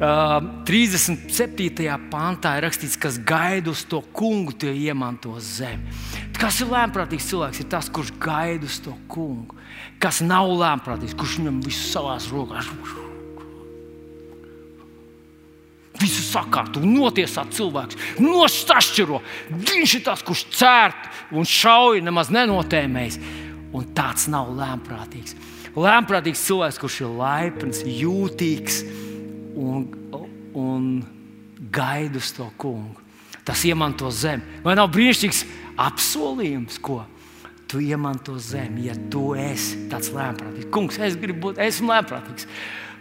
Uh, 0.00 0.38
37. 0.64 1.84
pāntā 2.08 2.54
ir 2.56 2.64
rakstīts, 2.64 2.96
kas 3.00 3.20
gaida 3.20 3.74
uz 3.74 3.84
to 3.84 4.00
kungu, 4.16 4.56
tie 4.56 4.72
iemantos 4.72 5.58
zemi. 5.58 5.92
Kas 6.40 6.62
ir 6.64 6.72
lēnprātīgs 6.72 7.28
cilvēks? 7.28 7.60
Ir 7.60 7.68
tas, 7.76 7.92
kurš 7.92 8.14
gaida 8.16 8.64
uz 8.64 8.80
to 8.80 8.96
kungu. 9.12 9.60
Kas 10.00 10.22
nav 10.24 10.48
lēnprātīgs, 10.48 11.18
kurš 11.20 11.36
viņam 11.42 11.60
visu 11.68 11.92
savās 11.92 12.32
rokās 12.32 12.72
visu 16.00 16.24
sakārto, 16.24 16.82
notiesā 16.84 17.44
cilvēks, 17.52 17.98
nošķiro. 18.22 19.20
Viņš 19.50 19.96
ir 19.98 20.04
tas, 20.06 20.24
kurš 20.26 20.46
cērt 20.56 21.08
un 21.36 21.46
šauj, 21.48 22.02
nemaz 22.04 22.32
nenotēmējis. 22.34 23.20
Un 23.76 23.86
tāds 23.94 24.26
nav 24.30 24.50
lēmprātīgs. 24.56 25.36
Lēmprātīgs 25.78 26.42
cilvēks, 26.48 26.80
kurš 26.82 27.02
ir 27.04 27.14
laipns, 27.20 27.84
jūtīgs 27.86 28.80
un, 29.54 29.86
un 30.58 30.90
gaida 31.70 32.18
uz 32.18 32.32
to 32.34 32.48
kungu. 32.58 32.98
Tas 33.46 33.62
iemanto 33.66 34.10
zemi. 34.14 34.60
Vai 34.64 34.74
nav 34.78 34.90
brīnišķīgs 34.94 35.44
apsolījums, 35.80 36.80
ko 36.82 37.00
tu 37.70 37.78
iemanto 37.82 38.34
zemi, 38.42 38.88
ja 38.88 38.96
tu 39.12 39.30
esi 39.38 39.86
tāds 39.90 40.10
lēmprātīgs? 40.14 40.70
Kungs, 40.74 40.98
es 40.98 41.16
gribu 41.18 41.48
būt, 41.48 41.62
esmu 41.62 41.92
lēmprātīgs. 41.92 42.48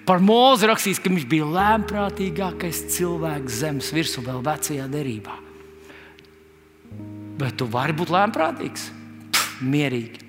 Par 0.09 0.23
mūzu 0.25 0.65
rakstīts, 0.65 0.97
ka 0.97 1.11
viņš 1.11 1.25
bija 1.29 1.45
lēmprātīgākais 1.53 2.79
cilvēks 2.95 3.59
zemes 3.61 3.91
virsū 3.93 4.23
vēl 4.25 4.39
vecajā 4.41 4.87
derībā. 4.89 5.35
Bet 7.37 7.59
tu 7.61 7.67
vari 7.69 7.93
būt 7.93 8.09
lēmprātīgs, 8.15 8.87
Pff, 9.29 9.61
mierīgi. 9.61 10.25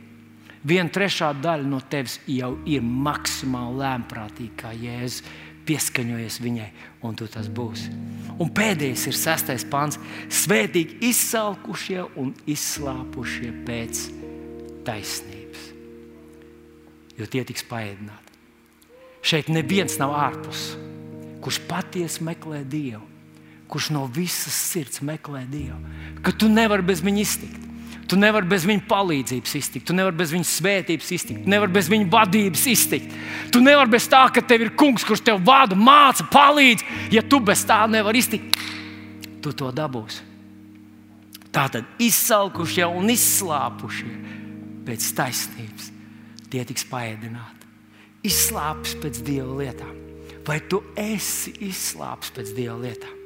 Viena 0.69 0.93
trešā 0.93 1.33
daļa 1.41 1.65
no 1.65 1.81
tevis 1.89 2.19
jau 2.29 2.53
ir 2.69 2.85
maksimāli 2.85 3.81
lēmprātīga, 3.81 4.59
kā 4.61 4.75
Jēzus 4.77 5.25
pieskaņojies 5.65 6.41
viņai, 6.45 6.71
un 7.09 7.17
tu 7.17 7.33
tas 7.33 7.49
būsi. 7.49 7.89
Un 8.37 8.53
pēdējais 8.53 9.09
ir 9.09 9.17
sastais 9.17 9.65
pāns. 9.65 9.97
Svētīgi 10.29 11.01
izsalkušie 11.09 12.03
un 12.21 12.35
izslāpušie 12.45 13.55
pēc 13.65 14.09
taisnības, 14.85 15.71
jo 17.17 17.33
tie 17.33 17.49
tiks 17.49 17.65
paēdināti. 17.71 18.30
Šeit 19.23 19.51
neviens 19.53 19.99
nav 20.01 20.15
ārpus. 20.17 20.77
kurš 21.41 21.57
patiesi 21.65 22.21
meklē 22.21 22.61
Dievu, 22.69 23.01
kurš 23.71 23.91
no 23.95 24.05
visas 24.13 24.53
sirds 24.53 25.01
meklē 25.01 25.47
Dievu, 25.49 25.79
ka 26.21 26.35
tu 26.37 26.51
nevari 26.53 26.85
bez 26.85 27.01
viņa 27.01 27.23
iztikt. 27.25 27.67
Tu 28.11 28.19
nevari 28.19 28.49
bez 28.51 28.65
viņa 28.67 28.83
palīdzības 28.91 29.53
iztikt, 29.55 29.87
tu 29.87 29.95
nevari 29.95 30.17
bez 30.19 30.33
viņa 30.35 30.47
svētības 30.51 31.13
iztikt, 31.15 31.45
tu 31.45 31.51
nevari 31.53 31.71
bez 31.77 31.87
viņa 31.93 32.09
vadības 32.11 32.65
iztikt. 32.67 33.13
Tu 33.55 33.61
nevari 33.63 33.93
bez 33.93 34.09
tā, 34.11 34.25
ka 34.35 34.43
tev 34.43 34.65
ir 34.65 34.73
kungs, 34.75 35.05
kurš 35.07 35.23
tev 35.29 35.39
vada, 35.47 35.79
māca, 35.79 36.27
palīdz. 36.27 36.83
Ja 37.15 37.23
tu 37.23 37.39
bez 37.39 37.63
tā 37.69 37.85
nevari 37.87 38.19
iztikt, 38.19 38.59
tu 39.41 39.55
to 39.55 39.71
dabūsi. 39.71 40.27
Tā 41.55 41.69
tad 41.71 42.03
izsalkušie 42.03 42.91
un 42.91 43.15
izslāpušie 43.15 44.11
pēc 44.91 45.07
taisnības, 45.15 45.93
tie 46.51 46.67
tiks 46.67 46.91
paēdināti. 46.91 47.60
Izslāpis 48.27 48.99
pēc 49.01 49.23
dieva 49.25 49.55
lietām. 49.63 49.97
Vai 50.45 50.59
tu 50.69 50.83
esi 50.99 51.55
izslāpis 51.65 52.35
pēc 52.37 52.53
dieva 52.57 52.77
lietām? 52.81 53.17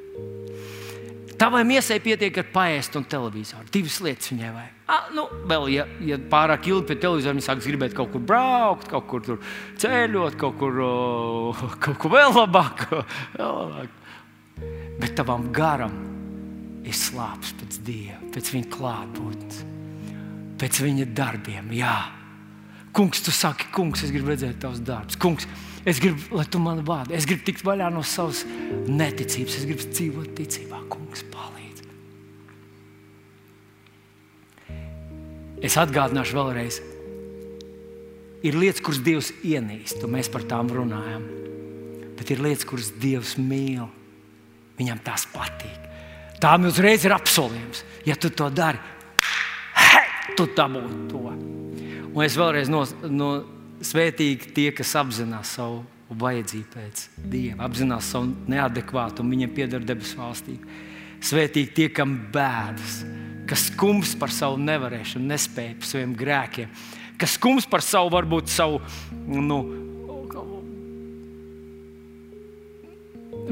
Tavai 1.35 1.65
miesai 1.67 1.97
pietiek 1.99 2.37
ar 2.39 2.47
paēst 2.53 2.95
un 2.95 3.03
televizoru. 3.11 3.67
Divas 3.73 3.97
lietas 4.03 4.31
viņai 4.31 4.51
vajag. 4.55 4.71
Ah, 4.87 5.09
nu, 5.17 5.25
vēl, 5.49 5.67
ja, 5.73 5.83
ja 6.05 6.19
pārāk 6.31 6.69
ilgi 6.69 6.87
pie 6.91 6.97
televizora 7.03 7.35
viņa 7.35 7.47
sāks 7.49 7.67
gribēt 7.67 7.95
kaut 7.97 8.13
kur 8.13 8.23
braukt, 8.23 8.87
kaut 8.87 9.07
kur 9.09 9.41
ceļot, 9.81 10.37
kaut 10.39 10.55
kur, 10.61 10.79
kaut 11.83 11.99
kur 11.99 12.15
vēl 12.15 12.31
labāk. 12.37 12.85
Vēl 13.35 13.55
labāk. 13.59 14.01
Bet 15.01 15.17
tavam 15.17 15.49
garam 15.51 15.95
ir 16.87 16.95
slāpes 16.95 17.51
pēc 17.59 17.81
Dieva, 17.83 18.21
pēc 18.31 18.53
viņa 18.53 18.71
klātbūtnes, 18.71 19.63
pēc 20.61 20.79
viņa 20.85 21.09
darbiem. 21.17 21.73
Jā, 21.75 21.97
kungs, 22.95 23.21
tu 23.21 23.31
saki, 23.35 23.67
kungs, 23.75 24.03
es 24.05 24.13
gribu 24.13 24.31
redzēt 24.31 24.61
tavus 24.63 24.79
darbus. 24.85 25.17
Kungs, 25.19 25.47
es 25.87 25.99
gribu, 26.01 26.21
lai 26.37 26.45
tu 26.47 26.61
mani 26.63 26.85
vadi. 26.85 27.15
Es 27.17 27.27
gribu 27.27 27.43
tikt 27.47 27.65
vaļā 27.67 27.91
no 27.93 28.03
savas 28.07 28.45
neticības, 28.87 29.59
es 29.59 29.67
gribu 29.67 29.87
dzīvot 29.89 30.31
ticībā. 30.37 30.79
Kungs, 30.91 31.25
palīdz. 31.33 31.83
Es 35.65 35.77
atgādināšu 35.81 36.37
vēlreiz. 36.39 36.79
Ir 38.45 38.57
lietas, 38.61 38.83
kuras 38.85 39.01
Dievs 39.01 39.31
ienīst, 39.43 40.03
un 40.05 40.13
mēs 40.15 40.29
par 40.31 40.45
tām 40.47 40.69
runājam. 40.71 41.25
Bet 42.15 42.31
ir 42.31 42.43
lietas, 42.45 42.67
kuras 42.69 42.93
Dievs 43.01 43.35
mīl. 43.41 43.87
Viņam 44.79 45.01
tās 45.03 45.25
patīk. 45.33 45.81
Tām 46.43 46.67
uzreiz 46.69 47.07
ir 47.07 47.15
apsolījums. 47.15 47.83
Ja 48.05 48.15
tu 48.19 48.29
to 48.29 48.51
dari, 48.53 48.79
hei, 49.81 50.07
tu 50.37 50.47
dabūji 50.55 50.99
to. 51.09 51.23
Un 52.15 52.23
es 52.23 52.37
vēlreiz 52.39 52.69
no, 52.71 52.85
no 53.11 53.29
svētīgi 53.83 54.53
tie, 54.55 54.69
kas 54.75 54.93
apzinās 54.95 55.51
savu 55.57 55.81
vajadzību 56.15 56.67
pēc 56.71 57.01
Dieva, 57.27 57.65
apzinās 57.67 58.11
savu 58.13 58.29
neadekvātumu, 58.51 59.33
viņiem 59.35 59.55
pieder 59.55 59.83
debesu 59.83 60.19
valstība. 60.21 60.77
Svētīgi 61.25 61.73
tie, 61.75 61.87
kam 61.91 62.13
bēdas, 62.31 63.01
kas 63.49 63.67
skums 63.71 64.13
par 64.19 64.31
savu 64.31 64.61
nevarēšanu, 64.63 65.27
nespēju 65.27 65.79
par 65.81 65.89
saviem 65.89 66.13
grēkiem, 66.15 66.71
kas 67.19 67.35
skums 67.35 67.67
par 67.67 67.83
savu, 67.83 68.13
varbūt 68.15 68.53
savu 68.53 68.79
nu, 69.27 69.59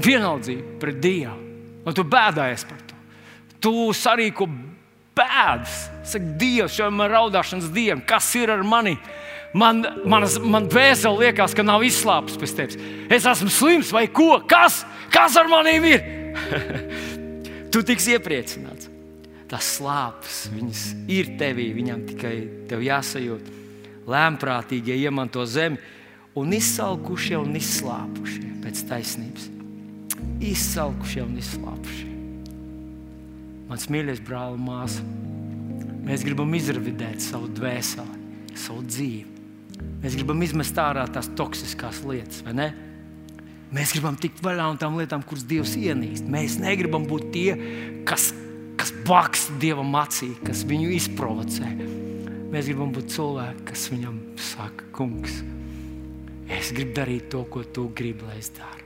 vienaldzību 0.04 0.78
pret 0.80 1.02
Dievu. 1.04 1.40
Un 1.84 1.96
tu 1.96 2.06
bēdājies 2.08 2.64
par 2.70 2.80
to. 2.88 2.96
Tu 3.60 3.72
sarīko 3.98 4.48
bēdas. 5.18 5.76
Saka, 6.08 6.34
Dievs, 6.40 6.76
šodien 6.76 6.98
man 6.98 7.10
ir 7.10 7.16
raudāšanas 7.18 7.70
diena. 7.74 8.02
Kas 8.08 8.28
ir 8.40 8.52
ar 8.54 8.64
mani? 8.68 8.96
Man, 9.54 9.84
manas, 10.10 10.40
man 10.42 10.66
vēseli 10.72 11.28
liekas, 11.28 11.54
ka 11.54 11.66
nav 11.66 11.86
izslāpis 11.86 12.40
pēc 12.42 12.56
tevis. 12.58 12.80
Es 13.14 13.28
esmu 13.30 13.52
slims 13.54 13.94
vai 13.94 14.08
ko? 14.10 14.40
Kas? 14.50 14.82
Kas 15.14 15.38
ar 15.38 15.50
maniem 15.52 15.86
ir? 15.92 16.08
tu 17.74 17.86
tiks 17.86 18.10
iepriecināts. 18.16 18.90
Tas 19.52 19.76
slāpes, 19.78 20.48
viņas 20.50 20.86
ir 21.14 21.36
tevī, 21.38 21.70
viņam 21.78 22.08
tikai 22.10 22.36
tev 22.72 22.82
jāsajūt. 22.82 23.52
Lēmprātīgie 24.10 24.98
iemanto 25.06 25.46
zemi 25.46 25.78
un 26.40 26.58
izsalkušie 26.58 27.38
un 27.38 27.54
izslāpušie 27.62 28.56
pēc 28.66 28.88
taisnības 28.90 29.54
izsalkušie 30.44 31.24
un 31.24 31.38
izslāpušie. 31.38 32.13
Mans 33.74 33.88
mīļais 33.90 34.20
brāl 34.22 34.54
māsa, 34.62 35.02
mēs 36.06 36.22
gribam 36.22 36.52
izravidēt 36.54 37.24
savu 37.26 37.48
dvēseli, 37.58 38.20
savu 38.54 38.84
dzīvi. 38.86 39.80
Mēs 40.04 40.14
gribam 40.20 40.44
izmest 40.46 40.78
ārā 40.78 41.08
tās 41.10 41.32
toksiskās 41.34 42.04
lietas, 42.06 42.44
vai 42.46 42.54
ne? 42.54 42.68
Mēs 43.74 43.96
gribam 43.96 44.20
tikt 44.22 44.44
vaļā 44.46 44.68
no 44.70 44.78
tām 44.78 45.00
lietām, 45.02 45.24
kuras 45.26 45.48
Dievs 45.50 45.74
ienīst. 45.80 46.30
Mēs 46.30 46.60
negribam 46.62 47.08
būt 47.10 47.26
tie, 47.34 47.58
kas, 48.06 48.28
kas 48.78 48.94
bakst 49.10 49.58
Dievam 49.58 49.90
acī, 49.98 50.30
kas 50.46 50.62
viņu 50.70 50.94
izprovocē. 51.00 51.74
Mēs 52.54 52.70
gribam 52.70 52.94
būt 52.94 53.10
cilvēki, 53.16 53.68
kas 53.72 53.90
viņam 53.90 54.22
saka, 54.52 54.92
Kungs, 54.94 55.42
es 56.46 56.70
gribu 56.78 56.94
darīt 57.02 57.34
to, 57.34 57.42
ko 57.50 57.66
tu 57.66 57.90
gribi, 57.98 58.30
lai 58.30 58.38
es 58.38 58.54
daru. 58.54 58.86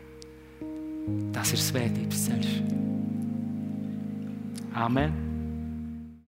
Tas 1.35 1.51
ir 1.51 1.65
svētības 1.67 2.27
ceļš. 2.29 2.59
Amen. 4.77 5.26